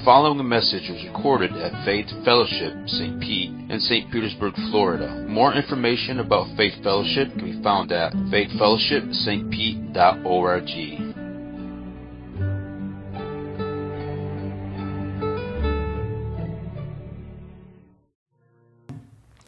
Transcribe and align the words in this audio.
The 0.00 0.06
following 0.06 0.48
message 0.48 0.88
was 0.88 1.04
recorded 1.04 1.52
at 1.52 1.84
Faith 1.84 2.06
Fellowship 2.24 2.72
St. 2.86 3.20
Pete 3.20 3.50
in 3.50 3.78
St. 3.80 4.10
Petersburg, 4.10 4.54
Florida. 4.70 5.26
More 5.28 5.52
information 5.52 6.20
about 6.20 6.56
Faith 6.56 6.82
Fellowship 6.82 7.28
can 7.36 7.44
be 7.44 7.62
found 7.62 7.92
at 7.92 8.14
faithfellowshipstpete.org. 8.14 10.99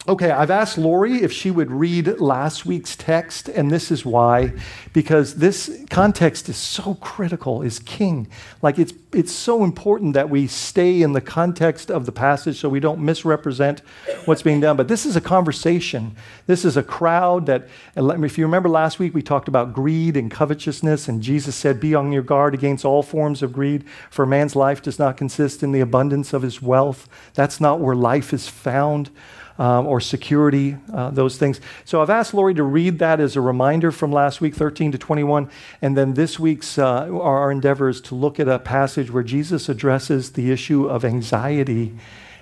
Okay, 0.09 0.33
I've 0.33 0.51
asked 0.51 0.79
Lori 0.79 1.23
if 1.23 1.31
she 1.31 1.53
would 1.53 1.71
read 1.71 2.19
last 2.19 2.67
week's 2.67 2.97
text, 2.97 3.49
and 3.49 3.71
this 3.71 3.93
is 3.93 4.05
why. 4.05 4.53
Because 4.93 5.37
this 5.37 5.85
context 5.91 6.49
is 6.49 6.57
so 6.57 6.95
critical, 6.95 7.63
is 7.63 7.79
king. 7.79 8.27
Like 8.63 8.81
it's 8.81 8.93
it's 9.13 9.31
so 9.31 9.63
important 9.63 10.15
that 10.15 10.29
we 10.29 10.49
stay 10.49 11.03
in 11.03 11.13
the 11.13 11.21
context 11.21 11.89
of 11.89 12.07
the 12.07 12.13
passage 12.13 12.59
so 12.59 12.69
we 12.69 12.81
don't 12.81 12.99
misrepresent 12.99 13.81
what's 14.25 14.43
being 14.43 14.59
done. 14.59 14.77
But 14.77 14.89
this 14.89 15.07
is 15.07 15.15
a 15.15 15.21
conversation. 15.21 16.17
This 16.47 16.65
is 16.65 16.77
a 16.77 16.83
crowd 16.83 17.47
that 17.47 17.69
me, 17.95 18.27
if 18.27 18.39
you 18.39 18.45
remember 18.45 18.69
last 18.69 18.99
week 18.99 19.15
we 19.15 19.23
talked 19.23 19.47
about 19.47 19.73
greed 19.73 20.17
and 20.17 20.33
covetousness, 20.33 21.07
and 21.07 21.23
Jesus 21.23 21.55
said, 21.55 21.79
Be 21.79 21.95
on 21.95 22.11
your 22.11 22.23
guard 22.23 22.55
against 22.55 22.85
all 22.85 23.05
forms 23.05 23.41
of 23.41 23.53
greed, 23.53 23.85
for 24.11 24.27
man's 24.27 24.57
life 24.57 24.83
does 24.83 24.99
not 24.99 25.17
consist 25.17 25.63
in 25.63 25.71
the 25.71 25.81
abundance 25.81 26.33
of 26.33 26.43
his 26.43 26.61
wealth. 26.61 27.09
That's 27.35 27.61
not 27.61 27.79
where 27.79 27.95
life 27.95 28.33
is 28.33 28.49
found 28.49 29.11
um, 29.59 29.87
or 29.87 30.01
security, 30.01 30.77
uh, 30.93 31.11
those 31.11 31.37
things. 31.37 31.61
So 31.85 32.01
I've 32.03 32.11
asked 32.11 32.35
Lori 32.35 32.55
to 32.55 32.63
read 32.63 32.99
that 33.01 33.21
as 33.21 33.37
a 33.37 33.41
reminder 33.41 33.93
from 33.93 34.13
last 34.13 34.41
week, 34.41 34.55
13 34.55 34.93
to 34.93 34.99
21. 34.99 35.51
And 35.81 35.97
then 35.97 36.15
this 36.15 36.39
week's, 36.39 36.79
uh, 36.79 37.09
our, 37.13 37.51
endeavor 37.51 37.89
is 37.89 38.01
to 38.03 38.15
look 38.15 38.41
at 38.41 38.49
a 38.49 38.59
passage 38.59 39.11
where 39.11 39.23
Jesus 39.23 39.69
addresses 39.69 40.33
the 40.33 40.51
issue 40.51 40.87
of 40.87 41.05
anxiety 41.05 41.95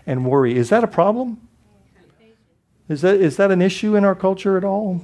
and 0.07 0.25
worry. 0.25 0.57
Is 0.57 0.69
that 0.71 0.85
a 0.85 0.89
problem? 0.89 1.41
Is 2.89 3.03
that, 3.03 3.21
is 3.21 3.37
that 3.37 3.51
an 3.51 3.63
issue 3.63 3.97
in 3.97 4.05
our 4.05 4.15
culture 4.15 4.57
at 4.57 4.65
all? 4.65 5.01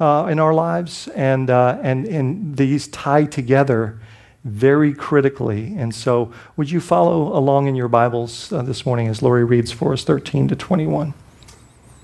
Uh, 0.00 0.26
in 0.28 0.40
our 0.40 0.52
lives? 0.52 1.08
And, 1.08 1.50
uh, 1.50 1.78
and, 1.82 2.06
and 2.06 2.56
these 2.56 2.88
tie 2.88 3.24
together 3.24 4.00
very 4.44 4.92
critically. 4.92 5.74
And 5.76 5.94
so, 5.94 6.32
would 6.56 6.70
you 6.70 6.80
follow 6.80 7.36
along 7.36 7.66
in 7.66 7.74
your 7.74 7.88
Bibles 7.88 8.52
uh, 8.52 8.62
this 8.62 8.84
morning 8.84 9.08
as 9.08 9.22
Lori 9.22 9.44
reads 9.44 9.72
for 9.72 9.92
us 9.92 10.04
13 10.04 10.48
to 10.48 10.56
21? 10.56 11.14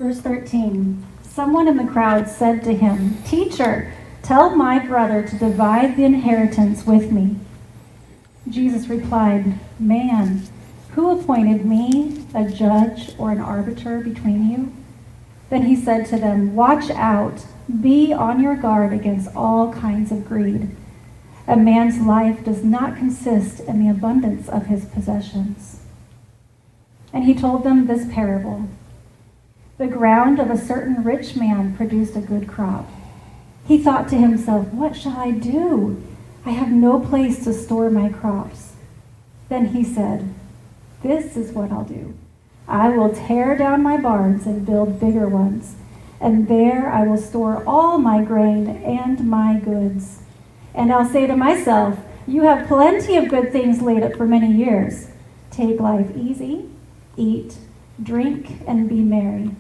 Verse 0.01 0.19
13 0.21 1.05
Someone 1.23 1.69
in 1.69 1.77
the 1.77 1.93
crowd 1.93 2.27
said 2.27 2.65
to 2.65 2.75
him, 2.75 3.23
Teacher, 3.25 3.93
tell 4.23 4.57
my 4.57 4.79
brother 4.79 5.23
to 5.29 5.37
divide 5.37 5.95
the 5.95 6.05
inheritance 6.05 6.87
with 6.87 7.13
me. 7.13 7.37
Jesus 8.49 8.89
replied, 8.89 9.59
Man, 9.79 10.45
who 10.93 11.11
appointed 11.11 11.67
me 11.67 12.25
a 12.35 12.49
judge 12.49 13.13
or 13.19 13.31
an 13.31 13.41
arbiter 13.41 14.01
between 14.01 14.51
you? 14.51 14.73
Then 15.51 15.67
he 15.67 15.77
said 15.77 16.07
to 16.07 16.17
them, 16.17 16.57
Watch 16.57 16.89
out, 16.89 17.45
be 17.83 18.11
on 18.11 18.43
your 18.43 18.57
guard 18.57 18.95
against 18.95 19.37
all 19.37 19.71
kinds 19.71 20.11
of 20.11 20.27
greed. 20.27 20.75
A 21.47 21.57
man's 21.57 22.01
life 22.01 22.43
does 22.43 22.65
not 22.65 22.97
consist 22.97 23.61
in 23.61 23.85
the 23.85 23.91
abundance 23.91 24.49
of 24.49 24.65
his 24.65 24.87
possessions. 24.87 25.81
And 27.13 27.25
he 27.25 27.35
told 27.35 27.65
them 27.65 27.87
this 27.87 28.11
parable. 28.11 28.67
The 29.81 29.87
ground 29.87 30.39
of 30.39 30.51
a 30.51 30.59
certain 30.59 31.03
rich 31.03 31.37
man 31.37 31.75
produced 31.75 32.15
a 32.15 32.21
good 32.21 32.47
crop. 32.47 32.87
He 33.67 33.83
thought 33.83 34.11
to 34.11 34.17
himself, 34.19 34.67
What 34.75 34.95
shall 34.95 35.17
I 35.17 35.31
do? 35.31 36.03
I 36.45 36.51
have 36.51 36.71
no 36.71 37.01
place 37.01 37.43
to 37.45 37.55
store 37.55 37.89
my 37.89 38.11
crops. 38.11 38.75
Then 39.49 39.69
he 39.69 39.83
said, 39.83 40.35
This 41.03 41.35
is 41.35 41.53
what 41.53 41.73
I'll 41.73 41.85
do. 41.85 42.13
I 42.69 42.91
will 42.91 43.15
tear 43.15 43.57
down 43.57 43.83
my 43.83 43.97
barns 43.97 44.45
and 44.45 44.67
build 44.67 45.01
bigger 45.01 45.27
ones, 45.31 45.77
and 46.21 46.47
there 46.47 46.93
I 46.93 47.07
will 47.07 47.17
store 47.17 47.65
all 47.67 47.97
my 47.97 48.23
grain 48.23 48.69
and 48.85 49.31
my 49.31 49.59
goods. 49.59 50.19
And 50.75 50.93
I'll 50.93 51.09
say 51.09 51.27
to 51.27 51.39
myself, 51.39 51.99
You 52.27 52.43
have 52.43 52.69
plenty 52.69 53.17
of 53.17 53.31
good 53.31 53.51
things 53.51 53.81
laid 53.81 54.03
up 54.03 54.13
for 54.17 54.27
many 54.27 54.53
years. 54.53 55.07
Take 55.51 55.81
life 55.81 56.15
easy, 56.15 56.69
eat, 57.17 57.57
drink, 58.03 58.61
and 58.67 58.87
be 58.87 59.01
merry. 59.01 59.53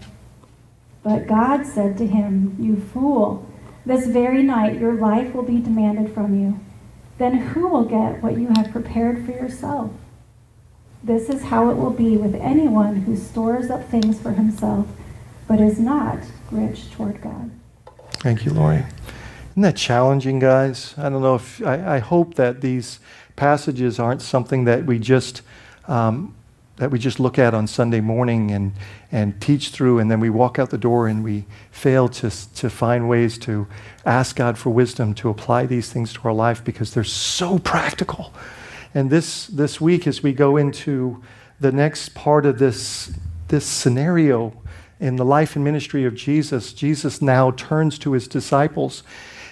But 1.02 1.26
God 1.26 1.64
said 1.66 1.96
to 1.98 2.06
him, 2.06 2.56
You 2.58 2.76
fool, 2.76 3.46
this 3.86 4.06
very 4.06 4.42
night 4.42 4.78
your 4.78 4.94
life 4.94 5.34
will 5.34 5.42
be 5.42 5.60
demanded 5.60 6.12
from 6.12 6.38
you. 6.38 6.60
Then 7.18 7.38
who 7.38 7.68
will 7.68 7.84
get 7.84 8.22
what 8.22 8.38
you 8.38 8.48
have 8.56 8.70
prepared 8.70 9.24
for 9.24 9.32
yourself? 9.32 9.90
This 11.02 11.30
is 11.30 11.44
how 11.44 11.70
it 11.70 11.76
will 11.76 11.90
be 11.90 12.16
with 12.16 12.34
anyone 12.34 12.96
who 13.02 13.16
stores 13.16 13.70
up 13.70 13.88
things 13.88 14.20
for 14.20 14.32
himself, 14.32 14.86
but 15.48 15.60
is 15.60 15.80
not 15.80 16.18
rich 16.50 16.90
toward 16.92 17.22
God. 17.22 17.50
Thank 18.14 18.44
you, 18.44 18.52
Lori. 18.52 18.84
Isn't 19.50 19.62
that 19.62 19.76
challenging, 19.76 20.38
guys? 20.38 20.94
I 20.98 21.08
don't 21.08 21.22
know 21.22 21.36
if 21.36 21.64
I, 21.64 21.96
I 21.96 21.98
hope 21.98 22.34
that 22.34 22.60
these 22.60 23.00
passages 23.36 23.98
aren't 23.98 24.20
something 24.20 24.64
that 24.64 24.84
we 24.84 24.98
just 24.98 25.40
um, 25.88 26.34
that 26.80 26.90
we 26.90 26.98
just 26.98 27.20
look 27.20 27.38
at 27.38 27.52
on 27.52 27.66
Sunday 27.66 28.00
morning 28.00 28.50
and, 28.50 28.72
and 29.12 29.38
teach 29.38 29.68
through, 29.68 29.98
and 29.98 30.10
then 30.10 30.18
we 30.18 30.30
walk 30.30 30.58
out 30.58 30.70
the 30.70 30.78
door 30.78 31.08
and 31.08 31.22
we 31.22 31.44
fail 31.70 32.08
to, 32.08 32.30
to 32.54 32.70
find 32.70 33.06
ways 33.06 33.36
to 33.36 33.66
ask 34.06 34.36
God 34.36 34.56
for 34.56 34.70
wisdom 34.70 35.12
to 35.16 35.28
apply 35.28 35.66
these 35.66 35.92
things 35.92 36.10
to 36.14 36.22
our 36.24 36.32
life 36.32 36.64
because 36.64 36.94
they're 36.94 37.04
so 37.04 37.58
practical. 37.58 38.32
And 38.94 39.10
this, 39.10 39.46
this 39.48 39.78
week, 39.78 40.06
as 40.06 40.22
we 40.22 40.32
go 40.32 40.56
into 40.56 41.22
the 41.60 41.70
next 41.70 42.14
part 42.14 42.46
of 42.46 42.58
this, 42.58 43.12
this 43.48 43.66
scenario 43.66 44.54
in 44.98 45.16
the 45.16 45.24
life 45.24 45.56
and 45.56 45.62
ministry 45.62 46.06
of 46.06 46.14
Jesus, 46.14 46.72
Jesus 46.72 47.20
now 47.20 47.50
turns 47.50 47.98
to 47.98 48.12
his 48.12 48.26
disciples. 48.26 49.02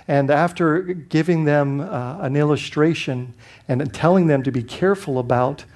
And 0.08 0.30
after 0.30 0.80
giving 0.80 1.44
them 1.44 1.82
uh, 1.82 2.20
an 2.20 2.36
illustration 2.36 3.34
and 3.68 3.92
telling 3.92 4.28
them 4.28 4.42
to 4.44 4.50
be 4.50 4.62
careful 4.62 5.18
about 5.18 5.66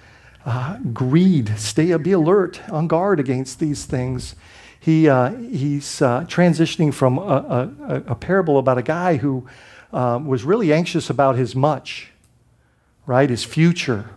uh, 0.44 0.78
greed, 0.92 1.56
stay, 1.58 1.96
be 1.96 2.12
alert, 2.12 2.60
on 2.70 2.88
guard 2.88 3.20
against 3.20 3.60
these 3.60 3.84
things. 3.84 4.34
He, 4.80 5.08
uh, 5.08 5.30
he's 5.30 6.02
uh, 6.02 6.24
transitioning 6.24 6.92
from 6.92 7.18
a, 7.18 7.70
a, 7.86 7.94
a, 8.08 8.14
parable 8.16 8.58
about 8.58 8.78
a 8.78 8.82
guy 8.82 9.16
who 9.16 9.46
um, 9.92 10.26
was 10.26 10.42
really 10.42 10.72
anxious 10.72 11.08
about 11.08 11.36
his 11.36 11.54
much, 11.54 12.10
right? 13.06 13.30
His 13.30 13.44
future, 13.44 14.10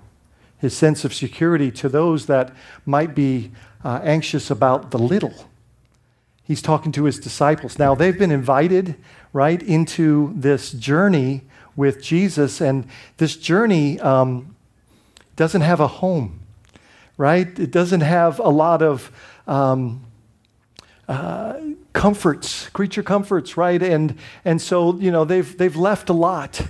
his 0.57 0.75
sense 0.75 1.05
of 1.05 1.13
security, 1.13 1.69
to 1.73 1.89
those 1.89 2.25
that 2.25 2.51
might 2.83 3.13
be 3.13 3.51
uh, 3.83 3.99
anxious 4.03 4.49
about 4.49 4.89
the 4.89 4.97
little. 4.97 5.47
He's 6.43 6.63
talking 6.63 6.91
to 6.93 7.03
his 7.03 7.19
disciples. 7.19 7.77
Now, 7.77 7.93
they've 7.93 8.17
been 8.17 8.31
invited, 8.31 8.95
right, 9.33 9.61
into 9.61 10.33
this 10.35 10.71
journey 10.71 11.41
with 11.75 12.01
Jesus, 12.01 12.61
and 12.61 12.87
this 13.17 13.35
journey 13.35 13.99
um, 13.99 14.54
doesn't 15.35 15.61
have 15.61 15.79
a 15.79 15.87
home, 15.87 16.39
right? 17.17 17.47
It 17.59 17.71
doesn't 17.71 18.01
have 18.01 18.39
a 18.39 18.49
lot 18.49 18.81
of 18.81 19.11
um, 19.47 20.05
uh, 21.07 21.59
comforts, 21.93 22.69
creature 22.69 23.03
comforts, 23.03 23.57
right? 23.57 23.81
And, 23.81 24.17
and 24.43 24.61
so, 24.61 24.95
you 24.97 25.11
know, 25.11 25.25
they've, 25.25 25.57
they've 25.57 25.75
left 25.75 26.09
a 26.09 26.13
lot 26.13 26.61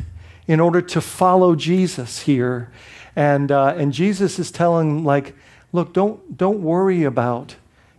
in 0.47 0.59
order 0.59 0.81
to 0.81 1.01
follow 1.01 1.55
Jesus 1.55 2.21
here. 2.21 2.71
And, 3.15 3.51
uh, 3.51 3.75
and 3.77 3.93
Jesus 3.93 4.37
is 4.39 4.51
telling, 4.51 5.03
like, 5.03 5.35
look, 5.71 5.93
don't, 5.93 6.37
don't 6.37 6.61
worry 6.61 7.03
about 7.03 7.55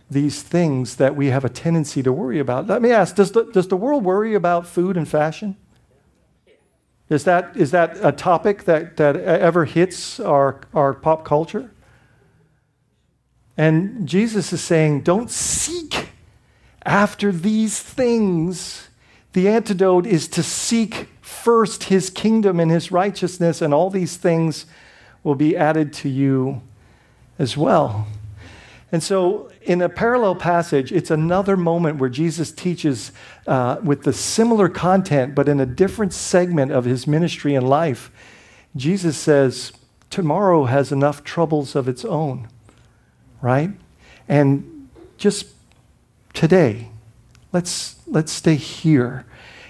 these 0.09 0.41
things 0.41 0.95
that 0.97 1.15
we 1.15 1.27
have 1.27 1.43
a 1.43 1.49
tendency 1.49 2.01
to 2.01 2.13
worry 2.13 2.39
about. 2.39 2.67
Let 2.67 2.81
me 2.81 2.91
ask 2.91 3.15
does 3.15 3.31
the, 3.31 3.43
does 3.43 3.67
the 3.67 3.75
world 3.75 4.03
worry 4.05 4.33
about 4.33 4.65
food 4.65 4.95
and 4.95 5.07
fashion? 5.07 5.57
Is 7.09 7.23
that, 7.23 7.55
is 7.55 7.71
that 7.71 7.97
a 8.01 8.11
topic 8.11 8.65
that, 8.65 8.97
that 8.97 9.15
ever 9.15 9.65
hits 9.65 10.19
our, 10.19 10.59
our 10.73 10.93
pop 10.93 11.23
culture? 11.23 11.71
And 13.55 14.07
Jesus 14.07 14.51
is 14.51 14.61
saying, 14.61 15.01
don't 15.01 15.31
seek 15.31 16.09
after 16.85 17.31
these 17.31 17.79
things. 17.79 18.89
The 19.33 19.47
antidote 19.47 20.05
is 20.05 20.27
to 20.29 20.43
seek 20.43 21.09
first 21.21 21.85
his 21.85 22.09
kingdom 22.09 22.59
and 22.59 22.69
his 22.69 22.91
righteousness, 22.91 23.61
and 23.61 23.73
all 23.73 23.89
these 23.89 24.17
things 24.17 24.65
will 25.23 25.35
be 25.35 25.55
added 25.55 25.93
to 25.93 26.09
you 26.09 26.61
as 27.39 27.55
well. 27.55 28.07
And 28.91 29.03
so, 29.03 29.51
in 29.67 29.81
a 29.81 29.89
parallel 29.89 30.33
passage, 30.33 30.93
it's 30.93 31.11
another 31.11 31.57
moment 31.57 31.99
where 31.99 32.09
Jesus 32.09 32.53
teaches 32.53 33.11
uh, 33.47 33.75
with 33.83 34.03
the 34.03 34.13
similar 34.13 34.69
content, 34.69 35.35
but 35.35 35.49
in 35.49 35.59
a 35.59 35.65
different 35.65 36.13
segment 36.13 36.71
of 36.71 36.85
his 36.85 37.05
ministry 37.05 37.53
and 37.53 37.67
life. 37.67 38.09
Jesus 38.77 39.17
says, 39.17 39.73
Tomorrow 40.09 40.65
has 40.65 40.93
enough 40.93 41.21
troubles 41.25 41.75
of 41.75 41.89
its 41.89 42.05
own, 42.05 42.47
right? 43.41 43.71
And 44.29 44.87
just 45.17 45.47
today, 46.33 46.87
let's, 47.51 47.97
let's 48.07 48.31
stay 48.31 48.55
here 48.55 49.25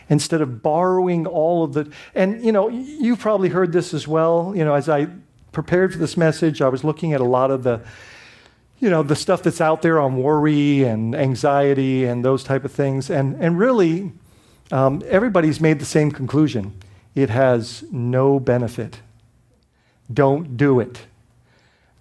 instead 0.10 0.42
of 0.42 0.62
borrowing 0.62 1.26
all 1.26 1.64
of 1.64 1.74
the. 1.74 1.92
And, 2.14 2.46
you 2.46 2.52
know, 2.52 2.70
you've 2.70 3.18
probably 3.18 3.50
heard 3.50 3.72
this 3.74 3.96
as 3.96 4.08
well, 4.08 4.54
you 4.56 4.64
know, 4.64 4.76
as 4.76 4.90
I 4.90 5.08
prepared 5.52 5.94
for 5.94 5.98
this 5.98 6.16
message, 6.16 6.62
I 6.62 6.70
was 6.70 6.84
looking 6.84 7.14
at 7.14 7.20
a 7.20 7.26
lot 7.26 7.50
of 7.50 7.64
the, 7.64 7.82
you 8.80 8.90
know, 8.90 9.04
the 9.04 9.16
stuff 9.16 9.44
that's 9.44 9.62
out 9.62 9.82
there 9.82 10.00
on 10.00 10.18
worry 10.18 10.84
and 10.84 11.16
anxiety 11.16 12.06
and 12.06 12.24
those 12.24 12.44
type 12.44 12.64
of 12.64 12.72
things. 12.72 13.10
And, 13.10 13.36
and 13.42 13.58
really, 13.58 14.12
um, 14.72 15.02
everybody's 15.08 15.60
made 15.60 15.80
the 15.80 15.86
same 15.86 16.12
conclusion 16.12 16.74
it 17.16 17.32
has 17.32 17.84
no 17.92 18.40
benefit. 18.40 19.00
Don't 20.14 20.56
do 20.56 20.80
it. 20.80 21.08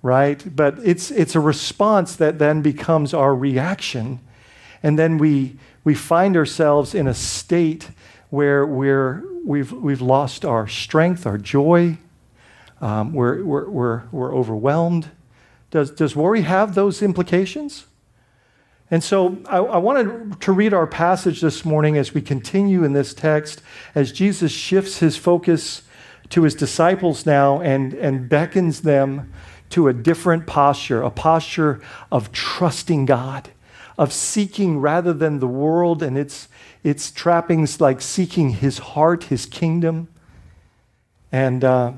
Right? 0.02 0.44
But 0.54 0.78
it's, 0.84 1.10
it's 1.10 1.34
a 1.34 1.40
response 1.40 2.14
that 2.16 2.38
then 2.38 2.60
becomes 2.60 3.14
our 3.14 3.34
reaction. 3.34 4.20
And 4.82 4.98
then 4.98 5.16
we, 5.16 5.56
we 5.84 5.94
find 5.94 6.36
ourselves 6.36 6.94
in 6.94 7.08
a 7.08 7.14
state 7.14 7.90
where 8.28 8.66
we're, 8.66 9.24
we've, 9.44 9.72
we've 9.72 10.02
lost 10.02 10.44
our 10.44 10.68
strength, 10.68 11.26
our 11.26 11.38
joy, 11.38 11.96
um, 12.80 13.14
we're, 13.14 13.42
we're, 13.42 13.68
we're, 13.70 14.02
we're 14.12 14.34
overwhelmed. 14.34 15.10
Does, 15.76 15.90
does 15.90 16.16
worry 16.16 16.40
have 16.40 16.74
those 16.74 17.02
implications? 17.02 17.84
And 18.90 19.04
so 19.04 19.36
I, 19.44 19.58
I, 19.58 19.76
wanted 19.76 20.40
to 20.40 20.52
read 20.52 20.72
our 20.72 20.86
passage 20.86 21.42
this 21.42 21.66
morning 21.66 21.98
as 21.98 22.14
we 22.14 22.22
continue 22.22 22.82
in 22.82 22.94
this 22.94 23.12
text, 23.12 23.60
as 23.94 24.10
Jesus 24.10 24.50
shifts 24.50 25.00
his 25.00 25.18
focus 25.18 25.82
to 26.30 26.44
his 26.44 26.54
disciples 26.54 27.26
now 27.26 27.60
and, 27.60 27.92
and 27.92 28.26
beckons 28.26 28.80
them 28.80 29.30
to 29.68 29.86
a 29.88 29.92
different 29.92 30.46
posture, 30.46 31.02
a 31.02 31.10
posture 31.10 31.82
of 32.10 32.32
trusting 32.32 33.04
God, 33.04 33.50
of 33.98 34.14
seeking 34.14 34.78
rather 34.78 35.12
than 35.12 35.40
the 35.40 35.46
world 35.46 36.02
and 36.02 36.16
its, 36.16 36.48
its 36.84 37.10
trappings, 37.10 37.82
like 37.82 38.00
seeking 38.00 38.48
his 38.48 38.78
heart, 38.78 39.24
his 39.24 39.44
kingdom. 39.44 40.08
And, 41.30 41.62
uh, 41.62 41.92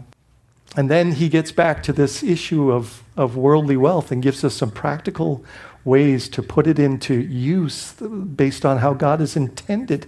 and 0.78 0.88
then 0.88 1.10
he 1.10 1.28
gets 1.28 1.50
back 1.50 1.82
to 1.82 1.92
this 1.92 2.22
issue 2.22 2.70
of, 2.70 3.02
of 3.16 3.36
worldly 3.36 3.76
wealth 3.76 4.12
and 4.12 4.22
gives 4.22 4.44
us 4.44 4.54
some 4.54 4.70
practical 4.70 5.44
ways 5.84 6.28
to 6.28 6.40
put 6.40 6.69
it 6.69 6.78
into 6.78 7.14
use 7.14 7.94
based 7.94 8.64
on 8.64 8.78
how 8.78 8.94
God 8.94 9.19
has 9.19 9.34
intended. 9.34 10.06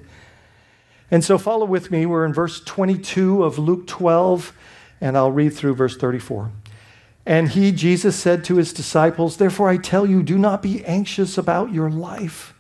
And 1.10 1.24
so 1.24 1.38
follow 1.38 1.66
with 1.66 1.90
me. 1.90 2.06
We're 2.06 2.24
in 2.24 2.32
verse 2.32 2.60
22 2.60 3.42
of 3.42 3.58
Luke 3.58 3.88
12, 3.88 4.56
and 5.00 5.16
I'll 5.16 5.32
read 5.32 5.54
through 5.54 5.74
verse 5.74 5.96
34. 5.96 6.52
And 7.26 7.48
he, 7.48 7.72
Jesus, 7.72 8.14
said 8.14 8.44
to 8.44 8.54
his 8.54 8.72
disciples, 8.72 9.38
Therefore 9.38 9.68
I 9.68 9.76
tell 9.76 10.06
you, 10.06 10.22
do 10.22 10.38
not 10.38 10.62
be 10.62 10.84
anxious 10.84 11.36
about 11.36 11.72
your 11.72 11.90
life, 11.90 12.54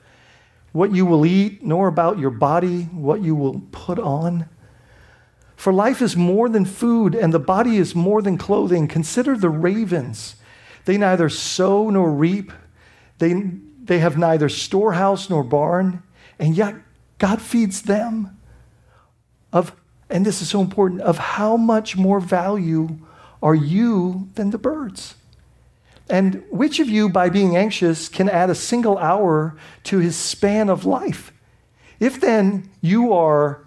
what 0.72 0.92
you 0.92 1.06
will 1.06 1.24
eat, 1.24 1.62
nor 1.62 1.86
about 1.86 2.18
your 2.18 2.30
body, 2.30 2.86
what 2.86 3.22
you 3.22 3.36
will 3.36 3.62
put 3.70 4.00
on. 4.00 4.48
For 5.60 5.74
life 5.74 6.00
is 6.00 6.16
more 6.16 6.48
than 6.48 6.64
food, 6.64 7.14
and 7.14 7.34
the 7.34 7.38
body 7.38 7.76
is 7.76 7.94
more 7.94 8.22
than 8.22 8.38
clothing. 8.38 8.88
Consider 8.88 9.36
the 9.36 9.50
ravens. 9.50 10.36
They 10.86 10.96
neither 10.96 11.28
sow 11.28 11.90
nor 11.90 12.10
reap, 12.10 12.50
they, 13.18 13.34
they 13.84 13.98
have 13.98 14.16
neither 14.16 14.48
storehouse 14.48 15.28
nor 15.28 15.44
barn, 15.44 16.02
and 16.38 16.56
yet 16.56 16.76
God 17.18 17.42
feeds 17.42 17.82
them. 17.82 18.38
Of, 19.52 19.76
and 20.08 20.24
this 20.24 20.40
is 20.40 20.48
so 20.48 20.62
important, 20.62 21.02
of 21.02 21.18
how 21.18 21.58
much 21.58 21.94
more 21.94 22.20
value 22.20 22.96
are 23.42 23.54
you 23.54 24.30
than 24.36 24.52
the 24.52 24.56
birds? 24.56 25.14
And 26.08 26.42
which 26.50 26.80
of 26.80 26.88
you, 26.88 27.10
by 27.10 27.28
being 27.28 27.54
anxious, 27.54 28.08
can 28.08 28.30
add 28.30 28.48
a 28.48 28.54
single 28.54 28.96
hour 28.96 29.58
to 29.84 29.98
his 29.98 30.16
span 30.16 30.70
of 30.70 30.86
life? 30.86 31.34
If 31.98 32.18
then 32.18 32.70
you 32.80 33.12
are 33.12 33.66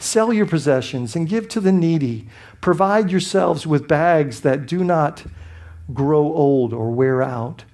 Sell 0.00 0.32
your 0.32 0.46
possessions 0.46 1.14
and 1.14 1.28
give 1.28 1.46
to 1.50 1.60
the 1.60 1.70
needy. 1.70 2.26
Provide 2.62 3.10
yourselves 3.10 3.66
with 3.66 3.86
bags 3.86 4.40
that 4.40 4.64
do 4.64 4.82
not 4.82 5.24
grow 5.92 6.24
old 6.24 6.72
or 6.72 6.90
wear 6.90 7.22
out, 7.22 7.64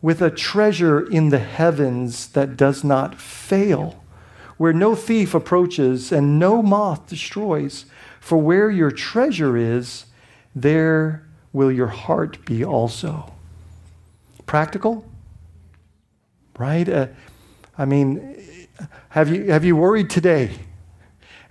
with 0.00 0.20
a 0.20 0.30
treasure 0.30 1.00
in 1.08 1.28
the 1.28 1.38
heavens 1.38 2.26
that 2.30 2.56
does 2.56 2.82
not 2.82 3.20
fail, 3.20 4.02
where 4.56 4.72
no 4.72 4.96
thief 4.96 5.34
approaches 5.34 6.10
and 6.10 6.36
no 6.36 6.62
moth 6.62 7.06
destroys. 7.06 7.86
For 8.18 8.38
where 8.38 8.68
your 8.68 8.90
treasure 8.90 9.56
is, 9.56 10.06
there 10.56 11.24
will 11.52 11.70
your 11.70 11.86
heart 11.86 12.44
be 12.44 12.64
also. 12.64 13.32
Practical? 14.46 15.04
Right? 16.58 16.88
Uh, 16.88 17.06
I 17.78 17.84
mean, 17.84 18.68
have 19.10 19.28
you, 19.28 19.52
have 19.52 19.64
you 19.64 19.76
worried 19.76 20.10
today? 20.10 20.58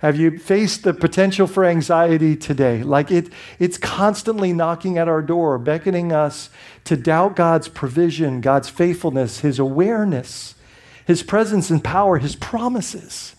Have 0.02 0.16
you 0.16 0.36
faced 0.36 0.82
the 0.82 0.92
potential 0.92 1.46
for 1.46 1.64
anxiety 1.64 2.34
today? 2.34 2.82
Like 2.82 3.12
it, 3.12 3.28
it's 3.60 3.78
constantly 3.78 4.52
knocking 4.52 4.98
at 4.98 5.06
our 5.06 5.22
door, 5.22 5.58
beckoning 5.60 6.10
us 6.10 6.50
to 6.84 6.96
doubt 6.96 7.36
God's 7.36 7.68
provision, 7.68 8.40
God's 8.40 8.68
faithfulness, 8.68 9.40
His 9.40 9.60
awareness, 9.60 10.56
His 11.06 11.22
presence 11.22 11.70
and 11.70 11.84
power, 11.84 12.18
His 12.18 12.34
promises. 12.34 13.36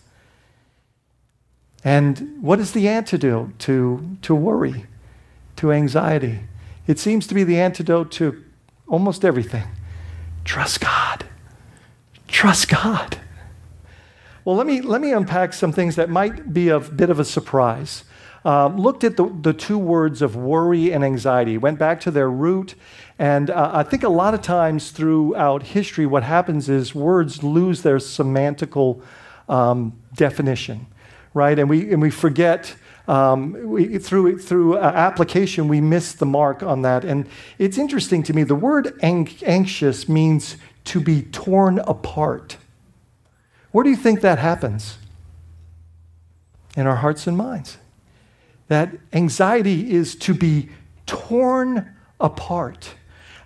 And 1.84 2.42
what 2.42 2.62
is 2.62 2.72
the 2.72 2.88
antidote 2.88 3.60
to, 3.60 4.18
to 4.22 4.34
worry, 4.34 4.86
to 5.58 5.74
anxiety? 5.74 6.46
It 6.88 6.98
seems 6.98 7.28
to 7.28 7.36
be 7.36 7.44
the 7.44 7.60
antidote 7.60 8.10
to 8.14 8.42
almost 8.88 9.26
everything. 9.26 9.68
Trust 10.46 10.80
God. 10.80 11.26
Trust 12.30 12.70
God. 12.70 13.20
Well, 14.46 14.58
let 14.58 14.68
me, 14.68 14.82
let 14.82 15.00
me 15.00 15.14
unpack 15.14 15.54
some 15.54 15.72
things 15.72 15.96
that 15.96 16.10
might 16.10 16.54
be 16.54 16.68
a 16.68 16.80
bit 16.80 17.10
of 17.10 17.18
a 17.18 17.24
surprise. 17.24 18.04
Um, 18.44 18.78
looked 18.78 19.06
at 19.06 19.16
the, 19.16 19.34
the 19.42 19.54
two 19.54 19.78
words 19.78 20.22
of 20.22 20.36
worry 20.36 20.92
and 20.92 21.02
anxiety, 21.02 21.58
went 21.58 21.80
back 21.80 22.02
to 22.02 22.12
their 22.12 22.30
root, 22.30 22.76
and 23.18 23.50
uh, 23.50 23.72
I 23.74 23.84
think 23.84 24.04
a 24.04 24.10
lot 24.10 24.34
of 24.34 24.42
times 24.42 24.92
throughout 24.92 25.64
history, 25.64 26.06
what 26.06 26.24
happens 26.24 26.68
is 26.68 26.94
words 26.94 27.42
lose 27.42 27.84
their 27.84 28.00
semantical 28.00 29.02
um, 29.48 29.98
definition, 30.14 30.88
right? 31.34 31.58
And 31.58 31.70
we, 31.70 31.94
and 31.94 32.02
we 32.02 32.10
forget. 32.10 32.76
Um, 33.08 33.70
we, 33.70 33.98
through 33.98 34.40
through 34.40 34.78
uh, 34.78 34.80
application, 34.80 35.68
we 35.68 35.82
miss 35.82 36.14
the 36.14 36.26
mark 36.26 36.64
on 36.64 36.84
that. 36.84 37.04
And 37.04 37.28
it's 37.60 37.78
interesting 37.78 38.24
to 38.24 38.34
me. 38.34 38.44
The 38.44 38.56
word 38.56 38.98
ang- 39.02 39.30
anxious 39.46 40.08
means 40.08 40.56
to 40.86 41.02
be 41.02 41.22
torn 41.22 41.80
apart. 41.80 42.58
Where 43.74 43.84
do 43.84 43.90
you 43.90 43.96
think 43.96 44.22
that 44.22 44.38
happens? 44.38 45.00
In 46.78 46.88
our 46.88 46.98
hearts 46.98 47.28
and 47.28 47.36
minds. 47.36 47.78
That 48.68 48.92
anxiety 49.12 49.92
is 49.92 50.16
to 50.18 50.34
be 50.36 50.70
torn 51.08 51.94
apart. 52.20 52.94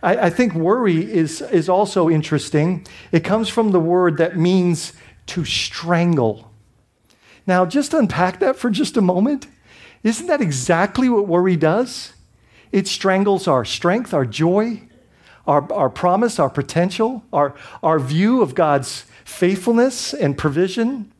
I, 0.03 0.27
I, 0.27 0.29
think 0.29 0.53
worry 0.53 1.11
is, 1.11 1.41
is 1.41 1.69
also 1.69 2.09
interesting. 2.09 2.85
It 3.11 3.23
comes 3.23 3.47
from 3.47 3.71
the 3.71 3.79
word 3.79 4.17
that 4.17 4.37
means 4.37 4.93
to 5.27 5.45
strangle. 5.45 6.51
Now, 7.47 7.65
just 7.65 7.93
unpack 7.93 8.39
that 8.41 8.57
for 8.57 8.69
just 8.69 8.97
a 8.97 9.01
moment. 9.01 9.47
Isn't 10.03 10.27
that 10.27 10.41
exactly 10.41 11.07
what 11.07 11.25
worry 11.25 11.55
does? 11.55 12.13
It 12.73 12.87
strangles 12.87 13.47
our 13.47 13.63
strength, 13.63 14.13
our 14.13 14.25
joy, 14.25 14.81
our, 15.47 15.71
our 15.71 15.89
promise, 15.89 16.37
our 16.37 16.49
potential, 16.49 17.23
our, 17.31 17.55
our 17.81 17.97
view 17.97 18.41
of 18.41 18.55
God's 18.55 19.05
faithfulness 19.27 20.13
and 20.13 20.37
provision. 20.37 21.11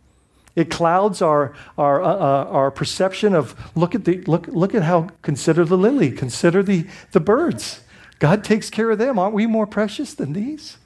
It 0.55 0.71
clouds 0.71 1.21
our, 1.21 1.53
our, 1.77 2.01
uh, 2.01 2.07
uh, 2.07 2.45
our 2.49 2.71
perception 2.71 3.35
of 3.35 3.53
look 3.75 3.93
at, 3.93 4.05
the, 4.05 4.21
look, 4.21 4.47
look 4.47 4.73
at 4.73 4.81
how, 4.81 5.09
consider 5.21 5.65
the 5.65 5.77
lily, 5.77 6.11
consider 6.11 6.63
the, 6.63 6.87
the 7.11 7.19
birds. 7.19 7.81
God 8.19 8.43
takes 8.43 8.69
care 8.69 8.89
of 8.89 8.97
them. 8.97 9.19
Aren't 9.19 9.35
we 9.35 9.45
more 9.45 9.67
precious 9.67 10.15
than 10.15 10.33
these? 10.33 10.77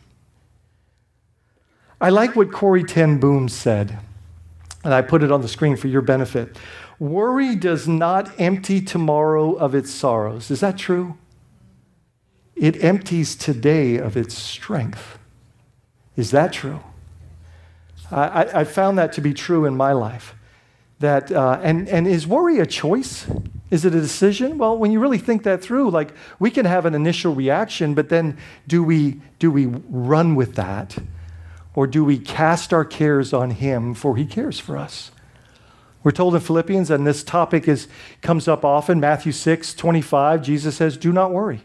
I 2.01 2.10
like 2.10 2.36
what 2.36 2.51
Corrie 2.51 2.84
ten 2.84 3.20
Boom 3.20 3.48
said, 3.48 4.00
and 4.84 4.94
I 4.94 5.04
put 5.04 5.22
it 5.22 5.32
on 5.32 5.42
the 5.42 5.48
screen 5.48 5.78
for 5.78 5.88
your 5.88 6.01
benefit. 6.01 6.58
Worry 7.00 7.56
does 7.56 7.88
not 7.88 8.38
empty 8.40 8.82
tomorrow 8.82 9.54
of 9.54 9.75
its 9.75 9.92
sorrows. 9.92 10.51
Is 10.51 10.60
that 10.62 10.78
true? 10.78 11.18
It 12.56 12.84
empties 12.84 13.36
today 13.36 13.98
of 13.98 14.18
its 14.18 14.36
strength. 14.36 15.18
Is 16.18 16.32
that 16.32 16.51
true? 16.51 16.82
I, 18.12 18.62
I 18.62 18.63
found 18.63 18.98
that 18.98 19.13
to 19.13 19.22
be 19.22 19.34
true 19.34 19.65
in 19.65 19.75
my 19.75 19.94
life. 19.94 20.36
That, 21.00 21.32
uh, 21.32 21.60
and, 21.63 21.88
and 21.89 22.08
is 22.08 22.27
worry 22.27 22.60
a 22.60 22.65
choice? 22.65 23.25
Is 23.72 23.86
it 23.86 23.96
a 23.96 24.01
decision? 24.01 24.58
Well, 24.58 24.77
when 24.77 24.91
you 24.91 25.00
really 25.00 25.18
think 25.18 25.44
that 25.44 25.62
through, 25.62 25.89
like 25.89 26.13
we 26.38 26.51
can 26.51 26.65
have 26.65 26.86
an 26.86 26.94
initial 26.94 27.34
reaction, 27.34 27.94
but 27.94 28.10
then 28.10 28.38
do 28.68 28.84
we, 28.84 29.22
do 29.39 29.50
we 29.50 29.65
run 29.65 30.36
with 30.36 30.56
that? 30.56 30.98
Or 31.74 31.88
do 31.88 32.03
we 32.03 32.20
cast 32.20 32.74
our 32.74 32.84
cares 32.84 33.34
on 33.34 33.51
Him, 33.51 33.94
for 33.94 34.18
He 34.18 34.25
cares 34.25 34.60
for 34.60 34.77
us? 34.77 35.12
We're 36.03 36.12
told 36.12 36.36
in 36.36 36.41
Philippians, 36.41 36.89
and 36.89 37.06
this 37.06 37.24
topic 37.24 37.68
is, 37.68 37.88
comes 38.22 38.48
up 38.48 38.65
often, 38.65 39.00
Matthew 39.00 39.32
6 39.32 39.74
25, 39.74 40.41
Jesus 40.41 40.75
says, 40.75 40.98
Do 40.98 41.13
not 41.13 41.32
worry. 41.32 41.62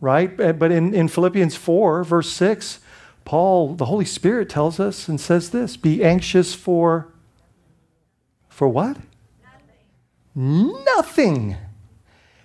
Right? 0.00 0.36
But 0.36 0.70
in, 0.70 0.94
in 0.94 1.08
Philippians 1.08 1.56
4, 1.56 2.04
verse 2.04 2.30
6, 2.30 2.80
Paul, 3.26 3.74
the 3.74 3.86
Holy 3.86 4.04
Spirit 4.04 4.48
tells 4.48 4.80
us 4.80 5.08
and 5.08 5.20
says 5.20 5.50
this 5.50 5.76
be 5.76 6.02
anxious 6.02 6.54
for 6.54 7.12
for 8.48 8.68
what? 8.68 8.96
Nothing. 10.34 10.84
Nothing. 10.96 11.56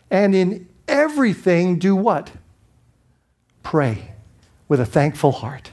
And 0.09 0.35
in 0.35 0.67
everything 0.89 1.79
do 1.79 1.95
what? 1.95 2.31
Pray 3.63 4.15
with 4.67 4.81
a 4.81 4.85
thankful 4.85 5.31
heart. 5.31 5.71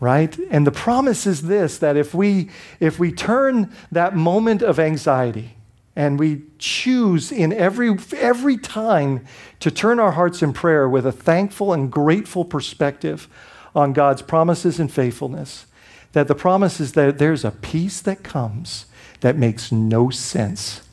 Right? 0.00 0.36
And 0.50 0.66
the 0.66 0.72
promise 0.72 1.26
is 1.26 1.42
this 1.42 1.78
that 1.78 1.96
if 1.96 2.12
we 2.12 2.50
if 2.80 2.98
we 2.98 3.12
turn 3.12 3.72
that 3.92 4.16
moment 4.16 4.62
of 4.62 4.80
anxiety 4.80 5.56
and 5.94 6.18
we 6.18 6.42
choose 6.58 7.30
in 7.30 7.52
every 7.52 7.96
every 8.16 8.58
time 8.58 9.24
to 9.60 9.70
turn 9.70 10.00
our 10.00 10.12
hearts 10.12 10.42
in 10.42 10.52
prayer 10.52 10.88
with 10.88 11.06
a 11.06 11.12
thankful 11.12 11.72
and 11.72 11.90
grateful 11.90 12.44
perspective 12.44 13.28
on 13.76 13.92
God's 13.92 14.22
promises 14.22 14.80
and 14.80 14.90
faithfulness, 14.90 15.66
that 16.12 16.28
the 16.28 16.34
promise 16.34 16.80
is 16.80 16.94
that 16.94 17.18
there's 17.18 17.44
a 17.44 17.50
peace 17.50 18.00
that 18.00 18.24
comes 18.24 18.86
that 19.20 19.36
makes 19.36 19.70
no 19.70 20.08
sense. 20.08 20.88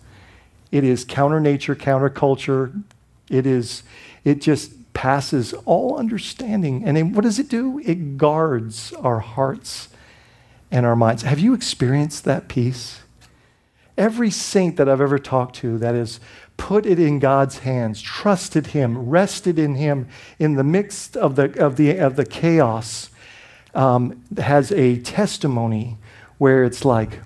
It 0.69 0.83
is 0.83 1.05
counter 1.05 1.39
nature, 1.39 1.75
counter 1.75 2.09
culture. 2.09 2.73
It 3.29 3.47
is, 3.47 3.83
it 4.25 4.41
just 4.41 4.93
passes 4.93 5.53
all 5.65 5.97
understanding. 5.97 6.83
And 6.83 6.97
then 6.97 7.13
what 7.13 7.23
does 7.23 7.39
it 7.39 7.47
do? 7.47 7.79
It 7.79 8.17
guards 8.17 8.91
our 8.93 9.19
hearts 9.19 9.87
and 10.69 10.85
our 10.85 10.95
minds. 10.95 11.23
Have 11.23 11.39
you 11.39 11.53
experienced 11.53 12.25
that 12.25 12.49
peace? 12.49 12.99
Every 13.97 14.29
saint 14.29 14.75
that 14.75 14.89
I've 14.89 14.99
ever 14.99 15.19
talked 15.19 15.55
to 15.57 15.77
that 15.77 15.95
has 15.95 16.19
put 16.57 16.85
it 16.85 16.99
in 16.99 17.19
God's 17.19 17.59
hands, 17.59 18.01
trusted 18.01 18.67
Him, 18.67 19.09
rested 19.09 19.59
in 19.59 19.75
Him 19.75 20.07
in 20.39 20.55
the 20.55 20.63
midst 20.63 21.17
of 21.17 21.35
the, 21.35 21.57
of 21.63 21.75
the, 21.77 21.97
of 21.97 22.15
the 22.15 22.25
chaos, 22.25 23.09
um, 23.73 24.23
has 24.37 24.71
a 24.71 24.99
testimony 24.99 25.97
where 26.37 26.63
it's 26.63 26.85
like, 26.85 27.19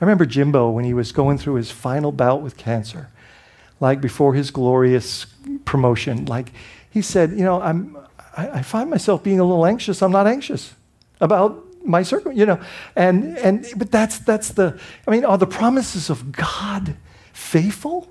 I 0.00 0.04
remember 0.04 0.26
Jimbo 0.26 0.70
when 0.70 0.84
he 0.84 0.94
was 0.94 1.10
going 1.10 1.38
through 1.38 1.54
his 1.54 1.70
final 1.70 2.12
bout 2.12 2.40
with 2.40 2.56
cancer, 2.56 3.10
like 3.80 4.00
before 4.00 4.34
his 4.34 4.50
glorious 4.50 5.26
promotion. 5.64 6.24
Like 6.26 6.52
he 6.88 7.02
said, 7.02 7.32
you 7.32 7.44
know, 7.44 7.60
I'm, 7.60 7.96
I, 8.36 8.48
I 8.50 8.62
find 8.62 8.90
myself 8.90 9.24
being 9.24 9.40
a 9.40 9.44
little 9.44 9.66
anxious. 9.66 10.00
I'm 10.00 10.12
not 10.12 10.26
anxious 10.26 10.74
about 11.20 11.64
my 11.84 12.02
circle, 12.02 12.32
you 12.32 12.46
know, 12.46 12.60
and 12.94 13.36
and 13.38 13.66
but 13.76 13.90
that's 13.90 14.18
that's 14.18 14.50
the. 14.50 14.78
I 15.06 15.10
mean, 15.10 15.24
are 15.24 15.38
the 15.38 15.46
promises 15.46 16.10
of 16.10 16.32
God 16.32 16.96
faithful? 17.32 18.08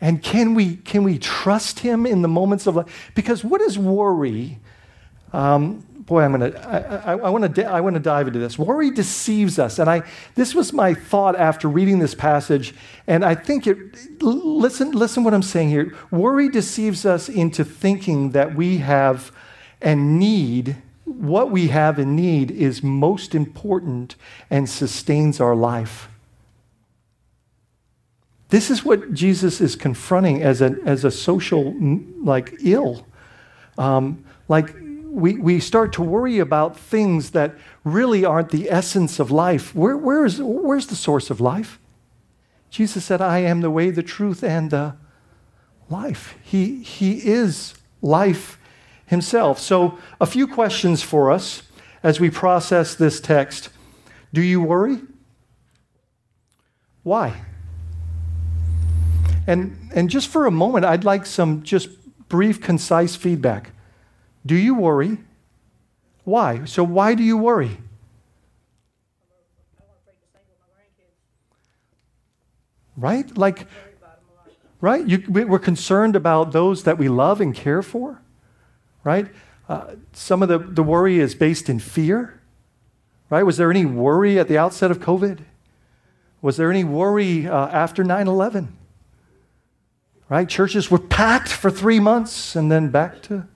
And 0.00 0.22
can 0.22 0.54
we, 0.54 0.76
can 0.76 1.02
we 1.04 1.18
trust 1.18 1.80
him 1.80 2.06
in 2.06 2.22
the 2.22 2.28
moments 2.28 2.66
of 2.66 2.76
life? 2.76 3.10
Because 3.14 3.44
what 3.44 3.60
is 3.60 3.78
worry? 3.78 4.58
Um, 5.32 5.86
boy, 6.10 6.22
I'm 6.22 6.32
gonna, 6.32 6.50
I, 6.66 7.12
I, 7.12 7.16
I 7.18 7.30
want 7.30 7.54
to 7.54 7.64
I 7.64 7.80
wanna 7.80 8.00
dive 8.00 8.26
into 8.26 8.38
this. 8.38 8.58
Worry 8.58 8.90
deceives 8.90 9.58
us. 9.58 9.78
And 9.78 9.88
I, 9.88 10.02
this 10.34 10.54
was 10.54 10.72
my 10.72 10.94
thought 10.94 11.36
after 11.36 11.68
reading 11.68 11.98
this 11.98 12.14
passage. 12.14 12.74
And 13.06 13.24
I 13.24 13.34
think 13.34 13.66
it, 13.66 14.22
listen, 14.22 14.92
listen 14.92 15.22
what 15.22 15.34
I'm 15.34 15.42
saying 15.42 15.68
here. 15.68 15.96
Worry 16.10 16.48
deceives 16.48 17.06
us 17.06 17.28
into 17.28 17.64
thinking 17.64 18.30
that 18.30 18.54
we 18.54 18.78
have 18.78 19.32
and 19.80 20.18
need 20.18 20.76
what 21.04 21.50
we 21.50 21.68
have 21.68 21.98
and 21.98 22.14
need 22.14 22.50
is 22.50 22.82
most 22.82 23.34
important 23.34 24.16
and 24.48 24.68
sustains 24.68 25.40
our 25.40 25.56
life. 25.56 26.09
This 28.50 28.70
is 28.70 28.84
what 28.84 29.14
Jesus 29.14 29.60
is 29.60 29.76
confronting 29.76 30.42
as 30.42 30.60
a, 30.60 30.76
as 30.84 31.04
a 31.04 31.10
social, 31.10 31.74
like, 32.22 32.54
ill. 32.62 33.06
Um, 33.78 34.24
like, 34.48 34.74
we, 35.10 35.36
we 35.36 35.60
start 35.60 35.92
to 35.94 36.02
worry 36.02 36.38
about 36.38 36.76
things 36.76 37.30
that 37.30 37.54
really 37.84 38.24
aren't 38.24 38.50
the 38.50 38.70
essence 38.70 39.20
of 39.20 39.30
life. 39.30 39.74
Where, 39.74 39.96
where 39.96 40.24
is, 40.24 40.40
where's 40.40 40.88
the 40.88 40.96
source 40.96 41.30
of 41.30 41.40
life? 41.40 41.78
Jesus 42.70 43.04
said, 43.04 43.20
I 43.20 43.38
am 43.38 43.60
the 43.60 43.70
way, 43.70 43.90
the 43.90 44.02
truth, 44.02 44.44
and 44.44 44.70
the 44.70 44.96
life. 45.88 46.36
He, 46.42 46.82
he 46.82 47.26
is 47.26 47.74
life 48.02 48.58
himself. 49.06 49.58
So, 49.58 49.98
a 50.20 50.26
few 50.26 50.46
questions 50.46 51.02
for 51.02 51.30
us 51.30 51.62
as 52.02 52.20
we 52.20 52.30
process 52.30 52.94
this 52.94 53.20
text. 53.20 53.70
Do 54.32 54.40
you 54.40 54.60
worry? 54.60 55.00
Why? 57.02 57.42
And, 59.46 59.90
and 59.94 60.10
just 60.10 60.28
for 60.28 60.46
a 60.46 60.50
moment, 60.50 60.84
I'd 60.84 61.04
like 61.04 61.26
some 61.26 61.62
just 61.62 61.88
brief, 62.28 62.60
concise 62.60 63.16
feedback. 63.16 63.72
Do 64.46 64.54
you 64.54 64.74
worry? 64.74 65.18
Why? 66.24 66.64
So, 66.64 66.84
why 66.84 67.14
do 67.14 67.22
you 67.22 67.36
worry? 67.36 67.78
Right? 72.96 73.36
Like, 73.36 73.66
right? 74.80 75.06
You, 75.06 75.24
we're 75.28 75.58
concerned 75.58 76.16
about 76.16 76.52
those 76.52 76.84
that 76.84 76.98
we 76.98 77.08
love 77.08 77.40
and 77.40 77.54
care 77.54 77.82
for, 77.82 78.20
right? 79.04 79.26
Uh, 79.68 79.94
some 80.12 80.42
of 80.42 80.48
the, 80.48 80.58
the 80.58 80.82
worry 80.82 81.18
is 81.18 81.34
based 81.34 81.68
in 81.68 81.78
fear, 81.78 82.40
right? 83.30 83.42
Was 83.42 83.56
there 83.56 83.70
any 83.70 83.86
worry 83.86 84.38
at 84.38 84.48
the 84.48 84.58
outset 84.58 84.90
of 84.90 84.98
COVID? 84.98 85.40
Was 86.42 86.56
there 86.56 86.70
any 86.70 86.84
worry 86.84 87.46
uh, 87.46 87.68
after 87.68 88.04
9 88.04 88.26
11? 88.26 88.76
Right? 90.30 90.48
Churches 90.48 90.90
were 90.90 90.98
packed 90.98 91.48
for 91.48 91.70
three 91.70 92.00
months 92.00 92.56
and 92.56 92.70
then 92.70 92.88
back 92.88 93.20
to, 93.22 93.46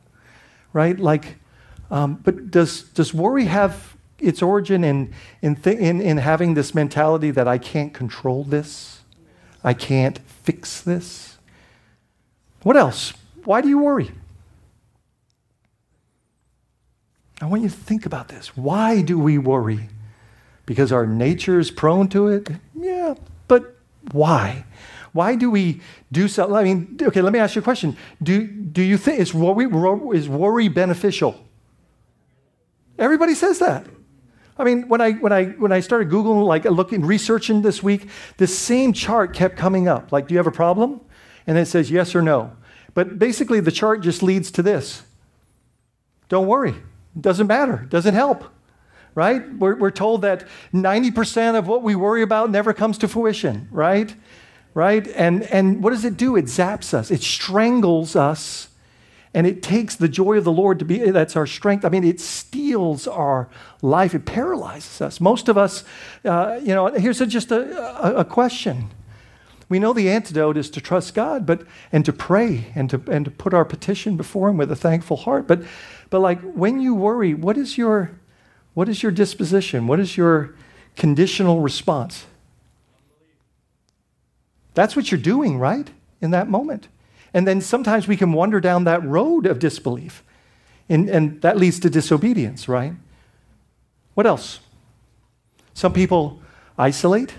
right? 0.74 0.98
Like, 0.98 1.36
um, 1.90 2.16
but 2.16 2.50
does, 2.50 2.82
does 2.82 3.14
worry 3.14 3.44
have 3.44 3.96
its 4.18 4.42
origin 4.42 4.82
in, 4.82 5.14
in, 5.40 5.54
th- 5.54 5.78
in, 5.78 6.02
in 6.02 6.18
having 6.18 6.54
this 6.54 6.74
mentality 6.74 7.30
that 7.30 7.46
I 7.46 7.58
can't 7.58 7.94
control 7.94 8.42
this? 8.42 9.02
I 9.62 9.72
can't 9.72 10.18
fix 10.18 10.82
this? 10.82 11.38
What 12.64 12.76
else? 12.76 13.14
Why 13.44 13.60
do 13.60 13.68
you 13.68 13.78
worry? 13.78 14.10
I 17.40 17.46
want 17.46 17.62
you 17.62 17.68
to 17.68 17.74
think 17.74 18.04
about 18.04 18.28
this. 18.28 18.56
Why 18.56 19.00
do 19.00 19.18
we 19.18 19.38
worry? 19.38 19.88
Because 20.66 20.90
our 20.90 21.06
nature 21.06 21.60
is 21.60 21.70
prone 21.70 22.08
to 22.08 22.28
it? 22.28 22.48
Yeah, 22.74 23.14
but 23.46 23.76
why? 24.12 24.64
Why 25.14 25.36
do 25.36 25.48
we 25.48 25.80
do 26.10 26.26
something? 26.26 26.56
I 26.56 26.64
mean, 26.64 26.98
okay, 27.00 27.22
let 27.22 27.32
me 27.32 27.38
ask 27.38 27.54
you 27.54 27.60
a 27.60 27.64
question. 27.64 27.96
Do, 28.20 28.44
do 28.46 28.82
you 28.82 28.98
think, 28.98 29.20
is 29.20 29.32
worry, 29.32 29.66
is 30.18 30.28
worry 30.28 30.66
beneficial? 30.66 31.40
Everybody 32.98 33.34
says 33.34 33.60
that. 33.60 33.86
I 34.58 34.64
mean, 34.64 34.88
when 34.88 35.00
I, 35.00 35.12
when 35.12 35.32
I, 35.32 35.46
when 35.46 35.70
I 35.70 35.78
started 35.78 36.10
Googling, 36.10 36.44
like 36.44 36.64
looking, 36.64 37.06
researching 37.06 37.62
this 37.62 37.80
week, 37.80 38.08
the 38.38 38.48
same 38.48 38.92
chart 38.92 39.32
kept 39.32 39.56
coming 39.56 39.86
up. 39.86 40.10
Like, 40.10 40.26
do 40.26 40.34
you 40.34 40.38
have 40.38 40.48
a 40.48 40.52
problem? 40.52 41.00
And 41.46 41.56
it 41.56 41.66
says 41.66 41.92
yes 41.92 42.16
or 42.16 42.20
no. 42.20 42.56
But 42.92 43.16
basically, 43.16 43.60
the 43.60 43.72
chart 43.72 44.00
just 44.00 44.20
leads 44.20 44.50
to 44.50 44.62
this 44.62 45.04
don't 46.28 46.48
worry. 46.48 46.70
It 46.70 47.22
doesn't 47.22 47.46
matter. 47.46 47.82
It 47.84 47.90
doesn't 47.90 48.14
help. 48.14 48.44
Right? 49.14 49.48
We're, 49.58 49.76
we're 49.76 49.92
told 49.92 50.22
that 50.22 50.44
90% 50.72 51.56
of 51.56 51.68
what 51.68 51.84
we 51.84 51.94
worry 51.94 52.22
about 52.22 52.50
never 52.50 52.72
comes 52.72 52.98
to 52.98 53.06
fruition, 53.06 53.68
right? 53.70 54.12
Right? 54.74 55.06
And, 55.08 55.44
and 55.44 55.82
what 55.82 55.90
does 55.90 56.04
it 56.04 56.16
do? 56.16 56.36
It 56.36 56.46
zaps 56.46 56.92
us, 56.92 57.10
it 57.10 57.22
strangles 57.22 58.16
us, 58.16 58.68
and 59.32 59.46
it 59.46 59.62
takes 59.62 59.96
the 59.96 60.08
joy 60.08 60.38
of 60.38 60.44
the 60.44 60.52
Lord 60.52 60.78
to 60.78 60.84
be 60.84 61.10
that's 61.10 61.34
our 61.34 61.46
strength. 61.46 61.84
I 61.84 61.88
mean, 61.88 62.04
it 62.04 62.20
steals 62.20 63.08
our 63.08 63.48
life, 63.82 64.14
it 64.14 64.26
paralyzes 64.26 65.00
us. 65.00 65.20
Most 65.20 65.48
of 65.48 65.58
us, 65.58 65.84
uh, 66.24 66.60
you 66.62 66.74
know, 66.74 66.86
here's 66.86 67.20
a, 67.20 67.26
just 67.26 67.50
a, 67.50 68.06
a, 68.06 68.20
a 68.20 68.24
question. 68.24 68.90
we 69.68 69.78
know 69.78 69.92
the 69.92 70.08
antidote 70.10 70.56
is 70.56 70.70
to 70.70 70.80
trust 70.80 71.14
God, 71.14 71.46
but 71.46 71.62
and 71.90 72.04
to 72.04 72.12
pray 72.12 72.66
and 72.76 72.88
to 72.90 73.02
and 73.10 73.24
to 73.24 73.30
put 73.30 73.54
our 73.54 73.64
petition 73.64 74.16
before 74.16 74.48
him 74.50 74.56
with 74.56 74.70
a 74.70 74.76
thankful 74.76 75.16
heart. 75.16 75.46
But 75.48 75.62
but 76.10 76.20
like 76.20 76.40
when 76.54 76.80
you 76.80 76.94
worry, 76.94 77.34
what 77.34 77.56
is 77.56 77.76
your 77.76 78.12
what 78.74 78.88
is 78.88 79.02
your 79.02 79.12
disposition? 79.12 79.86
What 79.86 80.00
is 80.00 80.16
your 80.16 80.54
conditional 80.96 81.60
response? 81.60 82.26
That's 84.74 84.96
what 84.96 85.10
you're 85.10 85.20
doing, 85.20 85.58
right? 85.58 85.88
In 86.20 86.30
that 86.32 86.48
moment. 86.48 86.88
And 87.32 87.48
then 87.48 87.60
sometimes 87.60 88.06
we 88.06 88.16
can 88.16 88.32
wander 88.32 88.60
down 88.60 88.84
that 88.84 89.04
road 89.04 89.46
of 89.46 89.58
disbelief. 89.58 90.22
And, 90.88 91.08
and 91.08 91.40
that 91.42 91.56
leads 91.56 91.80
to 91.80 91.90
disobedience, 91.90 92.68
right? 92.68 92.92
What 94.14 94.26
else? 94.26 94.60
Some 95.72 95.92
people 95.92 96.40
isolate. 96.78 97.34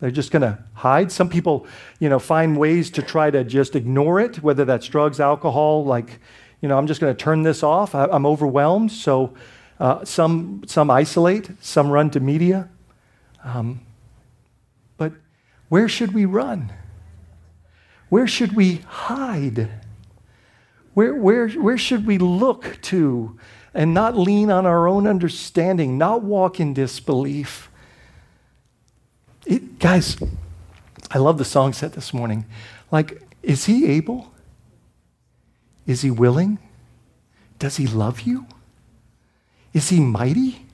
They're 0.00 0.10
just 0.10 0.30
going 0.30 0.42
to 0.42 0.58
hide. 0.74 1.12
Some 1.12 1.28
people, 1.28 1.66
you 1.98 2.08
know, 2.08 2.18
find 2.18 2.56
ways 2.56 2.90
to 2.92 3.02
try 3.02 3.30
to 3.30 3.44
just 3.44 3.76
ignore 3.76 4.18
it, 4.18 4.42
whether 4.42 4.64
that's 4.64 4.86
drugs, 4.86 5.20
alcohol, 5.20 5.84
like, 5.84 6.18
you 6.60 6.68
know, 6.68 6.76
I'm 6.76 6.86
just 6.86 7.00
going 7.00 7.14
to 7.14 7.22
turn 7.22 7.42
this 7.42 7.62
off. 7.62 7.94
I, 7.94 8.06
am 8.06 8.26
overwhelmed. 8.26 8.90
So 8.90 9.34
uh, 9.78 10.04
some, 10.04 10.62
some 10.66 10.90
isolate, 10.90 11.50
some 11.60 11.90
run 11.90 12.10
to 12.10 12.20
media. 12.20 12.68
Um, 13.44 13.80
where 15.70 15.88
should 15.88 16.12
we 16.12 16.24
run? 16.26 16.72
Where 18.08 18.26
should 18.26 18.54
we 18.54 18.78
hide? 18.88 19.70
Where, 20.94 21.14
where, 21.14 21.48
where 21.48 21.78
should 21.78 22.06
we 22.06 22.18
look 22.18 22.78
to 22.82 23.38
and 23.72 23.94
not 23.94 24.18
lean 24.18 24.50
on 24.50 24.66
our 24.66 24.88
own 24.88 25.06
understanding, 25.06 25.96
not 25.96 26.22
walk 26.22 26.58
in 26.58 26.74
disbelief? 26.74 27.70
It, 29.46 29.78
guys, 29.78 30.16
I 31.08 31.18
love 31.18 31.38
the 31.38 31.44
song 31.44 31.72
set 31.72 31.92
this 31.92 32.12
morning. 32.12 32.46
Like, 32.90 33.22
is 33.40 33.66
he 33.66 33.86
able? 33.86 34.34
Is 35.86 36.02
he 36.02 36.10
willing? 36.10 36.58
Does 37.60 37.76
he 37.76 37.86
love 37.86 38.22
you? 38.22 38.46
Is 39.72 39.90
he 39.90 40.00
mighty? 40.00 40.66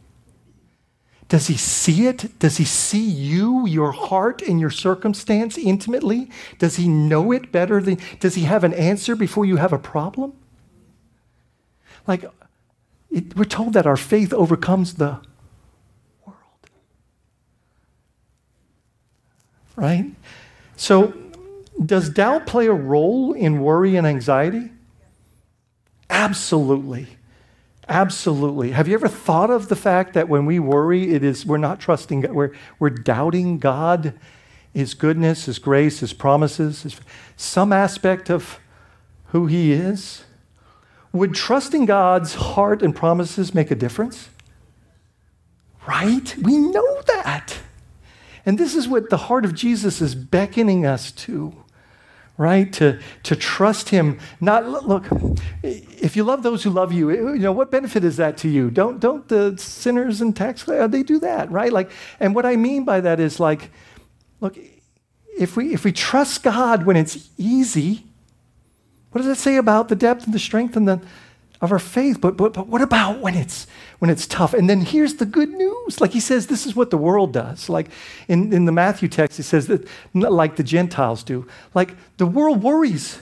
Does 1.29 1.49
he 1.49 1.57
see 1.57 2.07
it? 2.07 2.39
Does 2.39 2.57
he 2.59 2.65
see 2.65 3.05
you, 3.05 3.67
your 3.67 3.91
heart, 3.91 4.43
and 4.43 4.61
your 4.61 4.71
circumstance 4.71 5.59
intimately? 5.59 6.31
Does 6.59 6.77
he 6.77 6.87
know 6.87 7.33
it 7.33 7.51
better 7.51 7.81
than, 7.83 7.99
does 8.21 8.37
he 8.37 8.43
have 8.43 8.63
an 8.63 8.73
answer 8.75 9.17
before 9.17 9.45
you 9.45 9.57
have 9.57 9.73
a 9.73 9.79
problem? 9.79 10.35
Like, 12.07 12.25
it, 13.11 13.37
we're 13.37 13.45
told 13.45 13.73
that 13.73 13.87
our 13.87 13.97
faith 13.97 14.33
overcomes 14.33 14.95
the 14.95 15.19
world. 16.25 16.37
Right? 19.75 20.13
So, 20.77 21.13
does 21.85 22.09
doubt 22.09 22.47
play 22.47 22.67
a 22.67 22.73
role 22.73 23.33
in 23.33 23.61
worry 23.61 23.97
and 23.97 24.07
anxiety? 24.07 24.71
Absolutely. 26.09 27.16
Absolutely. 27.89 28.73
Have 28.73 28.89
you 28.89 28.95
ever 28.95 29.09
thought 29.09 29.51
of 29.51 29.69
the 29.69 29.77
fact 29.77 30.15
that 30.15 30.29
when 30.29 30.45
we 30.45 30.59
worry, 30.59 31.15
it 31.15 31.23
is 31.23 31.47
we're 31.47 31.57
not 31.57 31.79
trusting 31.79 32.23
God, 32.23 32.33
we're, 32.33 32.53
we're 32.79 32.91
doubting 32.91 33.59
God, 33.59 34.15
His 34.75 34.95
goodness, 34.95 35.45
His 35.45 35.61
grace, 35.61 36.01
His 36.01 36.13
promises, 36.13 36.83
his, 36.83 37.01
some 37.37 37.73
aspect 37.73 38.29
of 38.29 38.59
who 39.27 39.47
He 39.47 39.73
is? 39.73 40.25
Would 41.13 41.35
trusting 41.35 41.87
God's 41.87 42.35
heart 42.35 42.83
and 42.83 42.95
promises 42.95 43.55
make 43.55 43.71
a 43.71 43.77
difference? 43.77 44.31
Right? 45.87 46.37
We 46.43 46.59
know 46.59 47.03
that. 47.03 47.61
And 48.45 48.59
this 48.59 48.75
is 48.75 48.89
what 48.89 49.11
the 49.11 49.17
heart 49.17 49.45
of 49.45 49.55
Jesus 49.55 50.01
is 50.01 50.15
beckoning 50.15 50.85
us 50.85 51.13
to 51.13 51.65
right? 52.39 52.73
To, 52.75 53.01
to 53.25 53.37
trust 53.37 53.89
him. 53.89 54.19
Not 54.41 54.69
look, 54.69 55.07
if 55.63 56.17
you 56.17 56.25
love 56.25 56.43
those 56.43 56.63
who 56.63 56.71
love 56.71 56.93
you, 56.93 57.11
eh, 57.11 57.15
you 57.15 57.39
know, 57.39 57.53
what 57.53 57.71
benefit 57.71 58.05
is 58.05 58.17
that 58.19 58.37
to 58.39 58.49
you? 58.49 58.71
Don't 58.71 59.01
don't 59.01 59.27
the 59.29 59.57
sinners 59.59 60.21
and 60.21 60.37
tax 60.37 60.65
they 60.65 61.03
do 61.03 61.19
that, 61.21 61.51
right? 61.51 61.73
Like, 61.73 61.91
and 62.21 62.35
what 62.35 62.45
I 62.45 62.57
mean 62.57 62.85
by 62.85 63.01
that 63.01 63.21
is 63.21 63.41
like, 63.41 63.71
look, 64.41 64.59
if 65.39 65.57
we 65.57 65.73
if 65.73 65.85
we 65.85 65.93
trust 65.93 66.43
God 66.43 66.85
when 66.85 66.97
it's 66.97 67.31
easy, 67.39 68.05
what 69.13 69.23
does 69.23 69.31
it 69.39 69.41
say 69.41 69.57
about 69.57 69.89
the 69.89 69.97
depth 69.97 70.25
and 70.25 70.35
the 70.35 70.39
strength 70.39 70.77
and 70.77 70.87
the 70.87 71.01
of 71.61 71.73
our 71.73 71.79
faith. 71.79 72.21
But, 72.21 72.37
but, 72.37 72.53
but 72.53 72.67
what 72.67 72.83
about 72.83 73.21
when 73.21 73.35
it's, 73.35 73.67
when 73.99 74.11
it's 74.11 74.27
tough? 74.27 74.55
And 74.55 74.69
then 74.69 74.81
here's 74.83 75.15
the 75.15 75.27
good 75.27 75.51
news. 75.51 76.01
Like 76.01 76.13
he 76.13 76.21
says, 76.21 76.47
this 76.47 76.67
is 76.67 76.77
what 76.77 76.91
the 76.91 76.99
world 76.99 77.33
does. 77.33 77.69
Like 77.69 77.89
in, 78.29 78.53
in 78.53 78.65
the 78.65 78.73
Matthew 78.73 79.09
text, 79.09 79.37
he 79.37 79.43
says 79.43 79.67
that, 79.67 79.87
like 80.15 80.57
the 80.57 80.63
Gentiles 80.63 81.23
do. 81.23 81.47
Like 81.75 81.95
the 82.17 82.27
world 82.27 82.63
worries, 82.63 83.21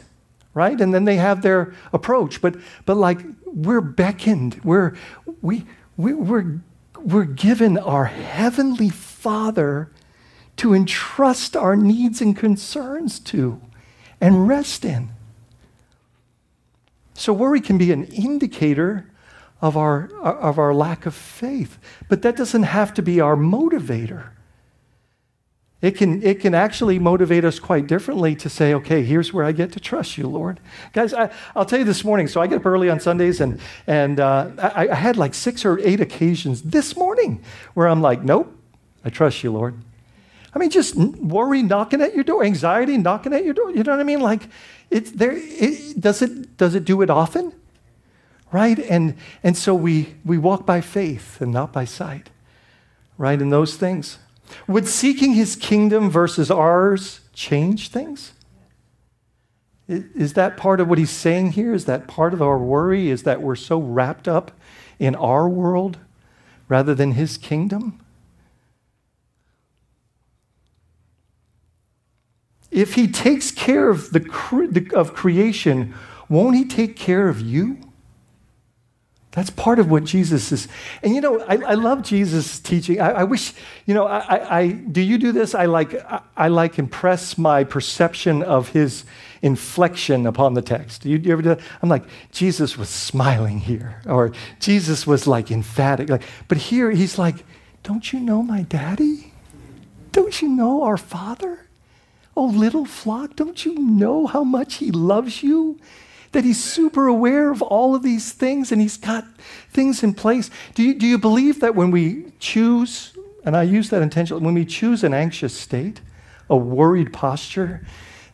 right? 0.53 0.81
And 0.81 0.92
then 0.92 1.05
they 1.05 1.16
have 1.16 1.42
their 1.42 1.75
approach. 1.92 2.40
But, 2.40 2.57
but 2.87 2.97
like 2.97 3.20
we're 3.47 3.81
beckoned, 3.81 4.61
we're, 4.64 4.94
we, 5.42 5.66
we, 5.97 6.14
we're, 6.14 6.61
we're 6.99 7.25
given 7.25 7.79
our 7.79 8.07
heavenly 8.07 8.90
Father 8.90 9.90
to 10.57 10.75
entrust 10.75 11.57
our 11.57 11.77
needs 11.77 12.20
and 12.20 12.37
concerns 12.37 13.18
to 13.18 13.61
and 14.20 14.49
rest 14.49 14.85
in. 14.85 15.11
So 17.14 17.33
worry 17.33 17.61
can 17.61 17.79
be 17.79 17.92
an 17.92 18.05
indicator 18.05 19.11
of 19.61 19.77
our, 19.77 20.11
of 20.22 20.59
our 20.59 20.74
lack 20.74 21.07
of 21.07 21.14
faith, 21.14 21.79
but 22.09 22.22
that 22.22 22.37
doesn't 22.37 22.64
have 22.64 22.92
to 22.94 23.03
be 23.03 23.20
our 23.20 23.37
motivator. 23.37 24.31
It 25.81 25.96
can, 25.96 26.22
it 26.22 26.40
can 26.40 26.55
actually 26.55 26.98
motivate 26.98 27.44
us 27.44 27.59
quite 27.59 27.87
differently 27.87 28.35
to 28.37 28.48
say, 28.48 28.72
okay, 28.74 29.03
here's 29.03 29.33
where 29.33 29.44
I 29.44 29.53
get 29.53 29.70
to 29.72 29.81
trust 29.81 30.16
you, 30.16 30.27
Lord. 30.27 30.59
Guys, 30.92 31.12
I, 31.12 31.31
will 31.55 31.66
tell 31.66 31.79
you 31.79 31.85
this 31.85 32.05
morning. 32.05 32.27
So 32.27 32.40
I 32.40 32.46
get 32.46 32.57
up 32.57 32.66
early 32.66 32.88
on 32.88 33.00
Sundays, 33.00 33.40
and, 33.40 33.61
and 33.87 34.18
uh, 34.18 34.50
I, 34.59 34.88
I 34.88 34.94
had 34.94 35.18
like 35.18 35.35
six 35.35 35.64
or 35.64 35.79
eight 35.81 36.00
occasions 36.00 36.62
this 36.62 36.96
morning 36.96 37.42
where 37.74 37.87
I'm 37.87 38.00
like, 38.00 38.22
nope, 38.22 38.50
I 39.05 39.11
trust 39.11 39.44
you, 39.44 39.53
Lord. 39.53 39.74
I 40.55 40.59
mean, 40.59 40.71
just 40.71 40.95
worry 40.95 41.62
knocking 41.62 42.01
at 42.01 42.14
your 42.14 42.25
door, 42.25 42.45
anxiety 42.45 42.97
knocking 42.97 43.33
at 43.33 43.45
your 43.45 43.55
door. 43.55 43.71
You 43.71 43.83
know 43.83 43.93
what 43.93 44.01
I 44.01 44.05
mean? 44.05 44.21
Like, 44.21 44.49
it's 44.88 45.11
there. 45.11 45.33
It, 45.35 46.01
does 46.01 46.23
it 46.23 46.57
does 46.57 46.75
it 46.75 46.85
do 46.85 47.03
it 47.03 47.11
often? 47.11 47.53
Right? 48.53 48.79
And 48.79 49.17
and 49.43 49.57
so 49.57 49.75
we 49.75 50.14
we 50.25 50.38
walk 50.38 50.64
by 50.64 50.81
faith 50.81 51.40
and 51.40 51.53
not 51.53 51.73
by 51.73 51.85
sight. 51.85 52.31
Right? 53.19 53.40
In 53.40 53.51
those 53.51 53.77
things. 53.77 54.19
Would 54.69 54.87
seeking 54.87 55.33
his 55.33 55.57
kingdom 55.57 56.11
versus 56.11 56.51
ours 56.51 57.21
change 57.33 57.88
things? 57.88 58.33
Is 59.87 60.33
that 60.35 60.57
part 60.57 60.81
of 60.81 60.88
what 60.88 60.99
he's 60.99 61.11
saying 61.11 61.53
here? 61.53 61.75
Is 61.75 61.85
that 61.85 62.07
part 62.07 62.33
of 62.33 62.40
our 62.40 62.59
worry? 62.59 63.11
Is 63.11 63.25
that 63.25 63.43
we're 63.43 63.57
so 63.57 63.79
wrapped 63.79 64.29
up 64.29 64.53
in 64.99 65.14
our 65.14 65.49
world 65.49 65.99
rather 66.69 66.95
than 66.95 67.12
his 67.12 67.37
kingdom? 67.37 68.04
If 72.75 72.95
he 72.95 73.07
takes 73.07 73.53
care 73.53 73.89
of, 73.89 74.11
the, 74.11 74.91
of 74.95 75.15
creation, 75.15 75.95
won't 76.29 76.57
he 76.57 76.65
take 76.65 76.97
care 76.97 77.29
of 77.29 77.41
you? 77.41 77.79
That's 79.31 79.51
part 79.51 79.79
of 79.79 79.91
what 79.91 80.05
Jesus 80.05 80.51
is. 80.51 80.69
And 81.03 81.15
you 81.15 81.21
know, 81.21 81.41
I, 81.41 81.57
I 81.57 81.75
love 81.75 82.03
Jesus' 82.03 82.59
teaching. 82.59 83.01
I, 83.01 83.11
I 83.11 83.25
wish, 83.25 83.53
you 83.87 83.95
know, 83.95 84.07
I, 84.07 84.59
I, 84.59 84.69
do 84.69 85.01
you 85.01 85.19
do 85.19 85.31
this? 85.31 85.55
I 85.55 85.67
like, 85.67 85.95
I, 86.37 86.49
like 86.49 86.79
impress 86.79 87.39
my 87.39 87.63
perception 87.63 88.43
of 88.43 88.71
his 88.71 89.05
inflection 89.41 90.27
upon 90.27 90.55
the 90.55 90.63
text. 90.63 91.03
Do 91.03 91.11
you, 91.11 91.19
do 91.19 91.29
you 91.29 91.33
ever 91.33 91.43
do 91.43 91.49
that? 91.51 91.61
I'm 91.81 91.89
like, 91.89 92.05
Jesus 92.33 92.77
was 92.77 92.89
smiling 92.89 93.59
here, 93.61 94.03
or 94.07 94.33
Jesus 94.59 95.07
was 95.07 95.29
like 95.29 95.53
emphatic. 95.53 96.09
Like, 96.09 96.23
but 96.49 96.59
here 96.59 96.91
he's 96.91 97.19
like, 97.19 97.45
don't 97.85 98.13
you 98.13 98.19
know 98.19 98.43
my 98.43 98.63
daddy? 98.63 99.33
Don't 100.11 100.43
you 100.43 100.49
know 100.49 100.83
our 100.83 100.97
father? 100.97 101.61
Oh, 102.37 102.47
little 102.47 102.85
flock, 102.85 103.37
don't 103.37 103.64
you 103.64 103.75
know 103.75 104.27
how 104.27 104.42
much 104.42 104.77
He 104.77 104.90
loves 104.90 105.42
you? 105.42 105.79
That 106.33 106.44
He's 106.44 106.62
super 106.62 107.07
aware 107.07 107.51
of 107.53 107.62
all 107.62 107.94
of 107.94 108.03
these 108.03 108.33
things 108.33 108.73
and 108.73 108.81
He's 108.81 108.97
got 108.97 109.25
things 109.70 110.03
in 110.03 110.14
place. 110.14 110.51
Do 110.75 110.83
you, 110.83 110.94
do 110.94 111.07
you 111.07 111.18
believe 111.18 111.61
that 111.61 111.75
when 111.75 111.90
we 111.90 112.33
choose, 112.40 113.16
and 113.44 113.57
I 113.57 113.62
use 113.62 113.90
that 113.90 114.03
intentionally, 114.03 114.44
when 114.44 114.55
we 114.55 114.64
choose 114.64 115.05
an 115.05 115.14
anxious 115.14 115.57
state, 115.57 116.01
a 116.51 116.57
worried 116.57 117.12
posture, 117.12 117.87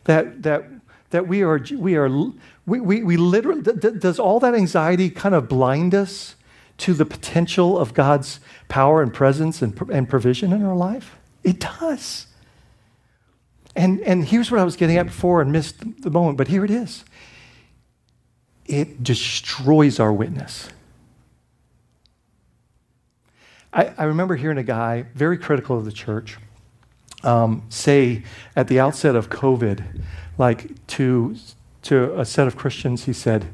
that, 0.05 0.41
that, 0.43 0.65
that 1.11 1.27
we 1.27 1.43
are, 1.43 1.59
we 1.75 1.95
are, 1.95 2.09
we, 2.65 2.79
we, 2.79 3.03
we 3.03 3.17
literally, 3.17 3.61
does 3.61 4.17
all 4.17 4.39
that 4.39 4.55
anxiety 4.55 5.09
kind 5.11 5.35
of 5.35 5.47
blind 5.47 5.93
us 5.93 6.35
to 6.77 6.95
the 6.95 7.05
potential 7.05 7.77
of 7.77 7.93
God's 7.93 8.39
power 8.67 9.03
and 9.03 9.13
presence 9.13 9.61
and, 9.61 9.79
and 9.91 10.09
provision 10.09 10.51
in 10.51 10.65
our 10.65 10.75
life? 10.75 11.17
It 11.43 11.59
does. 11.59 12.25
And, 13.75 14.01
and 14.01 14.25
here's 14.25 14.51
what 14.51 14.59
I 14.59 14.63
was 14.63 14.75
getting 14.75 14.97
at 14.97 15.05
before 15.05 15.41
and 15.41 15.51
missed 15.51 16.01
the 16.01 16.09
moment, 16.09 16.37
but 16.37 16.47
here 16.47 16.65
it 16.65 16.71
is 16.71 17.05
it 18.65 19.03
destroys 19.03 19.99
our 19.99 20.13
witness. 20.13 20.69
I, 23.73 23.91
I 23.97 24.03
remember 24.05 24.35
hearing 24.37 24.57
a 24.57 24.63
guy 24.63 25.05
very 25.13 25.37
critical 25.37 25.77
of 25.77 25.83
the 25.83 25.91
church. 25.91 26.37
um, 27.23 27.63
say 27.69 28.23
at 28.55 28.67
the 28.67 28.79
outset 28.79 29.15
of 29.15 29.29
COVID, 29.29 30.01
like 30.37 30.87
to, 30.87 31.35
to 31.83 32.19
a 32.19 32.25
set 32.25 32.47
of 32.47 32.55
Christians, 32.55 33.05
he 33.05 33.13
said, 33.13 33.47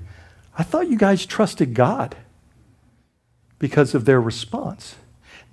I 0.57 0.63
thought 0.63 0.89
you 0.89 0.97
guys 0.97 1.25
trusted 1.25 1.73
God 1.73 2.15
because 3.59 3.93
of 3.93 4.05
their 4.05 4.21
response. 4.21 4.95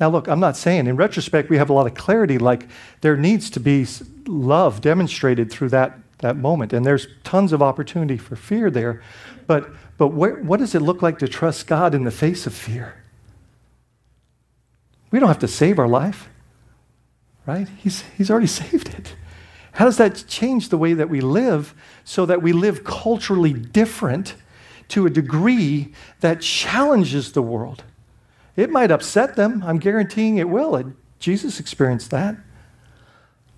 Now, 0.00 0.10
look, 0.10 0.26
I'm 0.28 0.40
not 0.40 0.56
saying, 0.56 0.86
in 0.86 0.96
retrospect, 0.96 1.50
we 1.50 1.58
have 1.58 1.70
a 1.70 1.72
lot 1.72 1.86
of 1.86 1.94
clarity, 1.94 2.38
like 2.38 2.66
there 3.00 3.16
needs 3.16 3.48
to 3.50 3.60
be 3.60 3.86
love 4.26 4.80
demonstrated 4.80 5.50
through 5.50 5.68
that, 5.68 5.98
that 6.18 6.36
moment. 6.36 6.72
And 6.72 6.84
there's 6.84 7.06
tons 7.22 7.52
of 7.52 7.62
opportunity 7.62 8.16
for 8.16 8.34
fear 8.34 8.70
there. 8.70 9.02
But, 9.46 9.70
but 9.96 10.08
where, 10.08 10.36
what 10.36 10.58
does 10.58 10.74
it 10.74 10.82
look 10.82 11.02
like 11.02 11.18
to 11.20 11.28
trust 11.28 11.66
God 11.66 11.94
in 11.94 12.04
the 12.04 12.10
face 12.10 12.46
of 12.46 12.54
fear? 12.54 13.02
We 15.10 15.20
don't 15.20 15.28
have 15.28 15.38
to 15.40 15.48
save 15.48 15.78
our 15.78 15.86
life, 15.86 16.28
right? 17.46 17.68
He's, 17.78 18.02
he's 18.16 18.30
already 18.30 18.46
saved 18.48 18.88
it. 18.88 19.14
How 19.72 19.84
does 19.84 19.96
that 19.96 20.24
change 20.28 20.68
the 20.68 20.78
way 20.78 20.92
that 20.94 21.08
we 21.08 21.20
live 21.20 21.74
so 22.04 22.26
that 22.26 22.42
we 22.42 22.52
live 22.52 22.84
culturally 22.84 23.52
different 23.52 24.34
to 24.88 25.06
a 25.06 25.10
degree 25.10 25.92
that 26.20 26.40
challenges 26.40 27.32
the 27.32 27.42
world? 27.42 27.84
It 28.56 28.70
might 28.70 28.90
upset 28.90 29.36
them. 29.36 29.62
I'm 29.64 29.78
guaranteeing 29.78 30.38
it 30.38 30.48
will. 30.48 30.94
Jesus 31.18 31.58
experienced 31.58 32.10
that. 32.10 32.36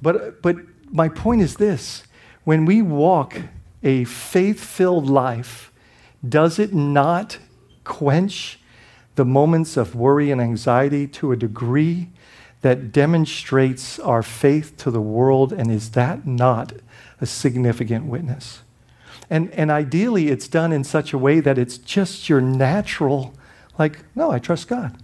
But, 0.01 0.43
but 0.43 0.57
my 0.91 1.09
point 1.09 1.43
is 1.43 1.57
this 1.57 2.05
when 2.45 2.65
we 2.65 2.81
walk 2.83 3.37
a 3.83 4.05
faith 4.05 4.61
filled 4.61 5.09
life, 5.09 5.73
does 6.27 6.59
it 6.59 6.73
not 6.73 7.39
quench 7.85 8.59
the 9.17 9.25
moments 9.25 9.77
of 9.77 9.95
worry 9.95 10.31
and 10.31 10.41
anxiety 10.41 11.07
to 11.07 11.33
a 11.33 11.37
degree 11.37 12.11
that 12.63 12.93
demonstrates 12.93 13.99
our 13.99 14.23
faith 14.23 14.77
to 14.79 14.91
the 14.91 15.01
world? 15.01 15.53
And 15.53 15.71
is 15.71 15.91
that 15.91 16.27
not 16.27 16.73
a 17.21 17.27
significant 17.27 18.07
witness? 18.07 18.63
And, 19.29 19.51
and 19.53 19.71
ideally, 19.71 20.29
it's 20.29 20.49
done 20.49 20.73
in 20.73 20.85
such 20.85 21.13
a 21.13 21.19
way 21.19 21.41
that 21.41 21.59
it's 21.59 21.79
just 21.79 22.29
your 22.29 22.41
natural 22.41 23.35
like, 23.79 23.99
no, 24.15 24.31
I 24.31 24.39
trust 24.39 24.69
God. 24.69 24.97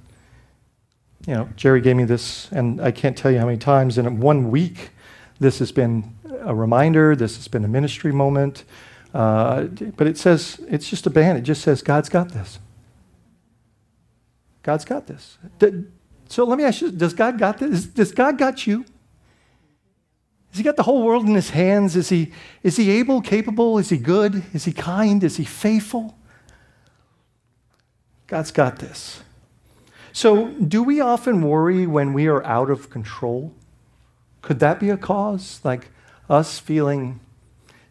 You 1.27 1.35
know, 1.35 1.49
Jerry 1.57 1.81
gave 1.81 1.97
me 1.97 2.05
this, 2.05 2.51
and 2.53 2.81
I 2.81 2.91
can't 2.91 3.17
tell 3.17 3.31
you 3.31 3.39
how 3.39 3.47
many 3.47 3.59
times 3.59 3.99
in 3.99 4.19
one 4.19 4.51
week 4.51 4.91
this 5.39 5.59
has 5.61 5.71
been 5.73 6.15
a 6.41 6.55
reminder, 6.55 7.15
this 7.15 7.37
has 7.37 7.49
been 7.49 7.65
a 7.65 7.69
ministry 7.69 8.13
moment. 8.13 8.65
Uh, 9.15 9.65
but 9.97 10.07
it 10.07 10.17
says, 10.17 10.61
it's 10.69 10.89
just 10.89 11.07
a 11.07 11.11
band. 11.11 11.39
It 11.39 11.43
just 11.43 11.63
says, 11.63 11.83
God's 11.83 12.09
got 12.09 12.31
this. 12.31 12.59
God's 14.63 14.85
got 14.85 15.07
this. 15.07 15.39
So 16.29 16.45
let 16.45 16.57
me 16.57 16.65
ask 16.65 16.81
you, 16.81 16.91
does 16.91 17.15
God 17.15 17.39
got 17.39 17.59
this? 17.59 17.85
Does 17.85 18.13
God 18.13 18.39
got 18.39 18.67
you? 18.67 18.85
Has 20.51 20.59
he 20.59 20.63
got 20.63 20.77
the 20.77 20.83
whole 20.83 21.03
world 21.03 21.27
in 21.27 21.35
his 21.35 21.51
hands? 21.51 21.97
Is 21.97 22.09
he, 22.09 22.33
is 22.63 22.77
he 22.77 22.91
able, 22.91 23.21
capable? 23.21 23.79
Is 23.79 23.89
he 23.89 23.97
good? 23.97 24.45
Is 24.53 24.65
he 24.65 24.73
kind? 24.73 25.23
Is 25.25 25.37
he 25.37 25.45
faithful? 25.45 26.17
God's 28.33 28.51
got 28.51 28.79
this. 28.79 29.23
So, 30.14 30.47
do 30.53 30.83
we 30.83 31.03
often 31.03 31.42
worry 31.42 31.87
when 31.87 32.14
we 32.14 32.29
are 32.29 32.42
out 32.47 32.71
of 32.71 32.88
control? 32.88 33.53
Could 34.40 34.59
that 34.59 34.81
be 34.81 34.88
a 34.88 34.97
cause? 34.97 35.61
Like 35.64 35.90
us 36.31 36.59
feeling, 36.59 37.21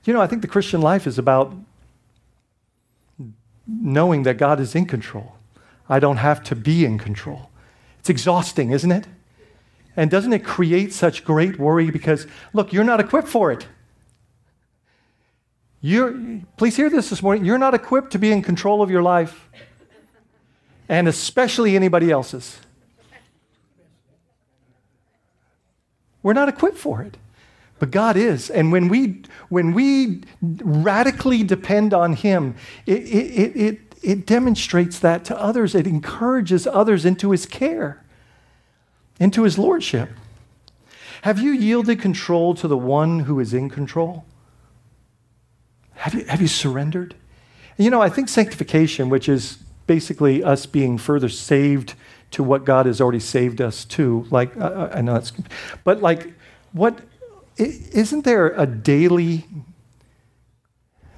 you 0.04 0.13
know, 0.13 0.19
I 0.19 0.25
think 0.25 0.41
the 0.41 0.47
Christian 0.47 0.82
life 0.82 1.06
is 1.06 1.19
about 1.19 1.54
knowing 3.67 4.23
that 4.23 4.39
God 4.39 4.60
is 4.60 4.73
in 4.73 4.88
control. 4.88 5.36
I 5.88 5.99
don't 5.99 6.17
have 6.17 6.41
to 6.45 6.56
be 6.56 6.86
in 6.86 6.97
control. 6.97 7.51
It's 7.99 8.10
exhausting, 8.10 8.71
isn't 8.71 8.91
it? 8.91 9.06
And 9.95 10.10
doesn't 10.10 10.34
it 10.34 10.43
create 10.43 10.91
such 10.91 11.23
great 11.23 11.60
worry 11.60 11.91
because, 11.91 12.25
look, 12.51 12.73
you're 12.73 12.84
not 12.84 12.99
equipped 12.99 13.27
for 13.27 13.51
it. 13.51 13.67
You're, 15.82 16.41
please 16.58 16.77
hear 16.77 16.89
this 16.89 17.12
this 17.12 17.21
morning. 17.21 17.45
You're 17.45 17.60
not 17.60 17.75
equipped 17.75 18.12
to 18.13 18.17
be 18.17 18.32
in 18.32 18.41
control 18.41 18.82
of 18.82 18.89
your 18.89 19.04
life 19.04 19.47
and 20.91 21.08
especially 21.08 21.77
anybody 21.77 22.12
else's. 22.12 22.60
We're 26.21 26.34
not 26.34 26.49
equipped 26.49 26.77
for 26.77 27.01
it. 27.01 27.15
But 27.80 27.91
God 27.91 28.17
is. 28.17 28.49
And 28.49 28.71
when 28.73 28.89
we, 28.89 29.23
when 29.47 29.73
we 29.73 30.21
radically 30.41 31.43
depend 31.43 31.93
on 31.93 32.13
Him, 32.13 32.56
it, 32.86 33.04
it, 33.04 33.56
it, 33.56 33.80
it 34.04 34.25
demonstrates 34.27 34.99
that 34.99 35.23
to 35.25 35.39
others. 35.39 35.73
It 35.73 35.88
encourages 35.88 36.67
others 36.67 37.06
into 37.06 37.32
His 37.32 37.45
care, 37.45 38.04
into 39.19 39.43
His 39.43 39.58
Lordship. 39.58 40.10
Have 41.21 41.39
you 41.39 41.51
yielded 41.51 42.01
control 42.01 42.54
to 42.56 42.67
the 42.67 42.77
one 42.77 43.21
who 43.21 43.39
is 43.39 43.54
in 43.54 43.69
control? 43.69 44.25
Have 45.93 46.13
you, 46.13 46.25
have 46.25 46.41
you 46.41 46.47
surrendered? 46.47 47.15
You 47.77 47.89
know, 47.89 48.01
I 48.01 48.10
think 48.10 48.27
sanctification, 48.27 49.10
which 49.10 49.30
is 49.30 49.58
basically 49.88 50.44
us 50.44 50.65
being 50.65 50.98
further 50.98 51.30
saved 51.30 51.96
to 52.32 52.44
what 52.44 52.65
God 52.65 52.86
has 52.86 53.02
already 53.02 53.20
saved 53.20 53.62
us 53.62 53.86
to. 53.86 54.26
Like, 54.30 54.56
uh, 54.58 54.89
I 54.94 55.02
know 55.02 55.13
that's, 55.13 55.34
but 55.84 56.02
like, 56.02 56.34
what, 56.72 57.00
isn't 57.58 58.24
there 58.24 58.50
a 58.50 58.65
daily 58.65 59.46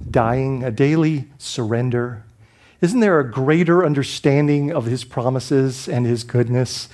dying, 0.10 0.64
a 0.64 0.72
daily 0.72 1.30
surrender? 1.38 2.26
Isn't 2.82 3.00
there 3.00 3.20
a 3.20 3.32
greater 3.32 3.86
understanding 3.86 4.74
of 4.74 4.86
his 4.86 5.04
promises 5.04 5.88
and 5.88 6.06
his 6.06 6.24
goodness 6.24 6.90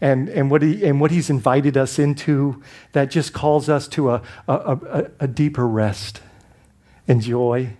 and, 0.00 0.28
and, 0.28 0.50
what, 0.50 0.62
he, 0.62 0.84
and 0.84 1.00
what 1.00 1.10
he's 1.10 1.30
invited 1.30 1.76
us 1.76 1.98
into 1.98 2.62
that 2.92 3.10
just 3.10 3.32
calls 3.32 3.68
us 3.68 3.88
to 3.88 4.10
a, 4.10 4.22
a, 4.46 4.54
a, 4.54 5.10
a 5.20 5.28
deeper 5.28 5.66
rest 5.66 6.20
and 7.08 7.20
joy? 7.20 7.76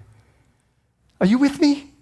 Are 1.21 1.27
you 1.27 1.39
with 1.39 1.61
me? 1.61 1.93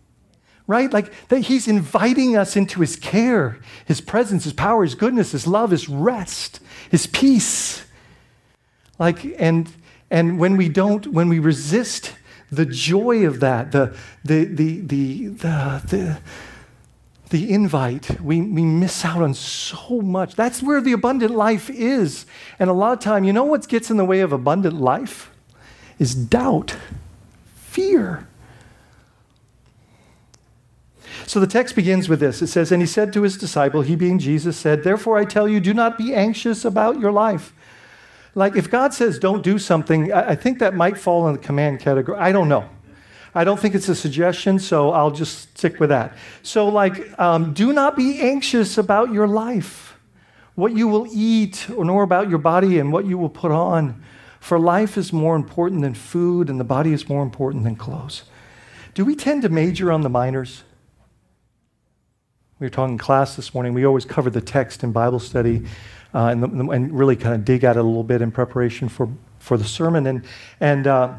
Right? 0.67 0.93
Like 0.93 1.13
that 1.29 1.41
he's 1.41 1.69
inviting 1.69 2.37
us 2.37 2.57
into 2.57 2.81
his 2.81 2.97
care, 2.97 3.59
his 3.85 4.01
presence, 4.01 4.45
his 4.45 4.53
power, 4.53 4.83
his 4.83 4.95
goodness, 4.95 5.33
his 5.33 5.47
love, 5.47 5.71
his 5.71 5.89
rest, 5.89 6.61
his 6.91 7.07
peace. 7.07 7.85
Like, 8.99 9.35
and 9.39 9.71
and 10.11 10.39
when 10.39 10.57
we 10.57 10.69
don't, 10.69 11.07
when 11.09 11.29
we 11.29 11.39
resist 11.39 12.15
the 12.51 12.67
joy 12.67 13.27
of 13.27 13.41
that, 13.41 13.73
the 13.73 13.97
the 14.25 14.45
the 14.45 14.81
the 14.81 15.29
the, 15.29 15.83
the 15.89 16.19
the 17.31 17.51
invite, 17.51 18.21
we, 18.21 18.41
we 18.43 18.63
miss 18.63 19.05
out 19.05 19.21
on 19.21 19.35
so 19.35 20.01
much. 20.01 20.37
That's 20.37 20.63
where 20.63 20.81
the 20.81 20.93
abundant 20.93 21.35
life 21.35 21.69
is. 21.69 22.27
And 22.61 22.71
a 22.71 22.73
lot 22.73 22.93
of 22.93 23.01
time, 23.01 23.25
you 23.25 23.33
know 23.33 23.45
what 23.45 23.67
gets 23.67 23.91
in 23.91 23.97
the 23.97 24.05
way 24.05 24.21
of 24.21 24.33
abundant 24.33 24.81
life? 24.81 25.33
Is 25.99 26.15
doubt, 26.15 26.77
fear. 27.57 28.29
So 31.27 31.41
the 31.41 31.47
text 31.47 31.75
begins 31.75 32.09
with 32.09 32.21
this. 32.21 32.43
It 32.43 32.49
says, 32.49 32.71
And 32.71 32.83
he 32.83 32.87
said 32.87 33.13
to 33.15 33.23
his 33.23 33.37
disciple, 33.37 33.83
he 33.83 33.97
being 33.97 34.19
Jesus, 34.19 34.57
said, 34.57 34.85
Therefore 34.85 35.17
I 35.17 35.25
tell 35.25 35.49
you, 35.49 35.61
do 35.61 35.73
not 35.73 35.97
be 35.97 36.15
anxious 36.15 36.65
about 36.65 37.01
your 37.01 37.13
life. 37.13 37.55
Like 38.35 38.57
if 38.57 38.71
God 38.71 38.93
says 38.93 39.19
don't 39.19 39.43
do 39.43 39.59
something, 39.59 40.13
I 40.13 40.35
think 40.35 40.59
that 40.59 40.75
might 40.75 40.99
fall 40.99 41.29
in 41.29 41.35
the 41.35 41.41
command 41.41 41.81
category. 41.81 42.19
I 42.19 42.33
don't 42.33 42.49
know. 42.49 42.69
I 43.35 43.45
don't 43.45 43.59
think 43.59 43.75
it's 43.75 43.89
a 43.89 43.95
suggestion, 43.95 44.59
so 44.59 44.91
I'll 44.91 45.11
just 45.11 45.57
stick 45.59 45.81
with 45.81 45.91
that. 45.91 46.17
So, 46.43 46.69
like, 46.69 47.19
um, 47.19 47.53
do 47.53 47.73
not 47.73 47.97
be 47.97 48.21
anxious 48.21 48.79
about 48.79 49.13
your 49.13 49.27
life, 49.27 49.99
what 50.55 50.73
you 50.73 50.87
will 50.87 51.09
eat, 51.13 51.69
or 51.77 51.85
nor 51.85 52.05
about 52.05 52.29
your 52.29 52.39
body 52.39 52.79
and 52.79 52.93
what 52.93 53.07
you 53.07 53.19
will 53.19 53.29
put 53.29 53.51
on. 53.51 54.01
For 54.39 54.57
life 54.59 54.97
is 54.97 55.13
more 55.13 55.35
important 55.35 55.83
than 55.83 55.95
food, 55.95 56.49
and 56.49 56.61
the 56.61 56.65
body 56.65 56.93
is 56.93 57.09
more 57.09 57.25
important 57.25 57.65
than 57.65 57.75
clothes. 57.75 58.23
Do 58.95 59.05
we 59.05 59.17
tend 59.17 59.43
to 59.43 59.49
major 59.49 59.91
on 59.91 60.03
the 60.03 60.11
minors? 60.11 60.63
We 62.61 62.67
were 62.67 62.71
talking 62.71 62.93
in 62.93 62.99
class 62.99 63.35
this 63.35 63.53
morning. 63.53 63.75
We 63.75 63.85
always 63.85 64.05
cover 64.05 64.31
the 64.31 64.41
text 64.41 64.85
in 64.85 64.93
Bible 64.93 65.19
study 65.19 65.65
uh, 66.15 66.27
and, 66.27 66.41
the, 66.41 66.71
and, 66.71 66.97
really 66.97 67.17
kind 67.17 67.35
of 67.35 67.45
dig 67.45 67.65
at 67.65 67.77
it 67.77 67.81
a 67.81 67.83
little 67.83 68.05
bit 68.05 68.23
in 68.23 68.31
preparation 68.31 68.89
for, 68.89 69.09
for 69.41 69.57
the 69.57 69.65
sermon. 69.65 70.07
And, 70.07 70.25
and 70.61 70.87
uh, 70.87 71.15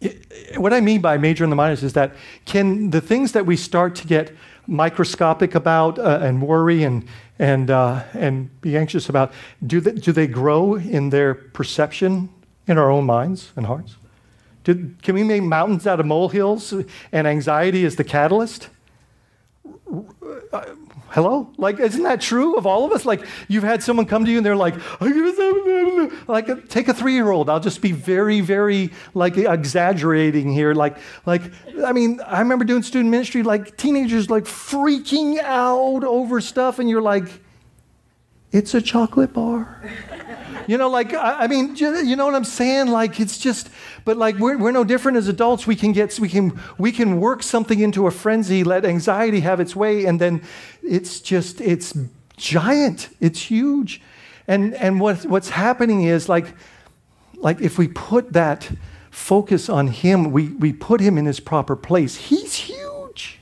it, 0.00 0.58
what 0.58 0.72
I 0.72 0.80
mean 0.80 1.00
by 1.00 1.18
major 1.18 1.44
and 1.44 1.52
the 1.52 1.56
minors 1.56 1.84
is 1.84 1.92
that 1.92 2.16
can 2.46 2.90
the 2.90 3.00
things 3.00 3.30
that 3.32 3.46
we 3.46 3.56
start 3.56 3.94
to 3.96 4.08
get 4.08 4.32
microscopic 4.66 5.54
about 5.54 6.00
uh, 6.00 6.18
and 6.20 6.42
worry 6.42 6.82
and, 6.82 7.06
and, 7.38 7.70
uh, 7.70 8.02
and 8.14 8.60
be 8.60 8.76
anxious 8.76 9.08
about, 9.08 9.32
do 9.64 9.80
they, 9.80 9.92
do 9.92 10.10
they 10.10 10.26
grow 10.26 10.74
in 10.74 11.10
their 11.10 11.32
perception 11.32 12.28
in 12.66 12.76
our 12.76 12.90
own 12.90 13.04
minds 13.04 13.52
and 13.54 13.66
hearts? 13.66 13.96
Can 14.64 15.14
we 15.14 15.22
make 15.22 15.42
mountains 15.44 15.86
out 15.86 16.00
of 16.00 16.06
molehills 16.06 16.74
and 17.12 17.26
anxiety 17.28 17.84
is 17.84 17.94
the 17.94 18.04
catalyst? 18.04 18.68
Uh, 20.52 20.64
hello? 21.08 21.50
Like, 21.56 21.80
isn't 21.80 22.02
that 22.02 22.20
true 22.20 22.56
of 22.56 22.66
all 22.66 22.84
of 22.84 22.92
us? 22.92 23.04
Like, 23.04 23.26
you've 23.48 23.64
had 23.64 23.82
someone 23.82 24.06
come 24.06 24.24
to 24.24 24.30
you 24.30 24.38
and 24.38 24.46
they're 24.46 24.56
like, 24.56 24.74
like, 26.28 26.68
take 26.68 26.88
a 26.88 26.94
three 26.94 27.14
year 27.14 27.30
old. 27.30 27.50
I'll 27.50 27.60
just 27.60 27.80
be 27.80 27.92
very, 27.92 28.40
very, 28.40 28.90
like, 29.14 29.36
exaggerating 29.36 30.52
here. 30.52 30.74
Like, 30.74 30.96
like, 31.26 31.42
I 31.84 31.92
mean, 31.92 32.20
I 32.26 32.40
remember 32.40 32.64
doing 32.64 32.82
student 32.82 33.10
ministry, 33.10 33.42
like, 33.42 33.76
teenagers, 33.76 34.30
like, 34.30 34.44
freaking 34.44 35.38
out 35.38 36.04
over 36.04 36.40
stuff, 36.40 36.78
and 36.78 36.88
you're 36.88 37.02
like, 37.02 37.28
it's 38.52 38.74
a 38.74 38.82
chocolate 38.82 39.32
bar. 39.32 39.82
You 40.66 40.78
know, 40.78 40.88
like, 40.88 41.14
I, 41.14 41.46
mean, 41.46 41.74
you 41.74 42.14
know 42.16 42.26
what 42.26 42.34
I'm 42.34 42.44
saying? 42.44 42.88
Like, 42.88 43.18
it's 43.18 43.38
just, 43.38 43.70
but 44.04 44.16
like, 44.16 44.38
we're, 44.38 44.56
we're 44.56 44.70
no 44.70 44.84
different 44.84 45.18
as 45.18 45.26
adults. 45.26 45.66
We 45.66 45.74
can 45.74 45.92
get, 45.92 46.18
we 46.20 46.28
can, 46.28 46.60
we 46.78 46.92
can 46.92 47.20
work 47.20 47.42
something 47.42 47.80
into 47.80 48.06
a 48.06 48.10
frenzy, 48.10 48.62
let 48.62 48.84
anxiety 48.84 49.40
have 49.40 49.58
its 49.58 49.74
way, 49.74 50.04
and 50.04 50.20
then 50.20 50.42
it's 50.82 51.20
just, 51.20 51.60
it's 51.60 51.96
giant. 52.36 53.08
It's 53.20 53.40
huge. 53.42 54.00
And, 54.46 54.74
and 54.74 55.00
what, 55.00 55.24
what's 55.26 55.50
happening 55.50 56.04
is 56.04 56.28
like, 56.28 56.54
like 57.36 57.60
if 57.60 57.78
we 57.78 57.88
put 57.88 58.32
that 58.32 58.70
focus 59.10 59.68
on 59.68 59.88
him, 59.88 60.30
we, 60.30 60.48
we 60.48 60.72
put 60.72 61.00
him 61.00 61.18
in 61.18 61.26
his 61.26 61.40
proper 61.40 61.74
place. 61.74 62.16
He's 62.16 62.54
huge. 62.54 63.40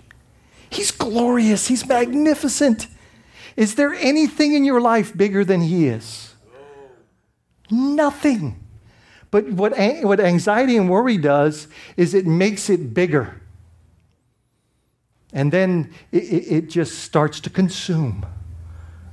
He's 0.71 0.91
glorious. 0.91 1.69
He's 1.69 1.87
magnificent. 1.87 2.87
Is 3.59 3.75
there 3.75 3.93
anything 3.93 4.55
in 4.55 4.65
your 4.65 4.81
life 4.81 5.17
bigger 5.17 5.45
than 5.45 5.63
he 5.63 5.89
is? 5.89 6.33
Nothing. 7.69 8.65
But 9.33 9.49
what, 9.51 9.77
what 9.77 10.21
anxiety 10.21 10.77
and 10.77 10.89
worry 10.89 11.19
does 11.19 11.67
is 11.97 12.15
it 12.15 12.25
makes 12.25 12.71
it 12.71 12.95
bigger. 12.95 13.43
And 15.33 15.51
then 15.53 15.93
it, 16.13 16.19
it 16.19 16.71
just 16.71 17.01
starts 17.01 17.41
to 17.41 17.51
consume 17.51 18.25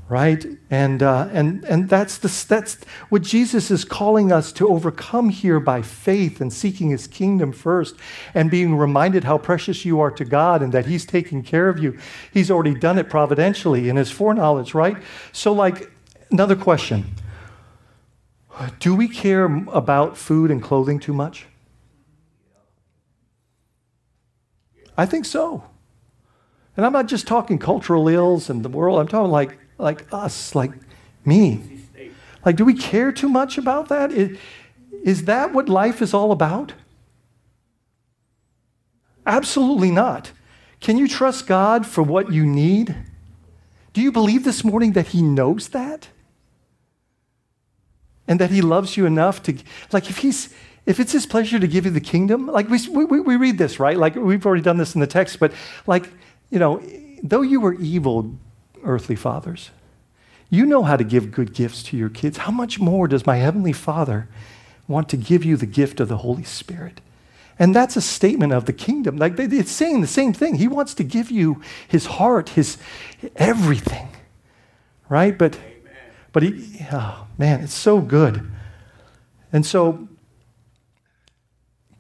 right? 0.08 0.46
And, 0.70 1.02
uh, 1.02 1.30
and, 1.32 1.63
and 1.65 1.89
that's, 1.89 2.20
the, 2.20 2.46
that's 2.48 2.76
what 3.10 3.24
Jesus 3.24 3.72
is 3.72 3.84
calling 3.84 4.32
us 4.32 4.52
to 4.54 4.68
overcome 4.68 5.30
here 5.30 5.60
by 5.60 5.82
faith 5.82 6.39
and 6.39 6.54
seeking 6.54 6.91
his 6.91 7.08
kingdom 7.08 7.52
first 7.52 7.96
and 8.34 8.52
being 8.52 8.76
reminded 8.76 9.24
how 9.24 9.39
precious 9.39 9.84
you 9.84 10.00
are 10.00 10.12
to 10.12 10.24
God 10.24 10.62
and 10.62 10.72
that 10.74 10.86
he's 10.86 11.06
taking 11.06 11.41
care 11.41 11.70
of 11.70 11.80
you. 11.80 11.98
He's 12.32 12.52
already 12.52 12.76
done 12.76 13.00
it 13.00 13.10
providentially 13.10 13.89
in 13.89 13.96
his 13.96 14.12
foreknowledge, 14.12 14.76
right? 14.76 14.98
So, 15.32 15.52
like, 15.52 15.91
another 16.30 16.56
question 16.56 17.15
Do 18.80 18.96
we 18.96 19.08
care 19.08 19.46
about 19.46 20.18
food 20.18 20.52
and 20.52 20.62
clothing 20.62 21.00
too 21.00 21.13
much? 21.13 21.48
I 24.98 25.06
think 25.08 25.26
so. 25.26 25.63
And 26.78 26.86
I'm 26.86 26.94
not 26.94 27.08
just 27.08 27.26
talking 27.26 27.58
cultural 27.58 28.08
ills 28.08 28.50
and 28.50 28.63
the 28.63 28.70
world, 28.70 29.00
I'm 29.00 29.08
talking 29.08 29.32
like 29.32 29.58
like 29.78 30.12
us, 30.14 30.56
like 30.56 30.72
me. 31.26 31.62
Like, 32.46 32.56
do 32.56 32.66
we 32.66 32.74
care 32.74 33.12
too 33.12 33.30
much 33.30 33.58
about 33.58 33.90
that? 33.90 34.12
Is, 34.12 34.38
is 35.04 35.26
that 35.26 35.54
what 35.54 35.68
life 35.68 36.02
is 36.02 36.14
all 36.14 36.32
about? 36.32 36.74
Absolutely 39.26 39.92
not. 39.92 40.32
Can 40.80 40.98
you 40.98 41.08
trust 41.08 41.48
God 41.48 41.86
for 41.86 42.04
what 42.04 42.32
you 42.32 42.46
need? 42.46 42.96
Do 43.94 44.02
you 44.02 44.12
believe 44.12 44.44
this 44.44 44.64
morning 44.64 44.94
that 44.94 45.08
He 45.08 45.22
knows 45.22 45.70
that? 45.70 46.10
And 48.28 48.40
that 48.40 48.52
He 48.52 48.62
loves 48.62 48.96
you 48.96 49.06
enough 49.06 49.42
to, 49.44 49.58
like, 49.92 50.10
if 50.10 50.18
He's, 50.18 50.54
if 50.86 51.00
it's 51.00 51.12
His 51.12 51.26
pleasure 51.26 51.60
to 51.60 51.68
give 51.68 51.86
you 51.86 51.92
the 51.92 52.02
kingdom, 52.02 52.46
like 52.46 52.70
we, 52.70 52.78
we, 52.90 53.20
we 53.20 53.36
read 53.36 53.58
this, 53.58 53.80
right? 53.80 53.98
Like, 53.98 54.16
we've 54.16 54.46
already 54.46 54.62
done 54.62 54.78
this 54.78 54.94
in 54.94 55.02
the 55.02 55.08
text, 55.08 55.40
but 55.40 55.52
like, 55.88 56.10
you 56.52 56.60
know, 56.60 56.82
though 57.24 57.42
you 57.42 57.60
were 57.60 57.74
evil, 57.74 58.38
earthly 58.86 59.15
fathers. 59.15 59.71
You 60.50 60.65
know 60.65 60.84
how 60.84 60.95
to 60.95 61.04
give 61.04 61.32
good 61.32 61.54
gifts 61.54 61.84
to 61.84 61.98
your 61.98 62.10
kids. 62.10 62.38
How 62.38 62.52
much 62.52 62.80
more 62.80 63.08
does 63.08 63.26
my 63.26 63.38
Heavenly 63.38 63.74
Father 63.74 64.28
want 64.88 65.10
to 65.10 65.17
give 65.17 65.43
you 65.43 65.58
the 65.58 65.65
gift 65.65 66.00
of 66.00 66.08
the 66.08 66.17
Holy 66.17 66.43
Spirit? 66.43 67.02
And 67.58 67.74
that's 67.74 67.95
a 67.95 68.02
statement 68.02 68.54
of 68.54 68.65
the 68.65 68.74
kingdom. 68.74 69.17
Like 69.17 69.39
it's 69.39 69.71
saying 69.71 70.02
the 70.02 70.08
same 70.08 70.34
thing. 70.34 70.56
He 70.56 70.67
wants 70.67 70.93
to 70.95 71.04
give 71.04 71.32
you 71.32 71.62
his 71.88 72.06
heart, 72.06 72.50
his 72.50 72.78
everything. 73.36 74.10
Right? 75.08 75.38
But 75.38 75.56
Amen. 75.56 75.93
but 76.34 76.43
he 76.43 76.86
oh 76.91 77.28
man, 77.38 77.62
it's 77.62 77.74
so 77.74 78.02
good. 78.02 78.50
And 79.54 79.65
so 79.65 80.08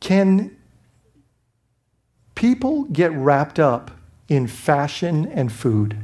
can 0.01 0.57
people 2.35 2.83
get 2.83 3.11
wrapped 3.13 3.59
up 3.59 3.91
in 4.27 4.47
fashion 4.47 5.25
and 5.25 5.51
food? 5.51 5.97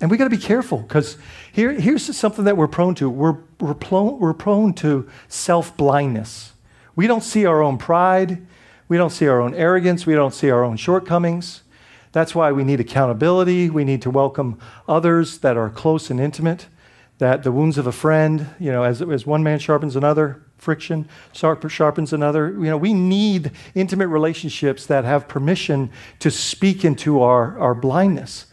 And 0.00 0.10
we 0.10 0.16
got 0.16 0.24
to 0.24 0.30
be 0.30 0.36
careful 0.36 0.78
because 0.78 1.16
here, 1.52 1.72
here's 1.72 2.02
something 2.16 2.44
that 2.46 2.56
we're 2.56 2.68
prone 2.68 2.94
to. 2.96 3.08
We're, 3.08 3.36
we're, 3.60 3.74
prone, 3.74 4.18
we're 4.18 4.34
prone 4.34 4.72
to 4.74 5.08
self 5.28 5.76
blindness. 5.76 6.52
We 6.96 7.06
don't 7.06 7.22
see 7.22 7.46
our 7.46 7.62
own 7.62 7.78
pride. 7.78 8.44
We 8.88 8.96
don't 8.96 9.10
see 9.10 9.26
our 9.26 9.40
own 9.40 9.54
arrogance. 9.54 10.06
We 10.06 10.14
don't 10.14 10.34
see 10.34 10.50
our 10.50 10.64
own 10.64 10.76
shortcomings. 10.76 11.62
That's 12.12 12.34
why 12.34 12.52
we 12.52 12.64
need 12.64 12.80
accountability. 12.80 13.70
We 13.70 13.84
need 13.84 14.02
to 14.02 14.10
welcome 14.10 14.58
others 14.86 15.38
that 15.38 15.56
are 15.56 15.70
close 15.70 16.10
and 16.10 16.20
intimate. 16.20 16.66
That 17.18 17.44
the 17.44 17.52
wounds 17.52 17.78
of 17.78 17.86
a 17.86 17.92
friend, 17.92 18.48
you 18.58 18.72
know, 18.72 18.82
as, 18.82 19.00
as 19.00 19.24
one 19.24 19.42
man 19.42 19.60
sharpens 19.60 19.94
another, 19.94 20.42
friction 20.58 21.08
sharpens 21.32 22.12
another. 22.12 22.50
You 22.50 22.70
know, 22.70 22.76
we 22.76 22.92
need 22.92 23.52
intimate 23.74 24.08
relationships 24.08 24.86
that 24.86 25.04
have 25.04 25.28
permission 25.28 25.90
to 26.18 26.30
speak 26.30 26.84
into 26.84 27.20
our, 27.20 27.58
our 27.58 27.74
blindness. 27.74 28.46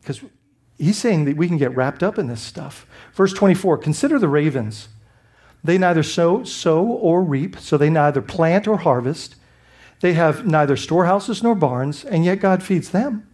Because 0.00 0.20
he's 0.78 0.98
saying 0.98 1.24
that 1.26 1.36
we 1.36 1.48
can 1.48 1.58
get 1.58 1.74
wrapped 1.74 2.02
up 2.02 2.18
in 2.18 2.26
this 2.26 2.40
stuff. 2.40 2.86
Verse 3.14 3.32
24 3.32 3.78
Consider 3.78 4.18
the 4.18 4.28
ravens. 4.28 4.88
They 5.62 5.76
neither 5.76 6.02
sow, 6.02 6.42
sow 6.44 6.84
or 6.84 7.22
reap, 7.22 7.58
so 7.58 7.76
they 7.76 7.90
neither 7.90 8.22
plant 8.22 8.66
or 8.66 8.78
harvest. 8.78 9.36
They 10.00 10.14
have 10.14 10.46
neither 10.46 10.76
storehouses 10.76 11.42
nor 11.42 11.54
barns, 11.54 12.04
and 12.04 12.24
yet 12.24 12.40
God 12.40 12.62
feeds 12.62 12.90
them. 12.90 13.28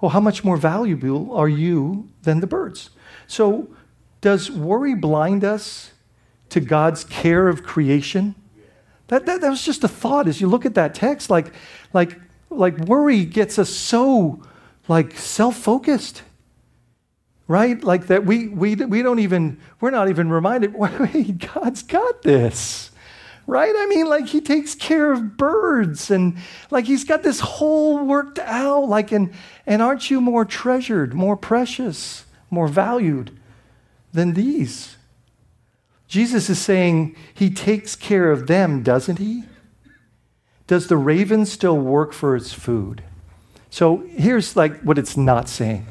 Well, 0.00 0.10
how 0.10 0.20
much 0.20 0.42
more 0.42 0.56
valuable 0.56 1.32
are 1.32 1.48
you 1.48 2.10
than 2.22 2.40
the 2.40 2.48
birds? 2.48 2.90
So, 3.26 3.68
does 4.20 4.50
worry 4.50 4.94
blind 4.94 5.44
us 5.44 5.92
to 6.48 6.60
God's 6.60 7.04
care 7.04 7.46
of 7.46 7.62
creation? 7.62 8.34
That, 9.08 9.26
that, 9.26 9.40
that 9.40 9.50
was 9.50 9.64
just 9.64 9.84
a 9.84 9.88
thought 9.88 10.26
as 10.26 10.40
you 10.40 10.48
look 10.48 10.66
at 10.66 10.74
that 10.74 10.94
text. 10.94 11.30
Like, 11.30 11.52
like, 11.92 12.18
like 12.50 12.76
worry 12.78 13.24
gets 13.24 13.58
us 13.58 13.70
so 13.70 14.42
like 14.88 15.16
self-focused 15.16 16.22
right? 17.46 17.82
Like 17.82 18.06
that 18.06 18.24
we 18.24 18.48
we 18.48 18.74
we 18.74 19.02
don't 19.02 19.18
even 19.18 19.58
we're 19.80 19.90
not 19.90 20.08
even 20.08 20.30
reminded 20.30 20.74
god's 21.54 21.82
got 21.82 22.22
this 22.22 22.90
right? 23.46 23.74
I 23.76 23.86
mean 23.86 24.06
like 24.06 24.26
he 24.26 24.40
takes 24.40 24.74
care 24.74 25.12
of 25.12 25.36
birds 25.36 26.10
and 26.10 26.38
like 26.70 26.86
he's 26.86 27.04
got 27.04 27.22
this 27.22 27.40
whole 27.40 28.04
worked 28.04 28.38
out 28.38 28.88
like 28.88 29.12
and 29.12 29.32
and 29.66 29.82
aren't 29.82 30.10
you 30.10 30.20
more 30.20 30.44
treasured 30.44 31.14
more 31.14 31.36
precious 31.36 32.24
more 32.50 32.68
valued 32.68 33.38
than 34.12 34.34
these? 34.34 34.96
Jesus 36.06 36.48
is 36.48 36.58
saying 36.58 37.16
he 37.34 37.50
takes 37.50 37.96
care 37.96 38.30
of 38.30 38.46
them 38.46 38.82
doesn't 38.82 39.18
he? 39.18 39.44
Does 40.66 40.86
the 40.86 40.96
raven 40.96 41.44
still 41.44 41.76
work 41.76 42.14
for 42.14 42.34
its 42.34 42.54
food 42.54 43.02
so 43.74 44.06
here's 44.16 44.54
like 44.54 44.82
what 44.82 44.98
it's 44.98 45.16
not 45.16 45.48
saying. 45.48 45.84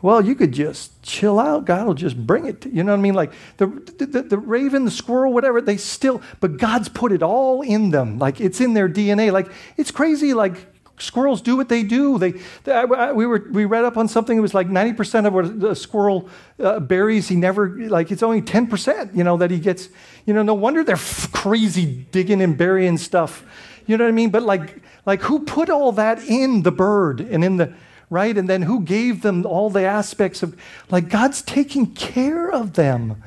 Well, 0.00 0.24
you 0.24 0.36
could 0.36 0.52
just 0.52 1.02
chill 1.02 1.40
out. 1.40 1.64
God 1.64 1.84
will 1.84 1.94
just 1.94 2.16
bring 2.16 2.46
it. 2.46 2.60
To, 2.60 2.68
you 2.68 2.84
know 2.84 2.92
what 2.92 3.00
I 3.00 3.02
mean? 3.02 3.14
Like 3.14 3.32
the, 3.56 3.66
the, 3.66 4.22
the 4.22 4.38
raven, 4.38 4.84
the 4.84 4.92
squirrel, 4.92 5.32
whatever, 5.32 5.60
they 5.60 5.78
still, 5.78 6.22
but 6.38 6.58
God's 6.58 6.88
put 6.88 7.10
it 7.10 7.20
all 7.20 7.62
in 7.62 7.90
them. 7.90 8.20
Like 8.20 8.40
it's 8.40 8.60
in 8.60 8.74
their 8.74 8.88
DNA. 8.88 9.32
Like 9.32 9.50
it's 9.76 9.90
crazy. 9.90 10.32
Like 10.32 10.64
squirrels 11.00 11.42
do 11.42 11.56
what 11.56 11.68
they 11.68 11.82
do. 11.82 12.18
They, 12.18 12.34
they 12.62 12.84
we, 12.84 13.26
were, 13.26 13.48
we 13.50 13.64
read 13.64 13.84
up 13.84 13.96
on 13.96 14.06
something. 14.06 14.38
It 14.38 14.40
was 14.40 14.54
like 14.54 14.68
90% 14.68 15.26
of 15.26 15.32
what 15.32 15.46
a 15.72 15.74
squirrel 15.74 16.28
uh, 16.62 16.78
berries, 16.78 17.26
he 17.26 17.34
never, 17.34 17.68
like 17.88 18.12
it's 18.12 18.22
only 18.22 18.42
10%, 18.42 19.16
you 19.16 19.24
know, 19.24 19.36
that 19.38 19.50
he 19.50 19.58
gets. 19.58 19.88
You 20.24 20.34
know, 20.34 20.44
no 20.44 20.54
wonder 20.54 20.84
they're 20.84 20.94
f- 20.94 21.32
crazy 21.32 22.06
digging 22.12 22.40
and 22.42 22.56
burying 22.56 22.96
stuff. 22.96 23.44
You 23.88 23.96
know 23.96 24.04
what 24.04 24.10
I 24.10 24.12
mean? 24.12 24.30
But 24.30 24.42
like, 24.42 24.82
like, 25.06 25.22
who 25.22 25.40
put 25.40 25.70
all 25.70 25.92
that 25.92 26.22
in 26.22 26.62
the 26.62 26.70
bird 26.70 27.20
and 27.20 27.42
in 27.42 27.56
the, 27.56 27.72
right? 28.10 28.36
And 28.36 28.48
then 28.48 28.62
who 28.62 28.82
gave 28.82 29.22
them 29.22 29.46
all 29.46 29.70
the 29.70 29.84
aspects 29.84 30.42
of, 30.42 30.54
like, 30.90 31.08
God's 31.08 31.40
taking 31.40 31.94
care 31.94 32.50
of 32.50 32.74
them. 32.74 33.22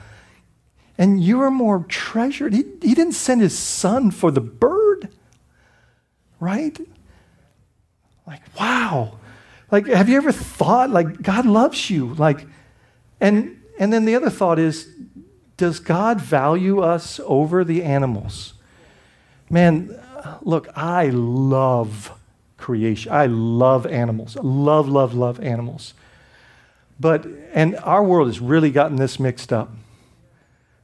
And 0.99 1.23
you're 1.23 1.49
more 1.49 1.83
treasured. 1.89 2.53
He, 2.53 2.63
he 2.81 2.93
didn't 2.93 3.13
send 3.13 3.41
his 3.41 3.57
son 3.57 4.11
for 4.11 4.29
the 4.29 4.39
bird, 4.39 5.09
right? 6.39 6.79
Like, 8.27 8.41
wow. 8.59 9.17
Like, 9.71 9.87
have 9.87 10.09
you 10.09 10.17
ever 10.17 10.31
thought, 10.31 10.91
like, 10.91 11.23
God 11.23 11.47
loves 11.47 11.89
you? 11.89 12.13
Like, 12.13 12.45
and, 13.19 13.59
and 13.79 13.91
then 13.91 14.05
the 14.05 14.13
other 14.13 14.29
thought 14.29 14.59
is, 14.59 14.87
does 15.57 15.79
God 15.79 16.21
value 16.21 16.81
us 16.81 17.19
over 17.25 17.63
the 17.63 17.81
animals? 17.81 18.53
Man, 19.49 19.99
look, 20.41 20.69
I 20.75 21.09
love 21.09 22.17
creation. 22.57 23.11
I 23.11 23.25
love 23.25 23.85
animals. 23.85 24.35
Love, 24.37 24.87
love, 24.87 25.13
love 25.13 25.39
animals. 25.39 25.93
But, 26.99 27.25
and 27.53 27.75
our 27.77 28.03
world 28.03 28.27
has 28.27 28.39
really 28.39 28.69
gotten 28.69 28.97
this 28.97 29.19
mixed 29.19 29.51
up, 29.51 29.71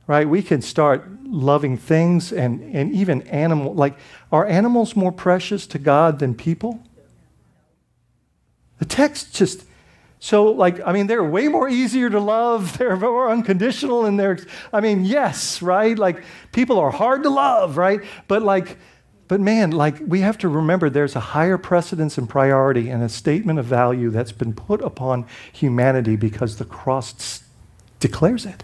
right? 0.08 0.28
We 0.28 0.41
can 0.41 0.62
start 0.62 1.08
loving 1.23 1.78
things 1.78 2.34
and, 2.34 2.76
and 2.76 2.91
even 2.91 3.21
animal. 3.23 3.76
Like, 3.76 3.97
are 4.32 4.45
animals 4.47 4.95
more 4.95 5.12
precious 5.12 5.67
to 5.67 5.80
God 5.80 6.17
than 6.17 6.34
people? 6.34 6.82
The 8.80 8.86
text 8.86 9.36
just, 9.36 9.63
So, 10.19 10.45
like, 10.45 10.80
I 10.86 10.91
mean, 10.91 11.06
they're 11.06 11.23
way 11.23 11.47
more 11.47 11.69
easier 11.69 12.10
to 12.10 12.19
love. 12.19 12.78
They're 12.80 12.95
more 12.97 13.30
unconditional 13.30 14.06
and 14.06 14.19
they're, 14.19 14.39
I 14.73 14.82
mean, 14.82 15.06
yes, 15.06 15.62
right? 15.62 15.97
Like, 15.97 16.23
people 16.52 16.80
are 16.80 16.89
hard 16.89 17.21
to 17.23 17.30
love, 17.30 17.78
right? 17.78 18.02
But, 18.28 18.41
like, 18.41 18.78
but 19.27 19.41
man, 19.41 19.71
like, 19.71 19.97
we 20.05 20.21
have 20.21 20.37
to 20.39 20.49
remember 20.49 20.89
there's 20.89 21.15
a 21.15 21.19
higher 21.19 21.57
precedence 21.57 22.17
and 22.17 22.29
priority 22.29 22.89
and 22.89 23.03
a 23.03 23.09
statement 23.09 23.59
of 23.59 23.65
value 23.65 24.09
that's 24.09 24.31
been 24.31 24.53
put 24.53 24.81
upon 24.81 25.25
humanity 25.51 26.15
because 26.15 26.57
the 26.57 26.65
cross 26.65 27.43
declares 27.99 28.45
it. 28.45 28.63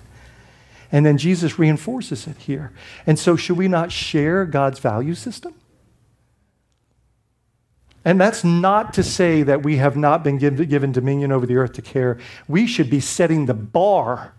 And 0.91 1.05
then 1.05 1.17
Jesus 1.17 1.59
reinforces 1.59 2.27
it 2.27 2.37
here. 2.37 2.71
And 3.05 3.17
so, 3.17 3.35
should 3.35 3.57
we 3.57 3.67
not 3.67 3.91
share 3.91 4.45
God's 4.45 4.79
value 4.79 5.15
system? 5.15 5.55
And 8.05 8.19
that's 8.19 8.43
not 8.43 8.93
to 8.95 9.03
say 9.03 9.43
that 9.43 9.63
we 9.63 9.77
have 9.77 9.95
not 9.95 10.23
been 10.23 10.37
given, 10.37 10.91
dominion 10.91 11.31
over 11.31 11.45
the 11.45 11.55
earth 11.55 11.73
to 11.73 11.81
care. 11.81 12.19
We 12.47 12.67
should 12.67 12.89
be 12.89 12.99
setting 12.99 13.45
the 13.45 13.53
bar 13.53 14.33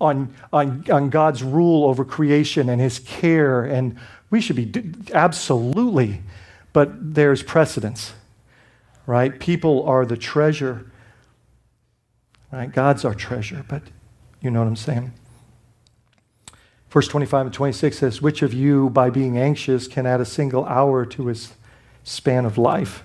on, 0.00 0.34
on, 0.52 0.84
on 0.90 1.10
God's 1.10 1.42
rule 1.42 1.84
over 1.84 2.04
creation 2.04 2.68
and 2.68 2.80
his 2.80 2.98
care. 2.98 3.64
And 3.64 3.96
we 4.30 4.40
should 4.40 4.56
be 4.56 4.94
absolutely, 5.12 6.22
but 6.72 7.14
there's 7.14 7.42
precedence, 7.42 8.14
right? 9.06 9.38
People 9.38 9.84
are 9.84 10.06
the 10.06 10.16
treasure, 10.16 10.90
right? 12.50 12.72
God's 12.72 13.04
our 13.04 13.14
treasure, 13.14 13.64
but 13.68 13.82
you 14.40 14.50
know 14.50 14.60
what 14.60 14.68
I'm 14.68 14.76
saying. 14.76 15.12
Verse 16.90 17.06
25 17.06 17.46
and 17.46 17.54
26 17.54 17.98
says, 17.98 18.22
Which 18.22 18.42
of 18.42 18.52
you, 18.52 18.90
by 18.90 19.10
being 19.10 19.38
anxious, 19.38 19.86
can 19.86 20.06
add 20.06 20.20
a 20.20 20.24
single 20.24 20.64
hour 20.64 21.06
to 21.06 21.26
his 21.26 21.54
span 22.02 22.44
of 22.44 22.58
life. 22.58 23.04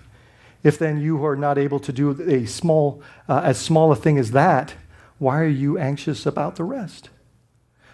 If 0.63 0.79
then 0.79 0.99
you 0.99 1.23
are 1.23 1.35
not 1.35 1.59
able 1.59 1.79
to 1.81 1.93
do 1.93 2.19
a 2.27 2.47
small, 2.47 3.03
uh, 3.29 3.41
as 3.43 3.59
small 3.59 3.91
a 3.91 3.95
thing 3.95 4.17
as 4.17 4.31
that, 4.31 4.73
why 5.19 5.39
are 5.39 5.47
you 5.47 5.77
anxious 5.77 6.25
about 6.25 6.55
the 6.55 6.63
rest? 6.63 7.09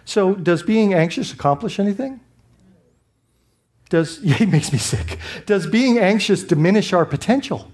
So, 0.04 0.34
does 0.34 0.62
being 0.62 0.92
anxious 0.94 1.32
accomplish 1.32 1.78
anything? 1.78 2.20
Does, 3.88 4.20
yeah, 4.22 4.42
it 4.42 4.48
makes 4.48 4.72
me 4.72 4.78
sick. 4.78 5.18
Does 5.46 5.66
being 5.66 5.98
anxious 5.98 6.42
diminish 6.42 6.92
our 6.92 7.06
potential? 7.06 7.70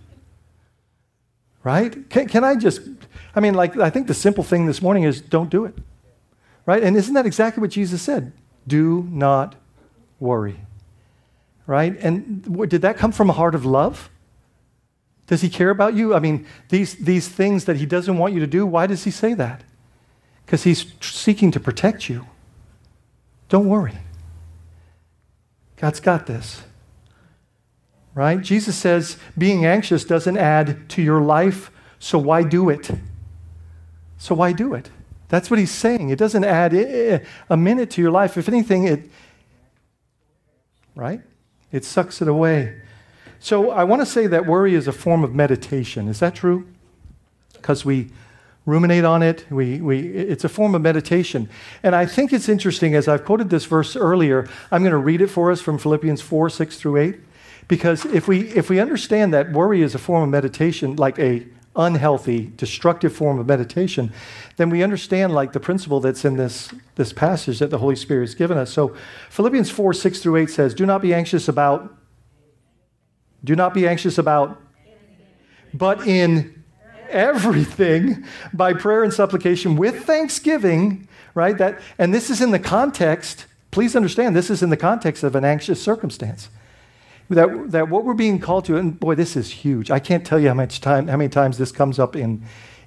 Right? 1.64 2.08
Can, 2.10 2.28
can 2.28 2.44
I 2.44 2.56
just, 2.56 2.82
I 3.34 3.40
mean, 3.40 3.54
like, 3.54 3.76
I 3.76 3.90
think 3.90 4.06
the 4.06 4.14
simple 4.14 4.44
thing 4.44 4.66
this 4.66 4.80
morning 4.80 5.04
is 5.04 5.20
don't 5.20 5.50
do 5.50 5.64
it. 5.64 5.74
Right? 6.66 6.82
And 6.82 6.96
isn't 6.96 7.14
that 7.14 7.26
exactly 7.26 7.60
what 7.60 7.70
Jesus 7.70 8.02
said? 8.02 8.32
Do 8.66 9.08
not 9.10 9.54
worry 10.20 10.60
right? 11.68 11.96
And 12.00 12.68
did 12.68 12.82
that 12.82 12.96
come 12.96 13.12
from 13.12 13.30
a 13.30 13.32
heart 13.34 13.54
of 13.54 13.64
love? 13.64 14.10
Does 15.28 15.42
he 15.42 15.50
care 15.50 15.70
about 15.70 15.94
you? 15.94 16.14
I 16.14 16.18
mean, 16.18 16.46
these, 16.70 16.94
these 16.94 17.28
things 17.28 17.66
that 17.66 17.76
he 17.76 17.86
doesn't 17.86 18.16
want 18.16 18.32
you 18.34 18.40
to 18.40 18.46
do, 18.46 18.66
why 18.66 18.86
does 18.86 19.04
he 19.04 19.10
say 19.10 19.34
that? 19.34 19.62
Because 20.44 20.64
he's 20.64 20.92
seeking 21.02 21.50
to 21.52 21.60
protect 21.60 22.08
you. 22.08 22.26
Don't 23.50 23.68
worry. 23.68 23.98
God's 25.76 26.00
got 26.00 26.26
this. 26.26 26.62
Right? 28.14 28.40
Jesus 28.40 28.76
says 28.76 29.18
being 29.36 29.66
anxious 29.66 30.04
doesn't 30.04 30.38
add 30.38 30.88
to 30.90 31.02
your 31.02 31.20
life, 31.20 31.70
so 31.98 32.18
why 32.18 32.42
do 32.42 32.70
it? 32.70 32.90
So 34.16 34.34
why 34.34 34.52
do 34.52 34.72
it? 34.74 34.90
That's 35.28 35.50
what 35.50 35.60
he's 35.60 35.70
saying. 35.70 36.08
It 36.08 36.18
doesn't 36.18 36.42
add 36.42 36.72
eh, 36.72 36.78
eh, 36.78 37.18
a 37.50 37.56
minute 37.56 37.90
to 37.90 38.02
your 38.02 38.10
life. 38.10 38.38
If 38.38 38.48
anything, 38.48 38.84
it, 38.84 39.10
right? 40.94 41.20
It 41.70 41.84
sucks 41.84 42.22
it 42.22 42.28
away. 42.28 42.80
So 43.40 43.70
I 43.70 43.84
want 43.84 44.02
to 44.02 44.06
say 44.06 44.26
that 44.26 44.46
worry 44.46 44.74
is 44.74 44.88
a 44.88 44.92
form 44.92 45.24
of 45.24 45.34
meditation. 45.34 46.08
Is 46.08 46.20
that 46.20 46.34
true? 46.34 46.66
Because 47.52 47.84
we 47.84 48.10
ruminate 48.66 49.04
on 49.04 49.22
it. 49.22 49.46
We, 49.50 49.80
we, 49.80 50.00
it's 50.00 50.44
a 50.44 50.48
form 50.48 50.74
of 50.74 50.82
meditation. 50.82 51.48
And 51.82 51.94
I 51.94 52.04
think 52.04 52.32
it's 52.32 52.48
interesting, 52.48 52.94
as 52.94 53.08
I've 53.08 53.24
quoted 53.24 53.48
this 53.48 53.64
verse 53.64 53.96
earlier, 53.96 54.48
I'm 54.70 54.82
going 54.82 54.92
to 54.92 54.98
read 54.98 55.20
it 55.20 55.28
for 55.28 55.50
us 55.50 55.60
from 55.60 55.78
Philippians 55.78 56.20
4 56.20 56.50
6 56.50 56.76
through 56.76 56.96
8. 56.98 57.20
Because 57.66 58.04
if 58.06 58.28
we, 58.28 58.48
if 58.48 58.70
we 58.70 58.80
understand 58.80 59.32
that 59.34 59.52
worry 59.52 59.82
is 59.82 59.94
a 59.94 59.98
form 59.98 60.22
of 60.22 60.30
meditation, 60.30 60.96
like 60.96 61.18
a 61.18 61.46
unhealthy, 61.76 62.52
destructive 62.56 63.12
form 63.12 63.38
of 63.38 63.46
meditation, 63.46 64.12
then 64.56 64.68
we 64.68 64.82
understand 64.82 65.32
like 65.32 65.52
the 65.52 65.60
principle 65.60 66.00
that's 66.00 66.24
in 66.24 66.36
this, 66.36 66.70
this 66.96 67.12
passage 67.12 67.60
that 67.60 67.70
the 67.70 67.78
Holy 67.78 67.94
Spirit 67.94 68.22
has 68.22 68.34
given 68.34 68.58
us. 68.58 68.70
So 68.72 68.96
Philippians 69.30 69.70
4, 69.70 69.94
6 69.94 70.18
through 70.20 70.36
8 70.36 70.50
says, 70.50 70.74
Do 70.74 70.84
not 70.84 71.00
be 71.00 71.14
anxious 71.14 71.46
about, 71.46 71.94
do 73.44 73.54
not 73.54 73.74
be 73.74 73.86
anxious 73.86 74.18
about, 74.18 74.60
but 75.74 76.06
in 76.06 76.64
everything 77.08 78.24
by 78.52 78.72
prayer 78.72 79.02
and 79.02 79.12
supplication 79.12 79.76
with 79.76 80.04
thanksgiving, 80.04 81.08
right? 81.34 81.56
That 81.56 81.80
and 81.98 82.12
this 82.12 82.30
is 82.30 82.40
in 82.40 82.50
the 82.50 82.58
context, 82.58 83.46
please 83.70 83.96
understand 83.96 84.36
this 84.36 84.50
is 84.50 84.62
in 84.62 84.70
the 84.70 84.76
context 84.76 85.22
of 85.22 85.34
an 85.34 85.44
anxious 85.44 85.82
circumstance 85.82 86.48
that, 87.28 87.70
that 87.70 87.88
what 87.88 88.04
we're 88.04 88.14
being 88.14 88.38
called 88.38 88.64
to, 88.66 88.76
and 88.76 88.98
boy, 88.98 89.14
this 89.14 89.36
is 89.36 89.50
huge. 89.50 89.90
I 89.90 89.98
can't 89.98 90.24
tell 90.24 90.38
you 90.38 90.48
how 90.48 90.54
much 90.54 90.80
time, 90.80 91.08
how 91.08 91.16
many 91.16 91.28
times 91.28 91.58
this 91.58 91.72
comes 91.72 91.98
up 91.98 92.16
in, 92.16 92.42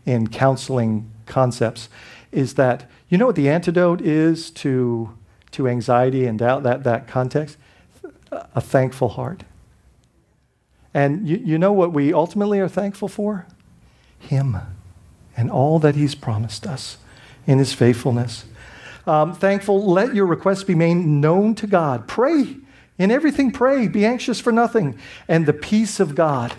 in 0.05 0.27
counseling 0.27 1.11
concepts, 1.25 1.89
is 2.31 2.55
that 2.55 2.89
you 3.09 3.17
know 3.17 3.27
what 3.27 3.35
the 3.35 3.49
antidote 3.49 4.01
is 4.01 4.49
to, 4.51 5.15
to 5.51 5.67
anxiety 5.67 6.25
and 6.25 6.39
doubt, 6.39 6.63
that, 6.63 6.83
that 6.83 7.07
context? 7.07 7.57
A 8.31 8.61
thankful 8.61 9.09
heart. 9.09 9.43
And 10.93 11.27
you, 11.27 11.37
you 11.37 11.57
know 11.57 11.73
what 11.73 11.93
we 11.93 12.13
ultimately 12.13 12.59
are 12.59 12.67
thankful 12.67 13.07
for? 13.07 13.47
Him 14.19 14.57
and 15.37 15.49
all 15.49 15.79
that 15.79 15.95
He's 15.95 16.15
promised 16.15 16.67
us 16.67 16.97
in 17.47 17.57
His 17.57 17.73
faithfulness. 17.73 18.45
Um, 19.07 19.33
thankful, 19.33 19.83
let 19.83 20.13
your 20.13 20.25
requests 20.25 20.63
be 20.63 20.75
made 20.75 20.95
known 20.95 21.55
to 21.55 21.67
God. 21.67 22.07
Pray 22.07 22.57
in 22.97 23.09
everything, 23.09 23.51
pray, 23.51 23.87
be 23.87 24.05
anxious 24.05 24.39
for 24.39 24.51
nothing. 24.51 24.99
And 25.27 25.45
the 25.45 25.53
peace 25.53 25.99
of 25.99 26.13
God 26.13 26.53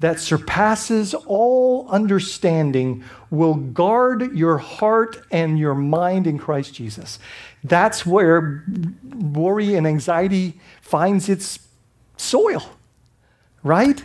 that 0.00 0.18
surpasses 0.18 1.14
all 1.14 1.88
understanding 1.88 3.04
will 3.30 3.54
guard 3.54 4.36
your 4.36 4.58
heart 4.58 5.24
and 5.30 5.56
your 5.58 5.74
mind 5.74 6.26
in 6.26 6.36
Christ 6.36 6.74
Jesus. 6.74 7.20
That's 7.62 8.04
where 8.04 8.64
worry 9.14 9.76
and 9.76 9.86
anxiety 9.86 10.60
finds 10.82 11.28
its 11.28 11.60
soil, 12.16 12.62
right? 13.64 14.04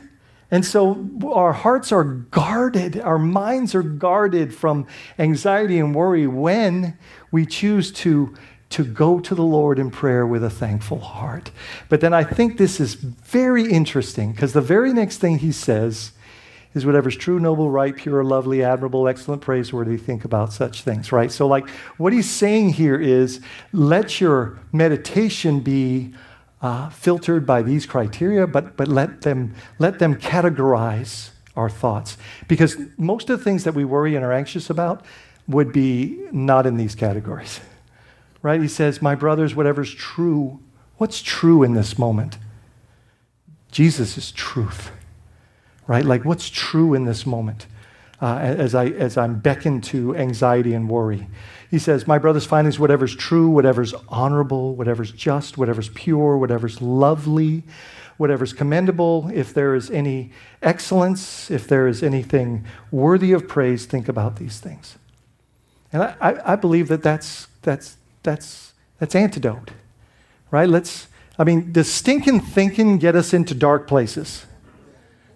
And 0.49 0.65
so 0.65 1.07
our 1.31 1.53
hearts 1.53 1.91
are 1.91 2.03
guarded, 2.03 2.99
our 2.99 3.19
minds 3.19 3.75
are 3.75 3.83
guarded 3.83 4.55
from 4.55 4.87
anxiety 5.19 5.77
and 5.77 5.93
worry 5.93 6.25
when 6.25 6.97
we 7.31 7.45
choose 7.45 7.91
to 7.91 8.33
to 8.69 8.83
go 8.83 9.19
to 9.19 9.33
the 9.33 9.43
Lord 9.43 9.79
in 9.79 9.89
prayer 9.89 10.27
with 10.27 10.43
a 10.43 10.49
thankful 10.49 10.99
heart. 10.99 11.49
But 11.89 12.01
then 12.01 12.13
I 12.13 12.23
think 12.23 12.57
this 12.57 12.79
is 12.79 12.93
very 12.93 13.71
interesting 13.71 14.31
because 14.31 14.53
the 14.53 14.61
very 14.61 14.93
next 14.93 15.17
thing 15.17 15.39
he 15.39 15.51
says 15.51 16.11
is 16.75 16.85
whatever's 16.85 17.15
true, 17.15 17.39
noble, 17.39 17.71
right, 17.71 17.95
pure, 17.95 18.23
lovely, 18.23 18.63
admirable, 18.63 19.07
excellent, 19.07 19.41
praiseworthy, 19.41 19.97
think 19.97 20.23
about 20.23 20.53
such 20.53 20.83
things, 20.83 21.11
right? 21.11 21.31
So, 21.31 21.47
like, 21.47 21.67
what 21.97 22.13
he's 22.13 22.29
saying 22.29 22.73
here 22.73 22.99
is 22.99 23.41
let 23.73 24.21
your 24.21 24.59
meditation 24.71 25.61
be 25.61 26.13
uh, 26.61 26.89
filtered 26.89 27.45
by 27.45 27.61
these 27.61 27.85
criteria, 27.85 28.45
but, 28.45 28.75
but 28.75 28.87
let, 28.87 29.21
them, 29.21 29.53
let 29.77 29.99
them 29.99 30.15
categorize 30.15 31.29
our 31.55 31.69
thoughts. 31.69 32.17
Because 32.47 32.77
most 32.97 33.29
of 33.29 33.37
the 33.39 33.43
things 33.43 33.63
that 33.63 33.73
we 33.73 33.85
worry 33.85 34.15
and 34.15 34.25
are 34.25 34.33
anxious 34.33 34.69
about 34.69 35.05
would 35.47 35.71
be 35.71 36.19
not 36.31 36.65
in 36.65 36.77
these 36.77 36.95
categories 36.95 37.59
right? 38.41 38.61
He 38.61 38.67
says, 38.67 39.01
My 39.01 39.15
brothers, 39.15 39.55
whatever's 39.55 39.93
true, 39.93 40.59
what's 40.97 41.21
true 41.21 41.63
in 41.63 41.73
this 41.73 41.97
moment? 41.97 42.37
Jesus 43.71 44.17
is 44.17 44.31
truth, 44.31 44.91
right? 45.87 46.05
Like, 46.05 46.25
what's 46.25 46.49
true 46.49 46.93
in 46.93 47.05
this 47.05 47.25
moment 47.25 47.67
uh, 48.21 48.37
as, 48.37 48.73
I, 48.73 48.85
as 48.87 49.17
I'm 49.17 49.39
beckoned 49.39 49.83
to 49.85 50.15
anxiety 50.15 50.73
and 50.73 50.89
worry? 50.89 51.27
He 51.69 51.79
says, 51.79 52.07
My 52.07 52.17
brothers, 52.17 52.45
findings, 52.45 52.79
whatever's 52.79 53.15
true, 53.15 53.49
whatever's 53.49 53.93
honorable, 54.07 54.75
whatever's 54.75 55.11
just, 55.11 55.57
whatever's 55.57 55.89
pure, 55.89 56.37
whatever's 56.37 56.81
lovely, 56.81 57.63
whatever's 58.17 58.53
commendable, 58.53 59.29
if 59.33 59.53
there 59.53 59.75
is 59.75 59.89
any 59.91 60.31
excellence, 60.61 61.49
if 61.49 61.67
there 61.67 61.87
is 61.87 62.03
anything 62.03 62.65
worthy 62.91 63.31
of 63.31 63.47
praise, 63.47 63.85
think 63.85 64.09
about 64.09 64.37
these 64.37 64.59
things. 64.59 64.97
And 65.93 66.03
I, 66.03 66.15
I, 66.19 66.53
I 66.53 66.55
believe 66.55 66.87
that 66.89 67.03
that's, 67.03 67.47
that's 67.61 67.97
that's, 68.23 68.73
that's 68.99 69.15
antidote, 69.15 69.71
right? 70.51 70.67
Let's, 70.67 71.07
I 71.37 71.43
mean, 71.43 71.71
does 71.71 71.91
stinking 71.91 72.41
thinking 72.41 72.97
get 72.97 73.15
us 73.15 73.33
into 73.33 73.53
dark 73.53 73.87
places? 73.87 74.45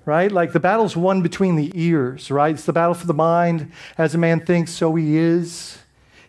Right? 0.05 0.29
Like 0.29 0.51
the 0.51 0.59
battle's 0.59 0.97
won 0.97 1.21
between 1.21 1.55
the 1.55 1.71
ears, 1.73 2.29
right? 2.29 2.53
It's 2.53 2.65
the 2.65 2.73
battle 2.73 2.93
for 2.93 3.07
the 3.07 3.13
mind. 3.13 3.71
As 3.97 4.13
a 4.13 4.17
man 4.17 4.45
thinks, 4.45 4.71
so 4.73 4.93
he 4.95 5.15
is. 5.15 5.77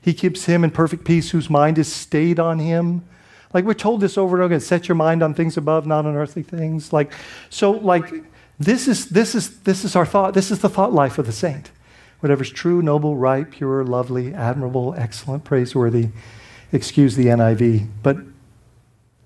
He 0.05 0.12
keeps 0.12 0.44
him 0.44 0.64
in 0.64 0.70
perfect 0.70 1.07
peace 1.07 1.30
whose 1.30 1.48
mind 1.48 1.78
is 1.78 1.90
stayed 1.90 2.38
on 2.38 2.59
him. 2.59 3.07
Like 3.55 3.64
we're 3.64 3.72
told 3.72 4.02
this 4.02 4.18
over 4.18 4.36
and 4.36 4.44
over 4.44 4.52
again 4.52 4.61
set 4.61 4.86
your 4.86 4.96
mind 4.96 5.22
on 5.22 5.32
things 5.32 5.57
above, 5.57 5.86
not 5.86 6.05
on 6.05 6.14
earthly 6.14 6.42
things. 6.42 6.92
Like, 6.92 7.11
so, 7.48 7.70
like, 7.70 8.12
this 8.59 8.86
is, 8.86 9.09
this 9.09 9.34
is, 9.34 9.61
this 9.61 9.82
is 9.82 9.96
our 9.96 10.05
thought. 10.05 10.34
This 10.34 10.50
is 10.50 10.59
the 10.59 10.68
thought 10.68 10.92
life 10.92 11.16
of 11.16 11.24
the 11.24 11.32
saint. 11.32 11.70
whatever's 12.20 12.50
true, 12.50 12.82
noble, 12.82 13.16
right, 13.16 13.50
pure, 13.50 13.82
lovely, 13.82 14.34
admirable, 14.34 14.94
excellent, 14.98 15.42
praiseworthy. 15.42 16.11
Excuse 16.70 17.16
the 17.16 17.26
NIV, 17.26 17.88
but 18.02 18.18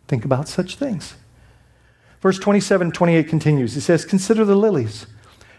think 0.06 0.24
about 0.24 0.46
such 0.46 0.76
things. 0.76 1.16
Verse 2.20 2.38
27 2.38 2.92
28 2.92 3.28
continues. 3.28 3.74
He 3.74 3.80
says, 3.80 4.04
Consider 4.04 4.44
the 4.44 4.54
lilies. 4.54 5.08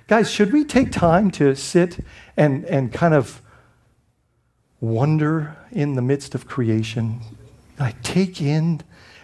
Guys, 0.08 0.32
should 0.32 0.54
we 0.54 0.64
take 0.64 0.94
time 0.94 1.30
to 1.32 1.56
sit 1.56 2.00
and, 2.38 2.64
and 2.66 2.94
kind 2.94 3.14
of 3.14 3.42
wonder 4.82 5.58
in 5.72 5.96
the 5.96 6.02
midst 6.02 6.36
of 6.36 6.48
creation? 6.48 7.22
Like, 7.80 8.02
take 8.04 8.42
in 8.42 8.82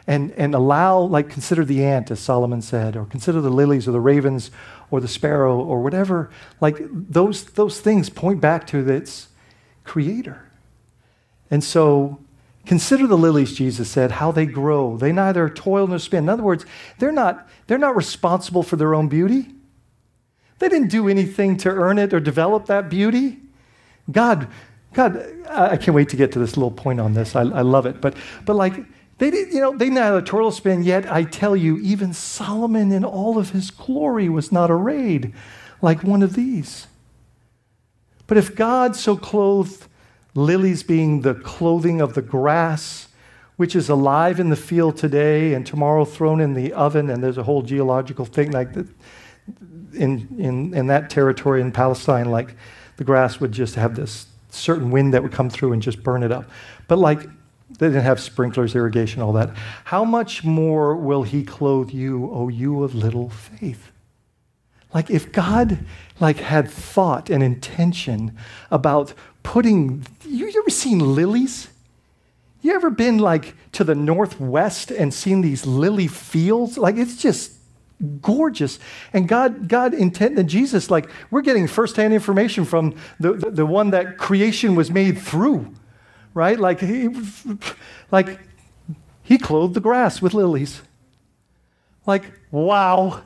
and, 0.07 0.31
and 0.33 0.53
allow, 0.53 0.99
like, 0.99 1.29
consider 1.29 1.65
the 1.65 1.83
ant, 1.83 2.11
as 2.11 2.19
Solomon 2.19 2.61
said, 2.61 2.95
or 2.95 3.05
consider 3.05 3.41
the 3.41 3.49
lilies 3.49 3.87
or 3.87 3.91
the 3.91 3.99
ravens 3.99 4.51
or 4.91 5.01
the 5.01 5.07
sparrow 5.07 5.57
or 5.57 5.81
whatever. 5.81 6.29
Like, 6.61 6.77
those, 6.89 7.45
those 7.45 7.81
things 7.81 8.09
point 8.09 8.39
back 8.39 8.67
to 8.67 8.87
its 8.87 9.29
creator. 9.83 10.49
And 11.49 11.63
so, 11.63 12.19
consider 12.65 13.07
the 13.07 13.17
lilies, 13.17 13.53
Jesus 13.53 13.89
said, 13.89 14.11
how 14.11 14.31
they 14.31 14.45
grow. 14.45 14.97
They 14.97 15.11
neither 15.11 15.49
toil 15.49 15.87
nor 15.87 15.99
spin. 15.99 16.25
In 16.25 16.29
other 16.29 16.43
words, 16.43 16.65
they're 16.99 17.11
not, 17.11 17.47
they're 17.67 17.77
not 17.77 17.95
responsible 17.95 18.63
for 18.63 18.75
their 18.75 18.95
own 18.95 19.07
beauty. 19.07 19.49
They 20.59 20.69
didn't 20.69 20.89
do 20.89 21.09
anything 21.09 21.57
to 21.57 21.69
earn 21.69 21.97
it 21.97 22.13
or 22.13 22.19
develop 22.19 22.67
that 22.67 22.89
beauty. 22.89 23.39
God, 24.09 24.47
God, 24.95 25.27
I 25.49 25.75
can't 25.75 25.93
wait 25.93 26.07
to 26.09 26.15
get 26.15 26.31
to 26.31 26.39
this 26.39 26.55
little 26.55 26.71
point 26.71 27.01
on 27.01 27.13
this. 27.13 27.35
I, 27.35 27.41
I 27.41 27.61
love 27.61 27.85
it. 27.85 27.99
But, 27.99 28.15
but 28.45 28.55
like, 28.55 28.73
they 29.17 29.29
did, 29.29 29.53
you 29.53 29.59
know, 29.59 29.77
they 29.77 29.89
neither 29.89 30.21
toil 30.21 30.51
spin, 30.51 30.83
yet 30.83 31.11
I 31.11 31.23
tell 31.23 31.55
you, 31.55 31.77
even 31.79 32.13
Solomon 32.13 32.93
in 32.93 33.03
all 33.03 33.37
of 33.37 33.49
his 33.49 33.71
glory 33.71 34.29
was 34.29 34.53
not 34.53 34.71
arrayed 34.71 35.33
like 35.81 36.01
one 36.01 36.23
of 36.23 36.33
these. 36.33 36.87
But 38.25 38.37
if 38.37 38.55
God 38.55 38.95
so 38.95 39.17
clothed 39.17 39.85
lilies 40.33 40.81
being 40.81 41.21
the 41.21 41.35
clothing 41.35 41.99
of 41.99 42.13
the 42.13 42.21
grass, 42.21 43.09
which 43.57 43.75
is 43.75 43.89
alive 43.89 44.39
in 44.39 44.49
the 44.49 44.55
field 44.55 44.95
today 44.95 45.53
and 45.53 45.67
tomorrow 45.67 46.05
thrown 46.05 46.39
in 46.39 46.53
the 46.53 46.71
oven, 46.71 47.09
and 47.09 47.21
there's 47.21 47.37
a 47.37 47.43
whole 47.43 47.61
geological 47.61 48.25
thing 48.25 48.51
like 48.51 48.73
that 48.73 48.87
in, 49.93 50.27
in, 50.39 50.73
in 50.73 50.87
that 50.87 51.09
territory 51.09 51.59
in 51.59 51.73
Palestine, 51.73 52.31
like 52.31 52.55
the 52.95 53.03
grass 53.03 53.41
would 53.41 53.51
just 53.51 53.75
have 53.75 53.95
this 53.95 54.27
certain 54.55 54.91
wind 54.91 55.13
that 55.13 55.23
would 55.23 55.31
come 55.31 55.49
through 55.49 55.73
and 55.73 55.81
just 55.81 56.03
burn 56.03 56.23
it 56.23 56.31
up. 56.31 56.49
But 56.87 56.97
like 56.97 57.21
they 57.79 57.87
didn't 57.87 58.03
have 58.03 58.19
sprinklers, 58.19 58.75
irrigation, 58.75 59.21
all 59.21 59.33
that. 59.33 59.51
How 59.85 60.03
much 60.03 60.43
more 60.43 60.95
will 60.95 61.23
he 61.23 61.43
clothe 61.43 61.91
you, 61.91 62.29
O 62.31 62.47
you 62.47 62.83
of 62.83 62.93
little 62.93 63.29
faith? 63.29 63.91
Like 64.93 65.09
if 65.09 65.31
God 65.31 65.79
like 66.19 66.37
had 66.37 66.69
thought 66.69 67.29
and 67.29 67.43
intention 67.43 68.37
about 68.71 69.13
putting 69.43 70.05
you 70.25 70.47
ever 70.57 70.69
seen 70.69 70.99
lilies? 70.99 71.69
You 72.61 72.73
ever 72.73 72.89
been 72.89 73.19
like 73.19 73.55
to 73.73 73.83
the 73.83 73.93
northwest 73.93 74.89
and 74.89 75.13
seen 75.13 75.41
these 75.41 75.65
lily 75.65 76.07
fields? 76.07 76.77
Like 76.77 76.97
it's 76.97 77.17
just 77.17 77.54
gorgeous. 78.21 78.79
And 79.13 79.27
God, 79.27 79.67
God 79.67 79.93
intended 79.93 80.47
Jesus, 80.47 80.91
like 80.91 81.09
we're 81.31 81.41
getting 81.41 81.67
firsthand 81.67 82.13
information 82.13 82.65
from 82.65 82.95
the, 83.19 83.33
the, 83.33 83.51
the 83.51 83.65
one 83.65 83.91
that 83.91 84.17
creation 84.17 84.75
was 84.75 84.91
made 84.91 85.17
through 85.17 85.73
right? 86.35 86.59
Like 86.59 86.81
he, 86.81 87.09
like 88.11 88.39
he 89.23 89.39
clothed 89.39 89.73
the 89.73 89.79
grass 89.79 90.21
with 90.21 90.35
lilies. 90.35 90.83
Like, 92.05 92.31
wow, 92.51 93.23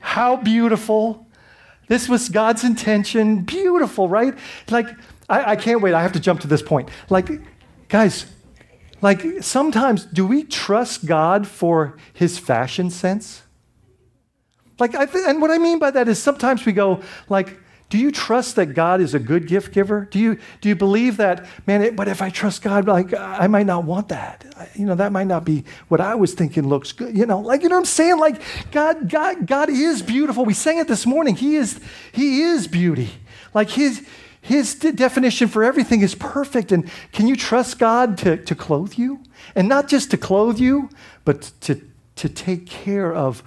how 0.00 0.34
beautiful. 0.34 1.28
This 1.86 2.08
was 2.08 2.28
God's 2.28 2.64
intention. 2.64 3.42
Beautiful, 3.42 4.08
right? 4.08 4.36
Like, 4.68 4.88
I, 5.28 5.52
I 5.52 5.56
can't 5.56 5.80
wait. 5.80 5.94
I 5.94 6.02
have 6.02 6.12
to 6.14 6.20
jump 6.20 6.40
to 6.40 6.48
this 6.48 6.62
point. 6.62 6.88
Like, 7.08 7.30
guys, 7.88 8.26
like 9.00 9.22
sometimes 9.42 10.04
do 10.06 10.26
we 10.26 10.42
trust 10.42 11.06
God 11.06 11.46
for 11.46 11.96
his 12.12 12.38
fashion 12.38 12.90
sense? 12.90 13.42
Like, 14.80 14.94
I 14.94 15.06
th- 15.06 15.24
and 15.26 15.40
what 15.40 15.50
I 15.50 15.58
mean 15.58 15.78
by 15.78 15.90
that 15.90 16.08
is 16.08 16.20
sometimes 16.20 16.64
we 16.64 16.72
go, 16.72 17.02
like, 17.28 17.58
do 17.90 17.98
you 17.98 18.12
trust 18.12 18.54
that 18.54 18.66
God 18.66 19.00
is 19.00 19.14
a 19.14 19.18
good 19.18 19.48
gift 19.48 19.74
giver? 19.74 20.06
Do 20.12 20.20
you, 20.20 20.38
do 20.60 20.68
you 20.68 20.76
believe 20.76 21.16
that, 21.16 21.44
man, 21.66 21.82
it, 21.82 21.96
but 21.96 22.06
if 22.06 22.22
I 22.22 22.30
trust 22.30 22.62
God, 22.62 22.86
like, 22.86 23.12
I 23.12 23.48
might 23.48 23.66
not 23.66 23.84
want 23.84 24.08
that. 24.08 24.46
I, 24.56 24.68
you 24.76 24.86
know, 24.86 24.94
that 24.94 25.10
might 25.10 25.26
not 25.26 25.44
be 25.44 25.64
what 25.88 26.00
I 26.00 26.14
was 26.14 26.32
thinking 26.34 26.68
looks 26.68 26.92
good. 26.92 27.18
You 27.18 27.26
know, 27.26 27.40
like, 27.40 27.62
you 27.64 27.68
know 27.68 27.74
what 27.74 27.80
I'm 27.80 27.86
saying? 27.86 28.18
Like, 28.18 28.40
God, 28.70 29.08
God, 29.08 29.44
God 29.44 29.68
is 29.68 30.02
beautiful. 30.02 30.44
We 30.44 30.54
sang 30.54 30.78
it 30.78 30.86
this 30.86 31.04
morning. 31.04 31.34
He 31.34 31.56
is, 31.56 31.80
he 32.12 32.42
is 32.42 32.68
beauty. 32.68 33.10
Like, 33.54 33.70
his, 33.70 34.06
his 34.40 34.76
definition 34.76 35.48
for 35.48 35.64
everything 35.64 36.00
is 36.00 36.14
perfect. 36.14 36.70
And 36.70 36.88
can 37.10 37.26
you 37.26 37.34
trust 37.34 37.80
God 37.80 38.16
to, 38.18 38.36
to 38.36 38.54
clothe 38.54 38.94
you? 38.94 39.20
And 39.56 39.68
not 39.68 39.88
just 39.88 40.12
to 40.12 40.16
clothe 40.16 40.60
you, 40.60 40.90
but 41.24 41.50
to, 41.62 41.82
to 42.20 42.28
take 42.28 42.66
care 42.66 43.14
of 43.14 43.42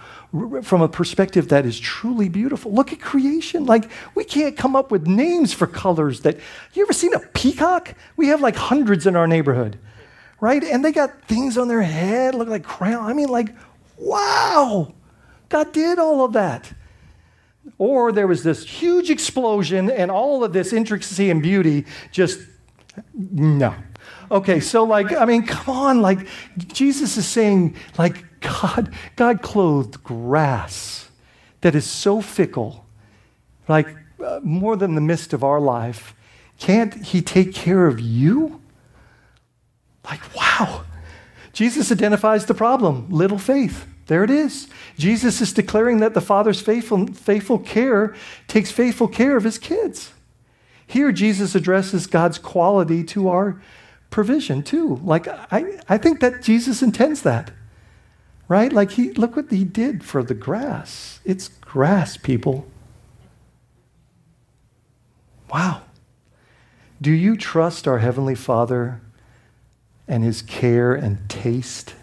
from 0.64 0.82
a 0.82 0.88
perspective 0.88 1.50
that 1.50 1.66
is 1.66 1.80
truly 1.80 2.28
beautiful. 2.28 2.72
Look 2.74 2.92
at 2.92 3.00
creation. 3.00 3.66
Like, 3.66 3.90
we 4.16 4.24
can't 4.24 4.58
come 4.58 4.76
up 4.76 4.92
with 4.92 5.06
names 5.08 5.54
for 5.54 5.68
colors 5.68 6.22
that. 6.22 6.38
You 6.74 6.84
ever 6.84 6.94
seen 6.94 7.14
a 7.14 7.20
peacock? 7.20 7.94
We 8.18 8.28
have 8.28 8.42
like 8.42 8.56
hundreds 8.56 9.06
in 9.06 9.16
our 9.16 9.28
neighborhood, 9.28 9.78
right? 10.40 10.64
And 10.64 10.84
they 10.84 10.92
got 10.92 11.28
things 11.28 11.58
on 11.58 11.68
their 11.68 11.84
head, 11.84 12.34
look 12.36 12.48
like 12.48 12.64
crown. 12.64 13.06
I 13.06 13.14
mean, 13.14 13.30
like, 13.30 13.56
wow, 13.98 14.94
God 15.50 15.72
did 15.72 16.00
all 16.00 16.26
of 16.26 16.34
that. 16.34 16.74
Or 17.78 18.12
there 18.12 18.28
was 18.28 18.44
this 18.44 18.66
huge 18.66 19.10
explosion, 19.10 19.90
and 19.90 20.12
all 20.12 20.44
of 20.44 20.52
this 20.52 20.74
intricacy 20.74 21.30
and 21.30 21.42
beauty 21.42 21.86
just, 22.12 22.40
no. 23.14 23.74
Okay, 24.32 24.60
so 24.60 24.84
like, 24.84 25.14
I 25.14 25.26
mean, 25.26 25.46
come 25.46 25.76
on, 25.76 26.02
like, 26.02 26.28
Jesus 26.58 27.18
is 27.18 27.28
saying, 27.28 27.76
like, 27.98 28.26
God, 28.44 28.94
God 29.16 29.42
clothed 29.42 30.04
grass 30.04 31.10
that 31.62 31.76
is 31.76 31.86
so 31.86 32.22
fickle, 32.22 32.86
like 33.68 33.88
uh, 34.24 34.40
more 34.44 34.76
than 34.76 34.96
the 34.96 35.02
mist 35.02 35.34
of 35.34 35.44
our 35.44 35.60
life. 35.60 36.14
Can't 36.60 36.94
He 37.06 37.22
take 37.22 37.54
care 37.54 37.88
of 37.88 38.00
you? 38.00 38.62
Like, 40.06 40.22
wow. 40.36 40.84
Jesus 41.54 41.92
identifies 41.92 42.46
the 42.46 42.54
problem 42.54 43.08
little 43.10 43.38
faith. 43.38 43.86
There 44.08 44.24
it 44.24 44.30
is. 44.30 44.68
Jesus 44.98 45.40
is 45.40 45.54
declaring 45.54 46.00
that 46.00 46.14
the 46.14 46.22
Father's 46.22 46.62
faithful, 46.62 47.08
faithful 47.08 47.60
care 47.60 48.14
takes 48.48 48.72
faithful 48.72 49.08
care 49.08 49.38
of 49.38 49.46
his 49.46 49.58
kids. 49.58 50.12
Here, 50.86 51.12
Jesus 51.12 51.56
addresses 51.56 52.06
God's 52.08 52.38
quality 52.38 53.04
to 53.06 53.30
our 53.30 53.62
provision, 54.10 54.62
too. 54.62 55.00
Like, 55.04 55.28
I, 55.28 55.80
I 55.88 55.98
think 55.98 56.20
that 56.20 56.42
Jesus 56.42 56.82
intends 56.82 57.22
that 57.22 57.52
right? 58.48 58.72
Like 58.72 58.92
he 58.92 59.12
look 59.14 59.36
what 59.36 59.50
he 59.50 59.64
did 59.64 60.04
for 60.04 60.24
the 60.24 60.34
grass. 60.34 61.20
It's 61.26 61.48
grass, 61.48 62.18
people. 62.18 62.68
Wow. 65.52 65.84
Do 67.02 67.12
you 67.12 67.36
trust 67.36 67.88
our 67.88 68.00
heavenly 68.00 68.36
Father 68.36 69.02
and 70.08 70.24
his 70.24 70.42
care 70.42 70.94
and 70.94 71.30
taste? 71.30 71.96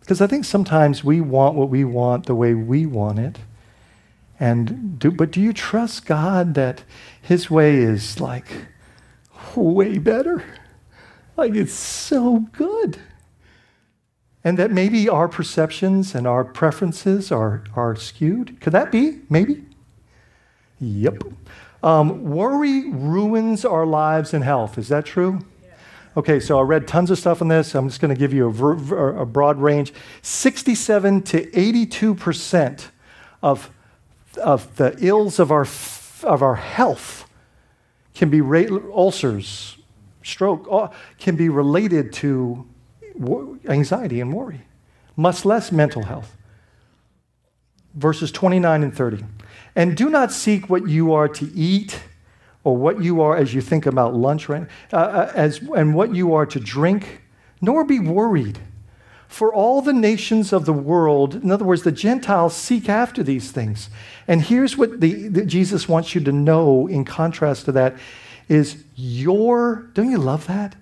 Because 0.00 0.20
I 0.20 0.26
think 0.26 0.44
sometimes 0.44 1.04
we 1.04 1.20
want 1.20 1.54
what 1.54 1.68
we 1.68 1.84
want 1.84 2.26
the 2.26 2.34
way 2.34 2.54
we 2.54 2.86
want 2.86 3.18
it. 3.18 3.38
And 4.38 4.98
do, 4.98 5.10
but 5.10 5.30
do 5.30 5.40
you 5.40 5.52
trust 5.52 6.06
God 6.06 6.54
that 6.54 6.82
his 7.20 7.48
way 7.50 7.76
is 7.76 8.20
like 8.20 8.66
way 9.54 9.98
better? 9.98 10.44
Like 11.36 11.54
it's 11.54 11.72
so 11.72 12.40
good 12.52 12.98
and 14.44 14.58
that 14.58 14.70
maybe 14.70 15.08
our 15.08 15.28
perceptions 15.28 16.14
and 16.14 16.26
our 16.26 16.44
preferences 16.44 17.30
are, 17.30 17.62
are 17.76 17.94
skewed. 17.94 18.60
Could 18.60 18.72
that 18.72 18.90
be? 18.90 19.20
Maybe? 19.30 19.64
Yep. 20.80 21.22
Um, 21.82 22.24
worry 22.24 22.88
ruins 22.90 23.64
our 23.64 23.86
lives 23.86 24.34
and 24.34 24.42
health. 24.42 24.78
Is 24.78 24.88
that 24.88 25.04
true? 25.04 25.40
Okay, 26.16 26.40
so 26.40 26.58
I 26.58 26.62
read 26.62 26.86
tons 26.86 27.10
of 27.10 27.18
stuff 27.18 27.40
on 27.40 27.48
this. 27.48 27.74
I'm 27.74 27.88
just 27.88 28.00
going 28.00 28.14
to 28.14 28.18
give 28.18 28.34
you 28.34 28.48
a, 28.48 28.52
ver- 28.52 29.16
a, 29.16 29.24
broad 29.24 29.58
range. 29.58 29.94
67 30.20 31.22
to 31.22 31.46
82% 31.46 32.86
of, 33.42 33.70
of 34.36 34.76
the 34.76 34.94
ills 35.00 35.38
of 35.38 35.50
our, 35.50 35.62
f- 35.62 36.22
of 36.24 36.42
our 36.42 36.56
health 36.56 37.26
can 38.14 38.28
be 38.28 38.42
ra- 38.42 38.66
ulcers, 38.94 39.78
stroke, 40.22 40.92
can 41.18 41.34
be 41.34 41.48
related 41.48 42.12
to 42.12 42.66
anxiety 43.66 44.20
and 44.20 44.32
worry, 44.32 44.62
much 45.16 45.44
less 45.44 45.72
mental 45.72 46.04
health. 46.04 46.36
Verses 47.94 48.32
29 48.32 48.82
and 48.82 48.94
30. 48.94 49.24
And 49.74 49.96
do 49.96 50.08
not 50.08 50.32
seek 50.32 50.70
what 50.70 50.88
you 50.88 51.12
are 51.12 51.28
to 51.28 51.50
eat 51.54 52.00
or 52.64 52.76
what 52.76 53.02
you 53.02 53.20
are 53.20 53.36
as 53.36 53.52
you 53.52 53.60
think 53.60 53.86
about 53.86 54.14
lunch, 54.14 54.48
right? 54.48 54.66
Uh, 54.92 54.96
uh 54.96 55.32
as, 55.34 55.60
and 55.76 55.94
what 55.94 56.14
you 56.14 56.34
are 56.34 56.46
to 56.46 56.60
drink, 56.60 57.22
nor 57.60 57.84
be 57.84 57.98
worried. 57.98 58.58
for 59.32 59.52
all 59.54 59.80
the 59.80 59.94
nations 59.94 60.52
of 60.52 60.66
the 60.66 60.74
world, 60.74 61.36
in 61.36 61.50
other 61.50 61.64
words, 61.64 61.84
the 61.84 61.90
Gentiles 61.90 62.54
seek 62.54 62.86
after 62.86 63.22
these 63.22 63.50
things. 63.50 63.88
And 64.28 64.42
here's 64.42 64.76
what 64.76 65.00
the, 65.00 65.28
the, 65.28 65.46
Jesus 65.46 65.88
wants 65.88 66.14
you 66.14 66.20
to 66.20 66.32
know 66.32 66.86
in 66.86 67.06
contrast 67.06 67.64
to 67.64 67.72
that 67.72 67.96
is 68.48 68.84
your, 68.94 69.88
don't 69.94 70.10
you 70.10 70.18
love 70.18 70.46
that? 70.48 70.76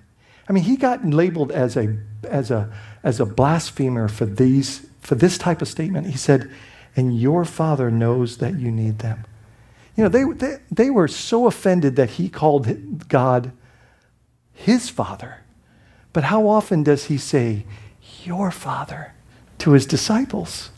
I 0.48 0.52
mean, 0.52 0.64
he 0.64 0.76
got 0.76 1.04
labeled 1.04 1.52
as 1.52 1.76
a, 1.76 1.96
as 2.24 2.50
a, 2.50 2.72
as 3.02 3.20
a 3.20 3.26
blasphemer 3.26 4.08
for, 4.08 4.26
these, 4.26 4.86
for 5.00 5.14
this 5.14 5.38
type 5.38 5.62
of 5.62 5.68
statement. 5.68 6.08
He 6.08 6.16
said, 6.16 6.50
and 6.96 7.18
your 7.18 7.44
father 7.44 7.90
knows 7.90 8.38
that 8.38 8.54
you 8.56 8.70
need 8.70 8.98
them. 8.98 9.24
You 9.96 10.04
know, 10.04 10.08
they, 10.08 10.24
they, 10.24 10.56
they 10.70 10.90
were 10.90 11.08
so 11.08 11.46
offended 11.46 11.96
that 11.96 12.10
he 12.10 12.28
called 12.28 13.08
God 13.08 13.52
his 14.52 14.88
father. 14.88 15.42
But 16.12 16.24
how 16.24 16.48
often 16.48 16.82
does 16.82 17.04
he 17.04 17.18
say, 17.18 17.64
your 18.24 18.50
father 18.50 19.14
to 19.58 19.72
his 19.72 19.86
disciples? 19.86 20.70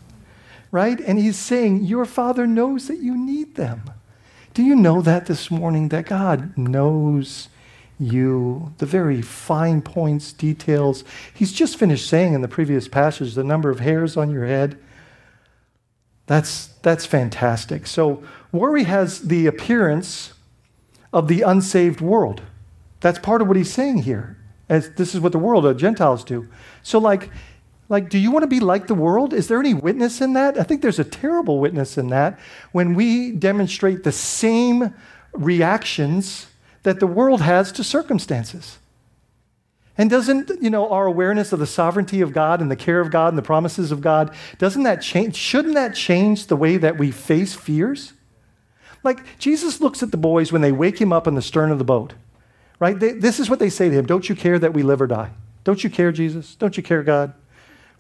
Right? 0.71 1.01
And 1.01 1.19
he's 1.19 1.37
saying, 1.37 1.85
Your 1.85 2.07
father 2.07 2.47
knows 2.47 2.89
that 2.89 2.99
you 2.99 3.17
need 3.17 3.57
them. 3.57 3.83
Do 4.55 4.63
you 4.63 4.75
know 4.75 5.03
that 5.03 5.27
this 5.27 5.51
morning? 5.51 5.89
That 5.89 6.07
God 6.07 6.57
knows 6.57 7.49
you, 8.03 8.73
the 8.79 8.87
very 8.87 9.23
fine 9.23 9.83
points, 9.83 10.33
details. 10.33 11.05
He's 11.33 11.53
just 11.53 11.79
finished 11.79 12.09
saying 12.09 12.35
in 12.35 12.43
the 12.43 12.49
previous 12.49 12.89
passage 12.89 13.35
the 13.35 13.45
number 13.45 13.71
of 13.71 13.81
hairs 13.81 14.17
on 14.17 14.31
your 14.31 14.47
head. 14.47 14.79
That's, 16.27 16.69
that's 16.83 17.07
fantastic. 17.07 17.87
So, 17.87 18.23
worry 18.53 18.85
has 18.85 19.23
the 19.23 19.47
appearance 19.47 20.35
of 21.13 21.29
the 21.29 21.43
unsaved 21.43 22.01
world. 22.01 22.43
That's 23.01 23.19
part 23.19 23.43
of 23.43 23.49
what 23.49 23.57
he's 23.57 23.73
saying 23.73 23.99
here. 23.99 24.39
As 24.69 24.91
this 24.93 25.15
is 25.15 25.21
what 25.21 25.33
the 25.33 25.39
world, 25.39 25.65
the 25.65 25.75
Gentiles 25.75 26.25
do. 26.25 26.49
So, 26.83 26.99
like, 26.99 27.31
like, 27.89 28.09
do 28.09 28.19
you 28.19 28.31
want 28.31 28.45
to 28.45 28.49
be 28.49 28.61
like 28.61 28.87
the 28.87 28.95
world? 28.95 29.35
Is 29.35 29.49
there 29.49 29.61
any 29.61 29.75
witness 29.75 30.21
in 30.21 30.33
that? 30.33 30.59
I 30.59 30.63
think 30.63 30.81
there's 30.81 30.99
a 30.99 31.05
terrible 31.05 31.59
witness 31.59 31.99
in 31.99 32.09
that 32.09 32.39
when 32.71 32.95
we 32.95 33.33
demonstrate 33.33 34.03
the 34.03 34.13
same 34.13 34.95
reactions 35.33 36.47
that 36.83 37.01
the 37.01 37.07
world 37.07 37.41
has 37.41 37.73
to 37.73 37.85
circumstances. 37.85 38.79
And 39.99 40.09
doesn't, 40.09 40.51
you 40.61 40.71
know, 40.71 40.89
our 40.91 41.07
awareness 41.07 41.53
of 41.53 41.59
the 41.59 41.67
sovereignty 41.67 42.21
of 42.23 42.33
God 42.33 42.61
and 42.61 42.71
the 42.71 42.77
care 42.77 43.01
of 43.01 43.11
God 43.11 43.29
and 43.29 43.39
the 43.39 43.43
promises 43.43 43.93
of 43.93 44.01
God, 44.01 44.35
doesn't 44.59 44.85
that 44.85 45.03
change, 45.03 45.37
shouldn't 45.37 45.75
that 45.75 45.95
change 45.95 46.47
the 46.47 46.57
way 46.57 46.79
that 46.79 46.99
we 46.99 47.11
face 47.11 47.55
fears? 47.55 48.15
Like, 49.05 49.39
Jesus 49.39 49.81
looks 49.81 50.03
at 50.03 50.11
the 50.11 50.17
boys 50.17 50.51
when 50.51 50.63
they 50.63 50.73
wake 50.73 51.01
him 51.01 51.13
up 51.13 51.27
in 51.27 51.35
the 51.35 51.43
stern 51.43 51.71
of 51.71 51.79
the 51.79 51.85
boat 51.85 52.15
right? 52.83 52.99
They, 52.99 53.13
this 53.13 53.39
is 53.39 53.49
what 53.49 53.61
they 53.61 53.71
say 53.71 53.89
to 53.89 53.95
him 53.95 54.07
Don't 54.07 54.29
you 54.29 54.35
care 54.35 54.59
that 54.59 54.75
we 54.75 54.83
live 54.83 55.01
or 55.01 55.07
die? 55.07 55.31
Don't 55.63 55.85
you 55.85 55.89
care, 55.89 56.11
Jesus? 56.11 56.57
Don't 56.57 56.77
you 56.77 56.83
care, 56.83 57.05
God? 57.05 57.33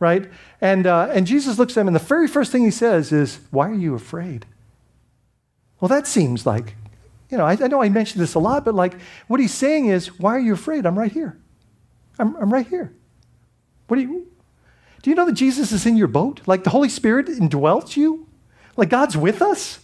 Right? 0.00 0.28
And, 0.60 0.88
uh, 0.88 1.08
and 1.12 1.24
Jesus 1.24 1.56
looks 1.56 1.74
at 1.74 1.80
them, 1.80 1.86
and 1.86 1.94
the 1.94 2.00
very 2.00 2.26
first 2.26 2.50
thing 2.50 2.64
he 2.64 2.72
says 2.72 3.12
is, 3.12 3.38
Why 3.52 3.68
are 3.68 3.74
you 3.74 3.94
afraid? 3.94 4.44
Well, 5.80 5.88
that 5.88 6.08
seems 6.08 6.44
like, 6.44 6.74
you 7.32 7.38
know, 7.38 7.46
I, 7.46 7.52
I 7.52 7.66
know 7.66 7.82
I 7.82 7.88
mentioned 7.88 8.22
this 8.22 8.34
a 8.34 8.38
lot, 8.38 8.64
but 8.64 8.74
like 8.74 9.00
what 9.26 9.40
he's 9.40 9.54
saying 9.54 9.86
is, 9.86 10.20
Why 10.20 10.36
are 10.36 10.40
you 10.40 10.52
afraid? 10.52 10.84
I'm 10.84 10.98
right 10.98 11.10
here. 11.10 11.40
I'm, 12.18 12.36
I'm 12.36 12.52
right 12.52 12.66
here. 12.66 12.94
What 13.88 13.96
do 13.96 14.02
you, 14.02 14.28
do 15.02 15.10
you 15.10 15.16
know 15.16 15.24
that 15.24 15.32
Jesus 15.32 15.72
is 15.72 15.86
in 15.86 15.96
your 15.96 16.08
boat? 16.08 16.42
Like 16.46 16.62
the 16.62 16.70
Holy 16.70 16.90
Spirit 16.90 17.26
indwells 17.26 17.96
you? 17.96 18.28
Like 18.76 18.90
God's 18.90 19.16
with 19.16 19.40
us? 19.40 19.80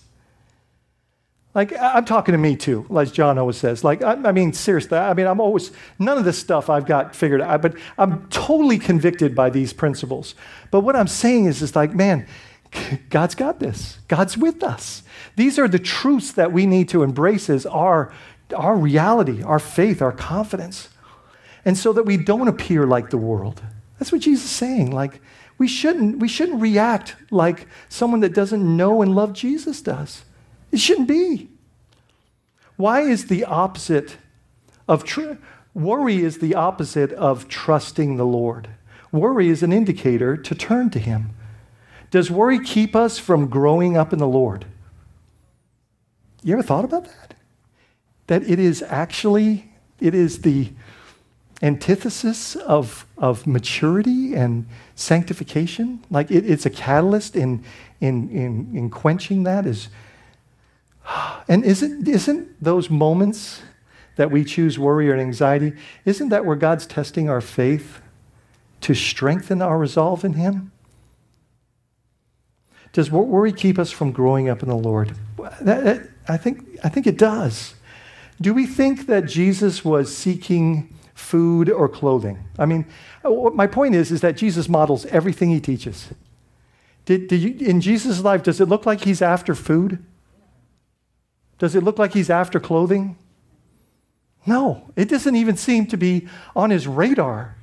Like, 1.55 1.73
I'm 1.81 2.05
talking 2.05 2.33
to 2.33 2.39
me 2.39 2.55
too, 2.55 2.87
as 2.97 3.11
John 3.11 3.39
always 3.39 3.57
says. 3.57 3.83
Like, 3.83 4.03
I, 4.03 4.13
I, 4.13 4.33
mean, 4.33 4.53
seriously, 4.53 4.97
I 4.97 5.13
mean, 5.15 5.27
I'm 5.27 5.41
always, 5.41 5.73
none 5.99 6.19
of 6.19 6.25
this 6.25 6.39
stuff 6.39 6.71
I've 6.71 6.87
got 6.87 7.17
figured 7.17 7.41
out, 7.41 7.63
but 7.63 7.75
I'm 7.97 8.29
totally 8.29 8.79
convicted 8.79 9.35
by 9.35 9.51
these 9.51 9.73
principles. 9.73 10.35
But 10.71 10.83
what 10.83 10.95
I'm 10.95 11.09
saying 11.09 11.47
is, 11.47 11.61
is 11.63 11.75
like, 11.75 11.95
man, 11.95 12.29
God's 13.11 13.35
got 13.35 13.61
this. 13.61 13.99
God's 14.09 14.37
with 14.37 14.63
us. 14.63 15.03
These 15.37 15.59
are 15.59 15.69
the 15.69 15.79
truths 15.79 16.33
that 16.33 16.53
we 16.53 16.67
need 16.67 16.89
to 16.91 17.03
embrace 17.03 17.49
as 17.51 17.67
our, 17.67 18.13
our 18.55 18.77
reality, 18.77 19.43
our 19.43 19.59
faith, 19.59 20.03
our 20.03 20.13
confidence. 20.13 20.89
And 21.65 21.77
so 21.77 21.93
that 21.93 22.05
we 22.05 22.17
don't 22.17 22.49
appear 22.49 22.87
like 22.87 23.11
the 23.11 23.19
world. 23.19 23.63
That's 23.99 24.13
what 24.13 24.21
Jesus 24.21 24.45
is 24.47 24.51
saying. 24.51 24.93
Like, 24.93 25.21
we 25.59 25.67
shouldn't, 25.67 26.19
we 26.19 26.29
shouldn't 26.29 26.63
react 26.63 27.17
like 27.31 27.67
someone 27.89 28.21
that 28.21 28.33
doesn't 28.33 28.77
know 28.77 29.03
and 29.03 29.15
love 29.15 29.33
Jesus 29.33 29.83
does. 29.83 30.25
It 30.71 30.79
shouldn't 30.79 31.09
be. 31.09 31.49
Why 32.77 33.01
is 33.01 33.27
the 33.27 33.45
opposite 33.45 34.17
of 34.87 35.03
tr- 35.03 35.33
worry 35.75 36.23
is 36.23 36.39
the 36.39 36.55
opposite 36.55 37.13
of 37.13 37.49
trusting 37.49 38.17
the 38.17 38.27
Lord? 38.27 38.69
Worry 39.11 39.49
is 39.49 39.65
an 39.65 39.73
indicator 39.73 40.37
to 40.37 40.55
turn 40.55 40.91
to 40.91 41.01
him. 41.01 41.31
Does 42.11 42.31
worry 42.31 42.59
keep 42.59 42.97
us 42.97 43.19
from 43.19 43.49
growing 43.49 43.97
up 43.97 44.13
in 44.13 44.19
the 44.19 44.27
Lord? 44.27 44.65
You 46.43 46.55
ever 46.55 46.63
thought 46.63 46.85
about 46.85 47.05
that? 47.05 47.35
That 48.29 48.43
it 48.49 48.59
is 48.59 48.83
actually 48.83 49.71
it 50.01 50.15
is 50.15 50.43
the 50.43 50.71
antithesis 51.63 52.55
of, 52.57 53.05
of 53.17 53.47
maturity 53.47 54.35
and 54.35 54.67
sanctification. 54.95 56.05
Like 56.11 56.31
it, 56.31 56.49
it's 56.49 56.67
a 56.67 56.71
catalyst 56.71 57.35
in, 57.35 57.65
in, 58.01 58.31
in, 58.31 58.77
in 58.77 58.91
quenching 58.91 59.43
that 59.43 59.67
is 59.67 59.89
and 61.49 61.65
isn't, 61.65 62.07
isn't 62.07 62.63
those 62.63 62.91
moments 62.91 63.63
that 64.17 64.31
we 64.31 64.45
choose 64.45 64.79
worry 64.79 65.11
or 65.11 65.17
anxiety, 65.17 65.73
isn't 66.05 66.29
that 66.31 66.45
where 66.45 66.57
God's 66.57 66.87
testing 66.87 67.29
our 67.29 67.41
faith 67.41 68.01
to 68.81 68.93
strengthen 68.95 69.63
our 69.63 69.79
resolve 69.79 70.25
in 70.25 70.35
Him? 70.35 70.73
Does 72.93 73.11
worry 73.11 73.53
keep 73.53 73.79
us 73.79 73.91
from 73.91 74.13
growing 74.13 74.49
up 74.49 74.63
in 74.63 74.69
the 74.69 74.77
Lord? 74.77 75.15
That, 75.61 75.85
that, 75.85 76.09
I, 76.29 76.37
think, 76.37 76.79
I 76.83 76.89
think 76.89 77.07
it 77.07 77.19
does. 77.19 77.75
Do 78.41 78.55
we 78.55 78.67
think 78.67 79.07
that 79.07 79.27
Jesus 79.27 79.85
was 79.85 80.15
seeking 80.15 80.95
food 81.15 81.71
or 81.71 81.89
clothing? 81.89 82.45
I 82.59 82.67
mean, 82.67 82.87
uh, 83.25 83.31
my 83.31 83.67
point 83.67 83.95
is, 83.95 84.11
is 84.11 84.21
that 84.21 84.37
Jesus 84.37 84.69
models 84.69 85.07
everything 85.07 85.51
he 85.51 85.61
teaches. 85.61 86.09
Did, 87.05 87.29
did 87.29 87.41
you, 87.41 87.67
in 87.67 87.81
Jesus' 87.81 88.21
life, 88.21 88.43
does 88.43 88.61
it 88.61 88.69
look 88.69 88.87
like 88.87 89.05
he's 89.05 89.23
after 89.23 89.55
food? 89.55 90.05
Does 91.59 91.75
it 91.75 91.83
look 91.83 91.99
like 91.99 92.15
he's 92.15 92.31
after 92.31 92.61
clothing? 92.61 93.17
No, 94.47 94.91
it 94.97 95.09
doesn't 95.09 95.35
even 95.35 95.57
seem 95.57 95.87
to 95.87 95.97
be 95.97 96.29
on 96.55 96.71
his 96.71 96.87
radar. 96.87 97.57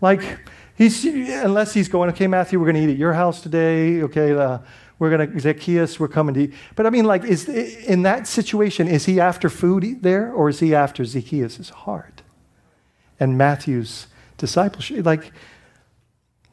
Like, 0.00 0.38
he's, 0.80 1.04
unless 1.04 1.74
he's 1.74 1.88
going, 1.88 2.10
okay, 2.10 2.26
Matthew, 2.26 2.58
we're 2.58 2.72
going 2.72 2.76
to 2.76 2.82
eat 2.82 2.92
at 2.92 2.98
your 2.98 3.12
house 3.12 3.42
today. 3.42 4.02
Okay, 4.02 4.32
uh, 4.32 4.58
we're 4.98 5.14
going 5.14 5.30
to, 5.30 5.40
Zacchaeus, 5.40 6.00
we're 6.00 6.08
coming 6.08 6.34
to 6.34 6.40
eat. 6.44 6.54
But 6.74 6.86
I 6.86 6.90
mean, 6.90 7.04
like, 7.04 7.22
is, 7.22 7.48
in 7.48 8.02
that 8.02 8.26
situation, 8.26 8.88
is 8.88 9.04
he 9.04 9.20
after 9.20 9.50
food 9.50 10.02
there 10.02 10.32
or 10.32 10.48
is 10.48 10.60
he 10.60 10.74
after 10.74 11.04
Zacchaeus' 11.04 11.68
heart 11.68 12.22
and 13.18 13.36
Matthew's 13.36 14.06
discipleship? 14.38 15.04
Like, 15.04 15.32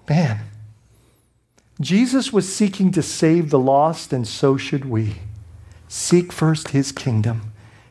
man, 0.09 0.41
Jesus 1.79 2.33
was 2.33 2.53
seeking 2.53 2.91
to 2.91 3.01
save 3.01 3.49
the 3.49 3.59
lost, 3.59 4.11
and 4.11 4.27
so 4.27 4.57
should 4.57 4.85
we. 4.85 5.15
Seek 5.87 6.33
first 6.33 6.69
his 6.69 6.91
kingdom 6.91 7.46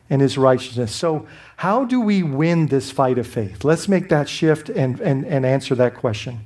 and 0.09 0.21
his 0.21 0.37
righteousness. 0.37 0.95
So, 0.95 1.27
how 1.57 1.85
do 1.85 1.99
we 1.99 2.23
win 2.23 2.67
this 2.67 2.91
fight 2.91 3.17
of 3.17 3.27
faith? 3.27 3.63
Let's 3.63 3.87
make 3.87 4.09
that 4.09 4.29
shift 4.29 4.69
and, 4.69 4.99
and, 4.99 5.25
and 5.25 5.45
answer 5.45 5.75
that 5.75 5.95
question. 5.95 6.41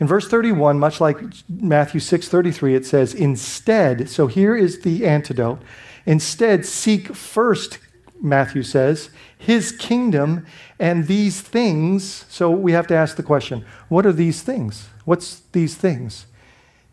In 0.00 0.06
verse 0.06 0.28
31, 0.28 0.78
much 0.78 1.00
like 1.00 1.18
Matthew 1.48 2.00
6:33, 2.00 2.74
it 2.74 2.86
says, 2.86 3.14
instead, 3.14 4.08
so 4.08 4.26
here 4.26 4.56
is 4.56 4.80
the 4.80 5.06
antidote. 5.06 5.60
Instead, 6.06 6.64
seek 6.64 7.14
first, 7.14 7.78
Matthew 8.20 8.62
says, 8.62 9.10
his 9.36 9.72
kingdom 9.72 10.46
and 10.78 11.06
these 11.06 11.40
things. 11.40 12.24
So 12.28 12.50
we 12.50 12.72
have 12.72 12.86
to 12.88 12.94
ask 12.94 13.16
the 13.16 13.22
question, 13.22 13.64
what 13.88 14.06
are 14.06 14.12
these 14.12 14.42
things? 14.42 14.88
What's 15.04 15.40
these 15.52 15.74
things? 15.74 16.26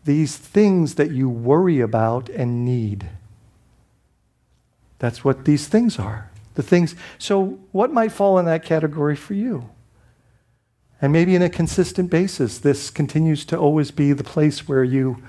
These 0.04 0.36
things 0.36 0.94
that 0.94 1.10
you 1.10 1.28
worry 1.28 1.80
about 1.80 2.28
and 2.28 2.64
need. 2.64 3.08
That's 4.98 5.24
what 5.24 5.44
these 5.44 5.68
things 5.68 5.98
are. 5.98 6.30
The 6.54 6.62
things. 6.62 6.94
So, 7.18 7.58
what 7.72 7.92
might 7.92 8.12
fall 8.12 8.38
in 8.38 8.46
that 8.46 8.64
category 8.64 9.16
for 9.16 9.34
you? 9.34 9.68
And 11.02 11.12
maybe 11.12 11.34
in 11.34 11.42
a 11.42 11.50
consistent 11.50 12.10
basis, 12.10 12.58
this 12.58 12.88
continues 12.88 13.44
to 13.46 13.58
always 13.58 13.90
be 13.90 14.12
the 14.12 14.24
place 14.24 14.66
where 14.66 14.84
you 14.84 15.22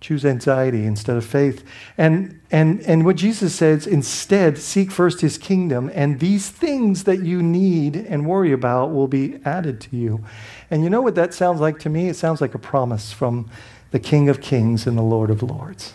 choose 0.00 0.24
anxiety 0.24 0.84
instead 0.84 1.16
of 1.16 1.24
faith. 1.24 1.64
And, 1.96 2.40
and, 2.50 2.80
and 2.82 3.04
what 3.04 3.16
Jesus 3.16 3.54
says, 3.54 3.86
instead, 3.86 4.58
seek 4.58 4.90
first 4.90 5.20
his 5.20 5.38
kingdom, 5.38 5.90
and 5.94 6.20
these 6.20 6.48
things 6.48 7.04
that 7.04 7.20
you 7.20 7.42
need 7.42 7.96
and 7.96 8.26
worry 8.26 8.52
about 8.52 8.92
will 8.92 9.08
be 9.08 9.38
added 9.44 9.80
to 9.82 9.96
you. 9.96 10.24
And 10.70 10.82
you 10.82 10.90
know 10.90 11.00
what 11.00 11.14
that 11.14 11.32
sounds 11.32 11.60
like 11.60 11.78
to 11.80 11.88
me? 11.88 12.08
It 12.08 12.14
sounds 12.14 12.40
like 12.40 12.54
a 12.54 12.58
promise 12.58 13.12
from 13.12 13.48
the 13.92 14.00
King 14.00 14.28
of 14.28 14.40
Kings 14.40 14.86
and 14.86 14.98
the 14.98 15.02
Lord 15.02 15.30
of 15.30 15.42
Lords 15.42 15.94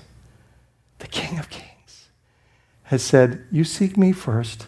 the 1.01 1.07
King 1.07 1.37
of 1.39 1.49
Kings, 1.49 2.07
has 2.83 3.03
said, 3.03 3.45
You 3.51 3.63
seek 3.63 3.97
me 3.97 4.11
first, 4.11 4.67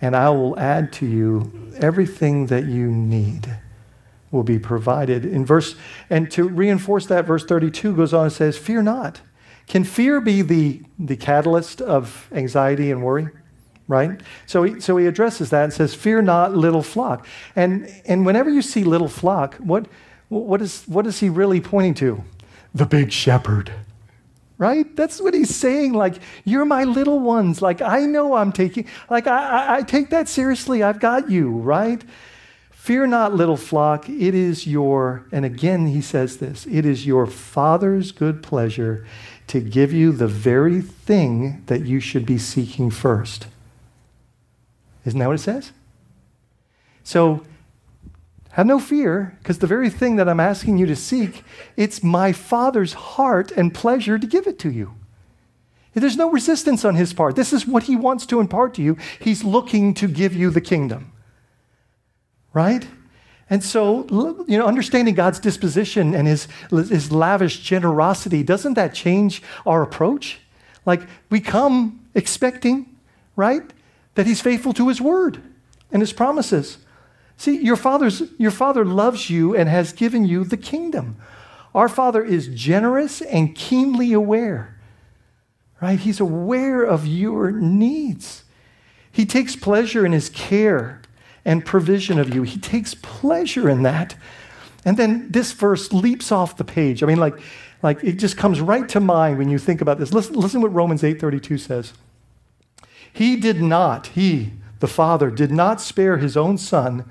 and 0.00 0.14
I 0.14 0.30
will 0.30 0.58
add 0.58 0.92
to 0.94 1.06
you 1.06 1.72
everything 1.78 2.46
that 2.46 2.66
you 2.66 2.86
need 2.86 3.58
will 4.30 4.42
be 4.42 4.58
provided. 4.58 5.24
In 5.24 5.44
verse, 5.44 5.74
and 6.08 6.30
to 6.32 6.48
reinforce 6.48 7.06
that, 7.06 7.26
verse 7.26 7.44
32 7.44 7.96
goes 7.96 8.14
on 8.14 8.24
and 8.24 8.32
says, 8.32 8.56
Fear 8.56 8.82
not. 8.82 9.20
Can 9.66 9.84
fear 9.84 10.20
be 10.20 10.42
the, 10.42 10.82
the 10.98 11.16
catalyst 11.16 11.80
of 11.80 12.28
anxiety 12.32 12.90
and 12.90 13.02
worry? 13.02 13.28
Right? 13.88 14.20
So 14.46 14.62
he, 14.62 14.80
so 14.80 14.96
he 14.96 15.06
addresses 15.06 15.50
that 15.50 15.64
and 15.64 15.72
says, 15.72 15.94
Fear 15.94 16.22
not, 16.22 16.54
little 16.54 16.82
flock. 16.82 17.26
And, 17.56 17.92
and 18.06 18.26
whenever 18.26 18.50
you 18.50 18.62
see 18.62 18.84
little 18.84 19.08
flock, 19.08 19.56
what, 19.56 19.86
what, 20.28 20.60
is, 20.62 20.84
what 20.86 21.06
is 21.06 21.20
he 21.20 21.28
really 21.28 21.60
pointing 21.60 21.94
to? 21.94 22.22
The 22.74 22.86
big 22.86 23.12
shepherd 23.12 23.72
right? 24.58 24.94
That's 24.96 25.20
what 25.20 25.34
he's 25.34 25.54
saying. 25.54 25.92
Like, 25.92 26.16
you're 26.44 26.64
my 26.64 26.84
little 26.84 27.20
ones. 27.20 27.62
Like, 27.62 27.82
I 27.82 28.06
know 28.06 28.34
I'm 28.34 28.52
taking, 28.52 28.86
like, 29.10 29.26
I, 29.26 29.42
I, 29.42 29.76
I, 29.76 29.82
take 29.82 30.10
that 30.10 30.28
seriously. 30.28 30.82
I've 30.82 31.00
got 31.00 31.30
you, 31.30 31.50
right? 31.50 32.02
Fear 32.70 33.06
not, 33.06 33.34
little 33.34 33.56
flock. 33.56 34.08
It 34.08 34.34
is 34.34 34.66
your, 34.66 35.26
and 35.30 35.44
again 35.44 35.86
he 35.86 36.00
says 36.00 36.38
this, 36.38 36.66
it 36.66 36.84
is 36.84 37.06
your 37.06 37.26
Father's 37.26 38.10
good 38.10 38.42
pleasure 38.42 39.06
to 39.46 39.60
give 39.60 39.92
you 39.92 40.12
the 40.12 40.26
very 40.26 40.80
thing 40.80 41.62
that 41.66 41.86
you 41.86 42.00
should 42.00 42.26
be 42.26 42.38
seeking 42.38 42.90
first. 42.90 43.46
Isn't 45.04 45.18
that 45.18 45.26
what 45.26 45.34
it 45.34 45.38
says? 45.38 45.72
So, 47.04 47.44
have 48.52 48.66
no 48.66 48.78
fear, 48.78 49.36
because 49.38 49.58
the 49.58 49.66
very 49.66 49.88
thing 49.88 50.16
that 50.16 50.28
I'm 50.28 50.40
asking 50.40 50.78
you 50.78 50.86
to 50.86 50.96
seek, 50.96 51.42
it's 51.76 52.02
my 52.02 52.32
Father's 52.32 52.92
heart 52.92 53.50
and 53.52 53.72
pleasure 53.72 54.18
to 54.18 54.26
give 54.26 54.46
it 54.46 54.58
to 54.60 54.70
you. 54.70 54.94
There's 55.94 56.16
no 56.16 56.30
resistance 56.30 56.84
on 56.84 56.94
his 56.94 57.12
part. 57.12 57.36
This 57.36 57.52
is 57.52 57.66
what 57.66 57.84
he 57.84 57.96
wants 57.96 58.24
to 58.26 58.40
impart 58.40 58.74
to 58.74 58.82
you. 58.82 58.96
He's 59.20 59.44
looking 59.44 59.94
to 59.94 60.08
give 60.08 60.34
you 60.34 60.50
the 60.50 60.60
kingdom. 60.60 61.12
Right? 62.52 62.86
And 63.48 63.62
so, 63.62 64.06
you 64.46 64.58
know, 64.58 64.66
understanding 64.66 65.14
God's 65.14 65.38
disposition 65.38 66.14
and 66.14 66.26
his, 66.26 66.48
his 66.70 67.12
lavish 67.12 67.60
generosity, 67.60 68.42
doesn't 68.42 68.74
that 68.74 68.94
change 68.94 69.42
our 69.66 69.82
approach? 69.82 70.40
Like, 70.86 71.02
we 71.30 71.40
come 71.40 72.00
expecting, 72.14 72.96
right, 73.36 73.62
that 74.14 74.26
he's 74.26 74.40
faithful 74.40 74.72
to 74.74 74.88
his 74.88 75.00
word 75.00 75.42
and 75.90 76.00
his 76.00 76.12
promises. 76.12 76.78
See, 77.36 77.62
your, 77.62 77.76
father's, 77.76 78.22
your 78.38 78.50
father 78.50 78.84
loves 78.84 79.30
you 79.30 79.56
and 79.56 79.68
has 79.68 79.92
given 79.92 80.24
you 80.24 80.44
the 80.44 80.56
kingdom. 80.56 81.16
Our 81.74 81.88
father 81.88 82.22
is 82.22 82.48
generous 82.48 83.20
and 83.22 83.54
keenly 83.54 84.12
aware, 84.12 84.78
right? 85.80 85.98
He's 85.98 86.20
aware 86.20 86.82
of 86.82 87.06
your 87.06 87.50
needs. 87.50 88.44
He 89.10 89.26
takes 89.26 89.56
pleasure 89.56 90.06
in 90.06 90.12
his 90.12 90.28
care 90.28 91.02
and 91.44 91.64
provision 91.64 92.18
of 92.18 92.34
you. 92.34 92.42
He 92.42 92.58
takes 92.58 92.94
pleasure 92.94 93.68
in 93.68 93.82
that. 93.82 94.14
And 94.84 94.96
then 94.96 95.30
this 95.30 95.52
verse 95.52 95.92
leaps 95.92 96.30
off 96.30 96.56
the 96.56 96.64
page. 96.64 97.02
I 97.02 97.06
mean, 97.06 97.18
like, 97.18 97.38
like 97.82 98.02
it 98.04 98.12
just 98.12 98.36
comes 98.36 98.60
right 98.60 98.88
to 98.90 99.00
mind 99.00 99.38
when 99.38 99.48
you 99.48 99.58
think 99.58 99.80
about 99.80 99.98
this. 99.98 100.12
Listen, 100.12 100.34
listen 100.34 100.60
what 100.60 100.72
Romans 100.72 101.02
8:32 101.02 101.58
says. 101.58 101.92
He 103.12 103.36
did 103.36 103.60
not, 103.60 104.08
he, 104.08 104.52
the 104.82 104.88
Father, 104.88 105.30
did 105.30 105.52
not 105.52 105.80
spare 105.80 106.16
his 106.16 106.36
own 106.36 106.58
son, 106.58 107.04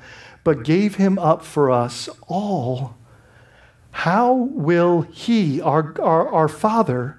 but 0.44 0.66
gave 0.66 0.96
him 0.96 1.18
up 1.18 1.42
for 1.42 1.72
us 1.72 2.10
all. 2.28 2.98
How 3.92 4.34
will 4.34 5.04
he, 5.04 5.62
our, 5.62 5.96
our, 6.02 6.28
our 6.28 6.48
Father, 6.50 7.18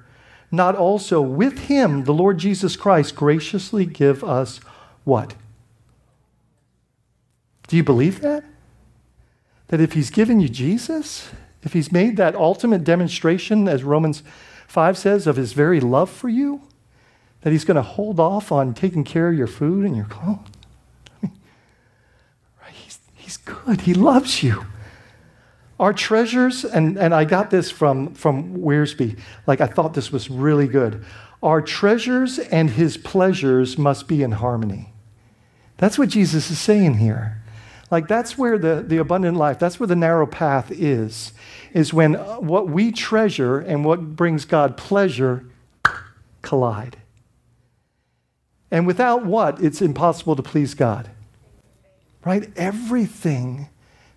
not 0.51 0.77
also 0.77 1.23
with 1.23 1.61
him, 1.69 2.05
the 2.05 2.13
Lord 2.13 2.37
Jesus 2.37 2.77
Christ, 2.77 3.17
graciously 3.17 3.87
give 3.87 4.23
us 4.23 4.61
what? 5.05 5.35
Do 7.67 7.79
you 7.79 7.83
believe 7.83 8.21
that? 8.21 8.45
That 9.69 9.81
if 9.81 9.95
he's 9.95 10.11
given 10.11 10.39
you 10.39 10.51
Jesus, 10.51 11.31
if 11.63 11.73
he's 11.73 11.91
made 11.91 12.19
that 12.19 12.35
ultimate 12.35 12.85
demonstration, 12.85 13.67
as 13.67 13.85
Romans 13.85 14.23
5 14.69 14.99
says, 14.99 15.27
of 15.27 15.37
his 15.37 15.55
very 15.55 15.81
love 15.81 16.11
for 16.11 16.29
you, 16.29 16.61
that 17.43 17.51
he's 17.51 17.65
going 17.65 17.77
to 17.77 17.83
hold 17.83 18.19
off 18.19 18.51
on 18.51 18.75
taking 18.75 19.05
care 19.05 19.29
of 19.29 19.37
your 19.37 19.47
food 19.47 19.85
and 19.85 19.97
your 19.97 20.07
clothes. 20.07 20.39
I 21.23 21.27
mean, 21.27 21.33
he's, 22.73 22.99
he's 23.15 23.37
good. 23.37 23.83
He 23.83 23.95
loves 23.95 24.43
you. 24.43 24.65
Our 25.79 25.93
treasures, 25.93 26.65
and, 26.65 26.97
and 26.97 27.13
I 27.13 27.25
got 27.25 27.51
this 27.51 27.71
from, 27.71 28.15
from 28.15 28.59
Wiersbe, 28.59 29.19
like 29.47 29.61
I 29.61 29.67
thought 29.67 29.95
this 29.95 30.13
was 30.13 30.31
really 30.31 30.69
good. 30.69 31.05
Our 31.43 31.61
treasures 31.61 32.39
and 32.39 32.71
his 32.71 32.97
pleasures 32.97 33.77
must 33.77 34.07
be 34.07 34.23
in 34.23 34.33
harmony. 34.33 34.93
That's 35.79 35.99
what 35.99 36.09
Jesus 36.09 36.51
is 36.53 36.61
saying 36.61 36.99
here. 36.99 37.43
Like 37.91 38.07
that's 38.07 38.39
where 38.39 38.57
the, 38.59 38.85
the 38.87 38.99
abundant 38.99 39.37
life, 39.37 39.59
that's 39.59 39.81
where 39.81 39.89
the 39.89 39.97
narrow 39.97 40.27
path 40.27 40.71
is, 40.71 41.33
is 41.75 41.93
when 41.93 42.15
uh, 42.15 42.37
what 42.37 42.69
we 42.69 42.93
treasure 42.93 43.59
and 43.59 43.85
what 43.85 44.15
brings 44.15 44.45
God 44.45 44.77
pleasure 44.77 45.45
collide. 46.43 46.97
And 48.73 48.87
without 48.87 49.27
what? 49.27 49.63
It's 49.63 49.83
impossible 49.83 50.35
to 50.35 50.43
please 50.43 50.73
God. 50.73 51.11
Right? 52.25 52.51
Everything 52.57 53.69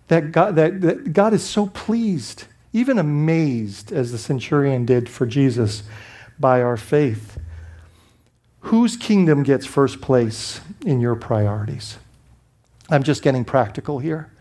that 0.08 0.32
God, 0.32 0.56
that, 0.56 0.80
that 0.80 1.12
God 1.12 1.34
is 1.34 1.44
so 1.44 1.66
pleased, 1.66 2.44
even 2.72 2.98
amazed, 2.98 3.92
as 3.92 4.12
the 4.12 4.18
centurion 4.18 4.86
did 4.86 5.10
for 5.10 5.26
Jesus, 5.26 5.82
by 6.40 6.62
our 6.62 6.78
faith. 6.78 7.38
Whose 8.60 8.96
kingdom 8.96 9.42
gets 9.42 9.66
first 9.66 10.00
place 10.00 10.62
in 10.84 11.00
your 11.00 11.16
priorities? 11.16 11.98
I'm 12.88 13.02
just 13.02 13.22
getting 13.22 13.44
practical 13.44 13.98
here. 13.98 14.32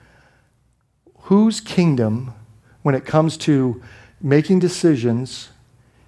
Whose 1.24 1.59
kingdom, 1.59 2.34
when 2.84 2.95
it 2.95 3.05
comes 3.05 3.36
to 3.38 3.82
making 4.22 4.59
decisions, 4.59 5.49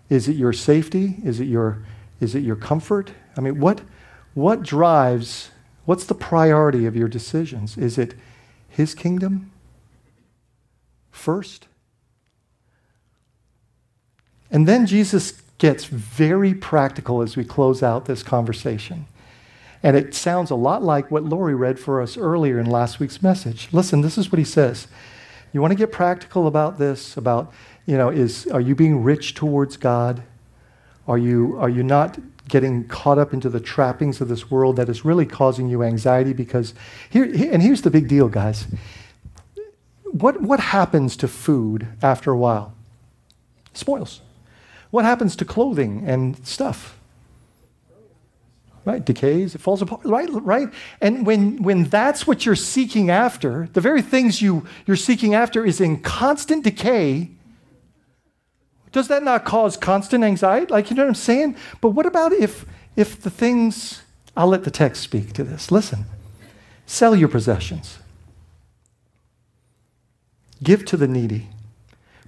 is 0.10 0.30
it 0.30 0.36
your 0.38 0.54
safety? 0.54 1.18
Is 1.26 1.40
it 1.42 1.46
your, 1.46 1.84
is 2.22 2.36
it 2.36 2.44
your 2.44 2.56
comfort? 2.56 3.12
I 3.36 3.42
mean, 3.42 3.60
what, 3.60 3.82
what 4.38 4.62
drives, 4.62 5.50
what's 5.86 6.06
the 6.06 6.14
priority 6.14 6.86
of 6.86 6.96
your 6.96 7.08
decisions? 7.08 7.76
Is 7.76 7.98
it 7.98 8.14
His 8.70 8.94
kingdom 8.94 9.52
first? 11.10 11.66
And 14.52 14.68
then 14.68 14.86
Jesus 14.86 15.42
gets 15.58 15.86
very 15.86 16.54
practical 16.54 17.24
as 17.24 17.36
we 17.36 17.44
close 17.44 17.82
out 17.82 18.06
this 18.06 18.22
conversation. 18.22 19.08
And 19.82 19.98
it 19.98 20.14
sounds 20.14 20.52
a 20.52 20.56
lot 20.56 20.84
like 20.84 21.10
what 21.10 21.24
Lori 21.24 21.56
read 21.56 21.80
for 21.80 22.00
us 22.00 22.16
earlier 22.16 22.60
in 22.60 22.68
last 22.68 23.00
week's 23.00 23.24
message. 23.24 23.70
Listen, 23.72 24.02
this 24.02 24.20
is 24.20 24.32
what 24.32 24.38
he 24.38 24.46
says. 24.46 24.88
You 25.52 25.62
want 25.62 25.72
to 25.72 25.78
get 25.78 25.92
practical 25.92 26.46
about 26.46 26.78
this, 26.78 27.18
about, 27.18 27.52
you 27.88 27.98
know, 27.98 28.10
is 28.10 28.46
are 28.46 28.62
you 28.62 28.76
being 28.76 29.02
rich 29.02 29.34
towards 29.34 29.78
God? 29.78 30.22
Are 31.08 31.18
you, 31.18 31.58
are 31.58 31.70
you 31.70 31.82
not 31.82 32.20
getting 32.48 32.88
caught 32.88 33.18
up 33.18 33.34
into 33.34 33.50
the 33.50 33.60
trappings 33.60 34.22
of 34.22 34.28
this 34.28 34.50
world 34.50 34.76
that 34.78 34.90
is 34.90 35.04
really 35.06 35.26
causing 35.26 35.68
you 35.68 35.84
anxiety 35.84 36.34
because 36.34 36.74
here 37.10 37.26
and 37.26 37.62
here's 37.62 37.82
the 37.82 37.92
big 37.92 38.08
deal 38.08 38.30
guys. 38.30 38.68
What 40.06 40.42
what 40.42 40.60
happens 40.60 41.18
to 41.18 41.28
food 41.28 41.88
after 42.02 42.32
a 42.32 42.38
while? 42.38 42.74
Spoils. 43.74 44.22
What 44.90 45.06
happens 45.06 45.36
to 45.38 45.46
clothing 45.46 46.04
and 46.06 46.46
stuff? 46.48 46.98
Right 48.86 49.04
decays 49.04 49.54
it 49.54 49.60
falls 49.60 49.82
apart 49.82 50.02
right 50.06 50.30
right? 50.32 50.70
And 51.02 51.26
when 51.26 51.62
when 51.62 51.86
that's 51.86 52.26
what 52.26 52.46
you're 52.46 52.56
seeking 52.56 53.10
after 53.10 53.68
the 53.74 53.82
very 53.82 54.02
things 54.02 54.42
you 54.42 54.66
you're 54.86 54.96
seeking 54.96 55.34
after 55.34 55.66
is 55.66 55.82
in 55.82 56.00
constant 56.00 56.64
decay 56.64 57.32
does 58.92 59.08
that 59.10 59.24
not 59.24 59.46
cause 59.46 59.78
constant 59.78 60.24
anxiety? 60.24 60.72
Like, 60.72 60.90
you 60.90 60.96
know 60.96 61.04
what 61.04 61.10
I'm 61.10 61.16
saying? 61.16 61.56
But 61.82 61.90
what 61.90 62.06
about 62.06 62.34
if, 62.34 62.66
if 62.96 63.22
the 63.22 63.30
things, 63.30 64.02
I'll 64.36 64.48
let 64.48 64.64
the 64.64 64.72
text 64.72 65.02
speak 65.04 65.34
to 65.34 65.44
this. 65.44 65.72
Listen, 65.72 66.06
sell 66.86 67.16
your 67.16 67.28
possessions, 67.28 68.00
give 70.64 70.86
to 70.86 70.98
the 70.98 71.08
needy, 71.08 71.50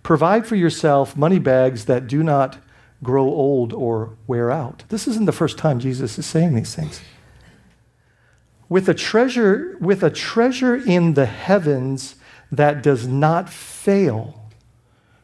provide 0.04 0.46
for 0.46 0.56
yourself 0.56 1.16
money 1.16 1.40
bags 1.40 1.86
that 1.86 2.08
do 2.08 2.24
not 2.24 2.58
grow 3.02 3.26
old 3.26 3.72
or 3.74 4.18
wear 4.28 4.52
out. 4.52 4.84
This 4.90 5.08
isn't 5.08 5.26
the 5.26 5.32
first 5.32 5.58
time 5.58 5.80
Jesus 5.80 6.20
is 6.20 6.26
saying 6.26 6.56
these 6.56 6.76
things. 6.76 7.02
With 8.68 8.88
a 8.90 8.94
treasure, 8.94 9.78
with 9.80 10.04
a 10.04 10.10
treasure 10.12 10.76
in 10.76 11.14
the 11.14 11.26
heavens 11.26 12.16
that 12.52 12.84
does 12.84 13.08
not 13.08 13.50
fail 13.50 14.49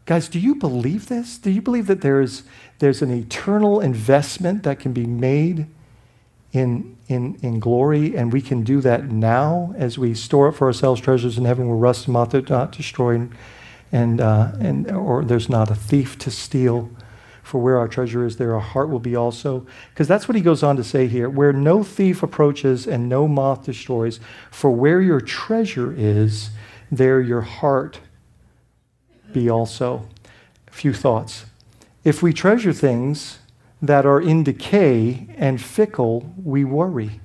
Guys, 0.06 0.28
do 0.28 0.40
you 0.40 0.54
believe 0.54 1.08
this? 1.08 1.40
Do 1.40 1.50
you 1.50 1.62
believe 1.62 1.88
that 1.88 2.02
there's, 2.02 2.44
there's 2.78 3.02
an 3.02 3.12
eternal 3.12 3.80
investment 3.80 4.62
that 4.62 4.80
can 4.80 4.94
be 4.94 5.08
made 5.08 5.66
in, 6.52 6.96
in, 7.08 7.40
in 7.42 7.60
glory, 7.60 8.16
and 8.16 8.32
we 8.32 8.42
can 8.42 8.64
do 8.64 8.82
that 8.82 9.06
now 9.06 9.74
as 9.76 9.98
we 9.98 10.14
store 10.14 10.50
up 10.50 10.56
for 10.56 10.68
ourselves 10.68 11.02
treasures 11.02 11.40
in 11.40 11.46
heaven 11.46 11.68
where 11.68 11.76
rust 11.76 12.06
and 12.06 12.14
moth 12.14 12.30
do 12.30 12.42
not 12.44 12.72
destroy, 12.72 13.16
and, 13.16 13.36
and, 13.92 14.22
uh, 14.22 14.52
and, 14.60 14.90
or 14.92 15.26
there's 15.26 15.50
not 15.50 15.72
a 15.72 15.76
thief 15.76 16.18
to 16.20 16.32
steal? 16.32 16.90
For 17.42 17.62
where 17.62 17.78
our 17.78 17.88
treasure 17.88 18.26
is, 18.26 18.38
there 18.38 18.56
our 18.56 18.60
heart 18.60 18.90
will 18.90 19.00
be 19.00 19.16
also. 19.16 19.68
Because 19.90 20.08
that's 20.08 20.28
what 20.28 20.36
he 20.36 20.42
goes 20.42 20.64
on 20.64 20.78
to 20.78 20.84
say 20.84 21.06
here 21.06 21.30
where 21.30 21.54
no 21.54 21.84
thief 21.84 22.24
approaches 22.24 22.88
and 22.88 23.08
no 23.08 23.28
moth 23.28 23.66
destroys. 23.66 24.20
For 24.50 24.72
where 24.72 25.00
your 25.00 25.22
treasure 25.22 25.94
is, 25.96 26.50
there 26.92 27.22
your 27.22 27.42
heart 27.42 28.00
be 29.36 29.50
also. 29.50 30.08
A 30.68 30.72
few 30.72 30.94
thoughts. 30.94 31.46
If 32.04 32.24
we 32.24 32.34
treasure 32.34 32.74
things 32.74 33.40
that 33.82 34.06
are 34.06 34.22
in 34.22 34.44
decay 34.44 35.28
and 35.38 35.62
fickle, 35.62 36.34
we 36.42 36.64
worry. 36.64 37.20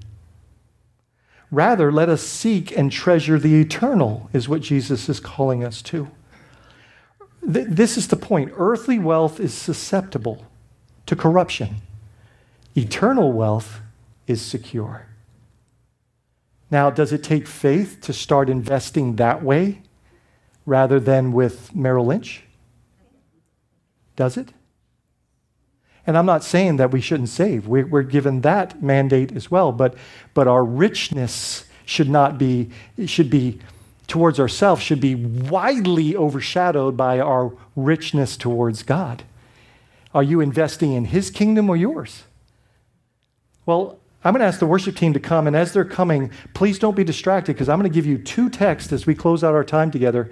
Rather, 1.51 1.91
let 1.91 2.09
us 2.09 2.23
seek 2.23 2.77
and 2.77 2.93
treasure 2.93 3.39
the 3.39 3.61
eternal, 3.61 4.29
is 4.33 4.49
what 4.49 4.61
Jesus 4.61 5.09
is 5.09 5.21
calling 5.21 5.65
us 5.65 5.81
to. 5.83 6.11
Th- 7.41 7.67
this 7.69 7.97
is 7.97 8.09
the 8.09 8.17
point. 8.17 8.53
Earthly 8.57 8.99
wealth 8.99 9.41
is 9.41 9.55
susceptible 9.55 10.45
to 11.07 11.17
corruption, 11.17 11.77
eternal 12.77 13.33
wealth 13.33 13.81
is 14.27 14.41
secure. 14.43 15.07
Now, 16.71 16.89
does 16.91 17.13
it 17.13 17.25
take 17.25 17.49
faith 17.49 18.01
to 18.03 18.13
start 18.13 18.49
investing 18.49 19.17
that 19.17 19.43
way 19.43 19.83
rather 20.67 21.01
than 21.01 21.33
with 21.33 21.75
Merrill 21.75 22.07
Lynch? 22.07 22.43
Does 24.17 24.37
it? 24.37 24.53
And 26.07 26.19
I'm 26.19 26.27
not 26.27 26.43
saying 26.43 26.77
that 26.77 26.91
we 26.91 27.01
shouldn't 27.01 27.29
save. 27.29 27.67
We're, 27.67 27.87
we're 27.87 28.03
given 28.03 28.41
that 28.41 28.83
mandate 28.83 29.33
as 29.33 29.51
well. 29.51 29.71
But, 29.71 29.95
but 30.35 30.49
our 30.49 30.65
richness 30.65 31.65
should 31.85 32.09
not 32.09 32.39
be, 32.39 32.71
should 33.07 33.31
be 33.31 33.61
towards 34.07 34.41
ourselves, 34.41 34.83
should 34.83 35.01
be 35.01 35.15
widely 35.15 36.17
overshadowed 36.17 36.97
by 36.97 37.21
our 37.21 37.53
richness 37.77 38.37
towards 38.37 38.83
God. 38.83 39.23
Are 40.13 40.23
you 40.23 40.41
investing 40.41 40.93
in 40.93 41.05
His 41.07 41.31
kingdom 41.31 41.71
or 41.71 41.77
yours? 41.77 42.25
Well, 43.67 44.00
I'm 44.23 44.35
going 44.35 44.41
to 44.41 44.47
ask 44.47 44.59
the 44.59 44.67
worship 44.67 44.97
team 44.97 45.15
to 45.15 45.21
come, 45.21 45.47
and 45.47 45.57
as 45.57 45.73
they're 45.73 45.85
coming, 45.85 46.31
please 46.53 46.79
don't 46.79 46.95
be 46.95 47.05
distracted 47.05 47.55
because 47.55 47.69
I'm 47.69 47.79
going 47.79 47.91
to 47.91 47.95
give 47.95 48.05
you 48.05 48.19
two 48.19 48.51
texts 48.51 48.93
as 48.93 49.07
we 49.07 49.15
close 49.15 49.43
out 49.43 49.55
our 49.55 49.65
time 49.65 49.91
together 49.91 50.31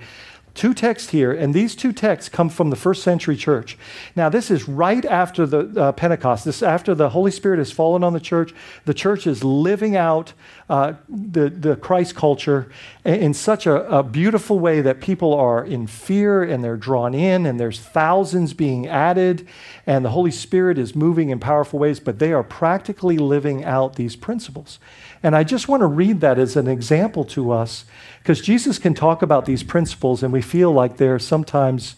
Two 0.54 0.74
texts 0.74 1.10
here, 1.10 1.32
and 1.32 1.54
these 1.54 1.76
two 1.76 1.92
texts 1.92 2.28
come 2.28 2.48
from 2.48 2.70
the 2.70 2.76
first 2.76 3.02
century 3.02 3.36
church. 3.36 3.78
Now, 4.16 4.28
this 4.28 4.50
is 4.50 4.68
right 4.68 5.04
after 5.04 5.46
the 5.46 5.80
uh, 5.80 5.92
Pentecost. 5.92 6.44
This 6.44 6.62
after 6.62 6.94
the 6.94 7.10
Holy 7.10 7.30
Spirit 7.30 7.58
has 7.58 7.70
fallen 7.70 8.02
on 8.02 8.12
the 8.12 8.20
church. 8.20 8.52
The 8.84 8.94
church 8.94 9.26
is 9.26 9.44
living 9.44 9.94
out 9.94 10.32
uh, 10.68 10.94
the, 11.08 11.48
the 11.48 11.76
Christ 11.76 12.14
culture 12.14 12.70
in 13.04 13.34
such 13.34 13.66
a, 13.66 13.88
a 13.88 14.02
beautiful 14.02 14.58
way 14.58 14.80
that 14.80 15.00
people 15.00 15.32
are 15.32 15.64
in 15.64 15.86
fear 15.86 16.42
and 16.42 16.62
they're 16.64 16.76
drawn 16.76 17.14
in, 17.14 17.46
and 17.46 17.60
there's 17.60 17.80
thousands 17.80 18.52
being 18.52 18.88
added, 18.88 19.46
and 19.86 20.04
the 20.04 20.10
Holy 20.10 20.32
Spirit 20.32 20.76
is 20.76 20.94
moving 20.94 21.30
in 21.30 21.38
powerful 21.38 21.78
ways, 21.78 22.00
but 22.00 22.18
they 22.18 22.32
are 22.32 22.42
practically 22.42 23.16
living 23.16 23.64
out 23.64 23.94
these 23.94 24.16
principles. 24.16 24.78
And 25.22 25.34
I 25.34 25.44
just 25.44 25.68
want 25.68 25.80
to 25.80 25.86
read 25.86 26.20
that 26.20 26.38
as 26.38 26.56
an 26.56 26.68
example 26.68 27.24
to 27.26 27.50
us 27.50 27.84
because 28.20 28.40
Jesus 28.40 28.78
can 28.78 28.94
talk 28.94 29.22
about 29.22 29.46
these 29.46 29.62
principles 29.62 30.22
and 30.22 30.32
we 30.32 30.42
feel 30.42 30.72
like 30.72 30.96
they're 30.96 31.18
sometimes, 31.18 31.96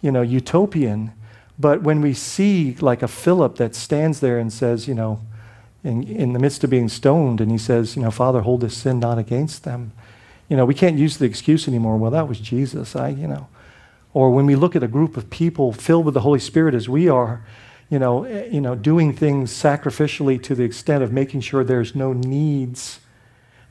you 0.00 0.12
know, 0.12 0.22
utopian. 0.22 1.12
But 1.58 1.82
when 1.82 2.00
we 2.00 2.14
see 2.14 2.76
like 2.80 3.02
a 3.02 3.08
Philip 3.08 3.56
that 3.56 3.74
stands 3.74 4.20
there 4.20 4.38
and 4.38 4.52
says, 4.52 4.86
you 4.86 4.94
know, 4.94 5.20
in, 5.84 6.04
in 6.04 6.32
the 6.32 6.38
midst 6.38 6.62
of 6.62 6.70
being 6.70 6.88
stoned, 6.88 7.40
and 7.40 7.50
he 7.50 7.58
says, 7.58 7.96
you 7.96 8.02
know, 8.02 8.10
Father, 8.10 8.42
hold 8.42 8.60
this 8.60 8.76
sin 8.76 9.00
not 9.00 9.18
against 9.18 9.64
them. 9.64 9.92
You 10.48 10.56
know, 10.56 10.64
we 10.64 10.74
can't 10.74 10.98
use 10.98 11.16
the 11.16 11.24
excuse 11.24 11.66
anymore. 11.66 11.96
Well, 11.96 12.10
that 12.12 12.28
was 12.28 12.38
Jesus. 12.38 12.94
I, 12.94 13.08
you 13.08 13.26
know. 13.26 13.48
Or 14.14 14.30
when 14.30 14.46
we 14.46 14.54
look 14.54 14.76
at 14.76 14.82
a 14.82 14.88
group 14.88 15.16
of 15.16 15.30
people 15.30 15.72
filled 15.72 16.04
with 16.04 16.14
the 16.14 16.20
Holy 16.20 16.38
Spirit 16.38 16.74
as 16.74 16.88
we 16.88 17.08
are, 17.08 17.44
you 17.92 17.98
know, 17.98 18.24
eh, 18.24 18.48
you 18.50 18.62
know, 18.62 18.74
doing 18.74 19.12
things 19.12 19.52
sacrificially 19.52 20.42
to 20.44 20.54
the 20.54 20.62
extent 20.62 21.02
of 21.02 21.12
making 21.12 21.42
sure 21.42 21.62
there's 21.62 21.94
no 21.94 22.14
needs, 22.14 23.00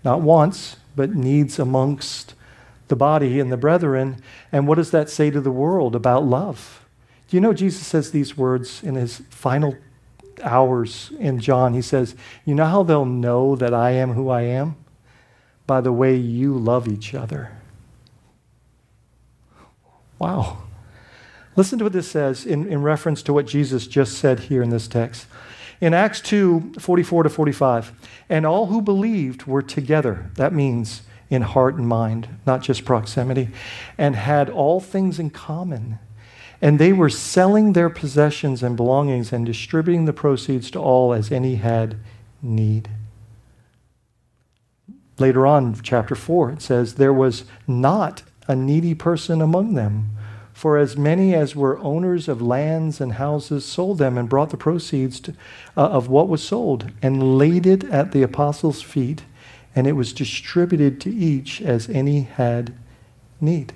not 0.04 0.22
wants, 0.22 0.78
but 0.96 1.16
needs 1.16 1.58
amongst 1.58 2.36
the 2.88 2.96
body 2.96 3.40
and 3.40 3.52
the 3.52 3.58
brethren. 3.58 4.22
And 4.52 4.68
what 4.68 4.76
does 4.76 4.92
that 4.92 5.10
say 5.10 5.32
to 5.32 5.42
the 5.42 5.50
world 5.50 5.96
about 5.96 6.24
love? 6.24 6.86
Do 7.28 7.36
you 7.36 7.42
know 7.42 7.52
Jesus 7.52 7.88
says 7.88 8.12
these 8.12 8.38
words 8.38 8.84
in 8.84 8.94
his 8.94 9.24
final 9.32 9.76
hours 10.44 11.12
in 11.18 11.40
John? 11.40 11.74
He 11.74 11.82
says, 11.82 12.14
You 12.46 12.54
know 12.54 12.68
how 12.68 12.84
they'll 12.84 13.06
know 13.06 13.56
that 13.56 13.74
I 13.74 13.90
am 13.90 14.14
who 14.14 14.30
I 14.30 14.44
am? 14.44 14.76
By 15.66 15.82
the 15.82 15.92
way 15.92 16.16
you 16.16 16.56
love 16.56 16.88
each 16.88 17.16
other. 17.16 17.54
Wow. 20.20 20.60
Listen 21.56 21.78
to 21.80 21.86
what 21.86 21.94
this 21.94 22.10
says 22.10 22.46
in, 22.46 22.66
in 22.68 22.82
reference 22.82 23.22
to 23.24 23.34
what 23.34 23.46
Jesus 23.46 23.88
just 23.88 24.18
said 24.18 24.42
here 24.42 24.64
in 24.64 24.70
this 24.70 24.88
text. 24.88 25.28
In 25.82 25.94
Acts 25.94 26.22
2 26.22 26.74
44 26.80 27.24
to 27.24 27.30
45, 27.30 27.92
and 28.30 28.46
all 28.46 28.68
who 28.68 28.82
believed 28.82 29.48
were 29.48 29.62
together. 29.62 30.32
That 30.36 30.54
means 30.54 31.02
in 31.30 31.42
heart 31.42 31.76
and 31.76 31.88
mind, 31.88 32.28
not 32.46 32.62
just 32.62 32.86
proximity, 32.86 33.50
and 33.98 34.16
had 34.16 34.50
all 34.50 34.80
things 34.80 35.18
in 35.18 35.30
common. 35.30 35.98
And 36.62 36.78
they 36.78 36.94
were 36.94 37.10
selling 37.10 37.74
their 37.74 37.90
possessions 37.90 38.62
and 38.62 38.78
belongings 38.78 39.34
and 39.34 39.46
distributing 39.46 40.06
the 40.06 40.14
proceeds 40.14 40.70
to 40.72 40.80
all 40.80 41.14
as 41.14 41.32
any 41.32 41.56
had 41.56 41.98
need. 42.42 42.90
Later 45.18 45.48
on, 45.48 45.76
chapter 45.82 46.16
4, 46.16 46.52
it 46.52 46.62
says, 46.62 46.96
There 46.96 47.14
was 47.14 47.46
not 47.68 48.24
a 48.48 48.56
needy 48.56 48.94
person 48.94 49.42
among 49.42 49.74
them 49.74 50.18
for 50.62 50.78
as 50.78 50.96
many 50.96 51.34
as 51.34 51.56
were 51.56 51.80
owners 51.80 52.28
of 52.28 52.40
lands 52.40 53.02
and 53.02 53.14
houses 53.14 53.66
sold 53.66 53.98
them 53.98 54.16
and 54.16 54.30
brought 54.30 54.52
the 54.52 54.58
proceeds 54.58 55.20
to, 55.20 55.34
uh, 55.76 55.88
of 55.88 56.08
what 56.08 56.28
was 56.28 56.44
sold 56.44 56.92
and 57.02 57.36
laid 57.36 57.66
it 57.66 57.84
at 57.86 58.12
the 58.12 58.22
apostles' 58.22 58.80
feet, 58.80 59.24
and 59.76 59.88
it 59.88 59.94
was 59.94 60.14
distributed 60.14 61.02
to 61.02 61.10
each 61.10 61.64
as 61.64 61.90
any 61.90 62.22
had 62.22 62.76
need. 63.40 63.74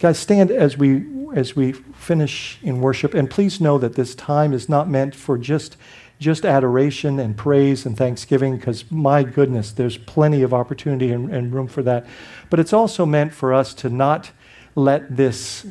Guys, 0.00 0.18
stand 0.18 0.50
as 0.50 0.76
we 0.76 1.06
as 1.34 1.56
we 1.56 1.72
finish 1.72 2.58
in 2.62 2.82
worship, 2.82 3.14
and 3.14 3.30
please 3.30 3.62
know 3.62 3.78
that 3.78 3.94
this 3.94 4.14
time 4.14 4.52
is 4.52 4.68
not 4.68 4.86
meant 4.86 5.14
for 5.14 5.38
just 5.38 5.78
just 6.18 6.44
adoration 6.44 7.18
and 7.18 7.38
praise 7.38 7.86
and 7.86 7.96
thanksgiving, 7.96 8.58
because 8.58 8.84
my 8.90 9.22
goodness, 9.22 9.72
there's 9.72 9.96
plenty 9.96 10.42
of 10.42 10.52
opportunity 10.52 11.10
and, 11.10 11.30
and 11.30 11.54
room 11.54 11.68
for 11.68 11.82
that. 11.82 12.04
But 12.50 12.60
it's 12.60 12.74
also 12.74 13.06
meant 13.06 13.32
for 13.32 13.54
us 13.54 13.72
to 13.76 13.88
not 13.88 14.30
let 14.74 15.16
this, 15.16 15.66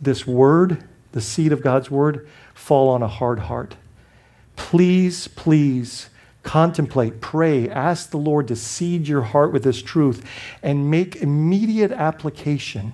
this 0.00 0.26
word, 0.26 0.84
the 1.12 1.20
seed 1.20 1.52
of 1.52 1.62
God's 1.62 1.90
word, 1.90 2.28
fall 2.54 2.88
on 2.88 3.02
a 3.02 3.08
hard 3.08 3.40
heart. 3.40 3.76
Please, 4.56 5.28
please 5.28 6.10
contemplate, 6.42 7.20
pray, 7.20 7.68
ask 7.68 8.10
the 8.10 8.16
Lord 8.16 8.48
to 8.48 8.56
seed 8.56 9.06
your 9.06 9.22
heart 9.22 9.52
with 9.52 9.64
this 9.64 9.82
truth 9.82 10.24
and 10.62 10.90
make 10.90 11.16
immediate 11.16 11.92
application. 11.92 12.92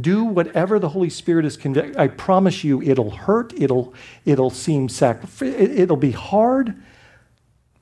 Do 0.00 0.24
whatever 0.24 0.78
the 0.78 0.90
Holy 0.90 1.10
Spirit 1.10 1.44
is 1.44 1.56
convicted. 1.56 1.96
I 1.96 2.06
promise 2.06 2.62
you, 2.62 2.80
it'll 2.80 3.10
hurt. 3.10 3.52
It'll, 3.56 3.92
it'll 4.24 4.50
seem 4.50 4.88
sacrificial. 4.88 5.60
It'll 5.60 5.96
be 5.96 6.12
hard, 6.12 6.80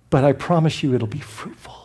but 0.09 0.25
I 0.25 0.33
promise 0.33 0.83
you, 0.83 0.95
it'll 0.95 1.07
be 1.07 1.21
fruitful. 1.21 1.78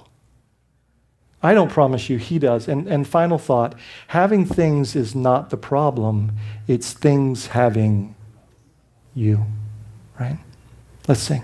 I 1.43 1.53
don't 1.53 1.69
promise 1.69 2.09
you, 2.09 2.17
he 2.17 2.39
does. 2.39 2.69
And, 2.69 2.87
and 2.87 3.05
final 3.05 3.37
thought 3.37 3.75
having 4.07 4.45
things 4.45 4.95
is 4.95 5.13
not 5.13 5.49
the 5.49 5.57
problem, 5.57 6.31
it's 6.67 6.93
things 6.93 7.47
having 7.47 8.15
you, 9.13 9.45
right? 10.17 10.39
Let's 11.07 11.21
sing. 11.21 11.43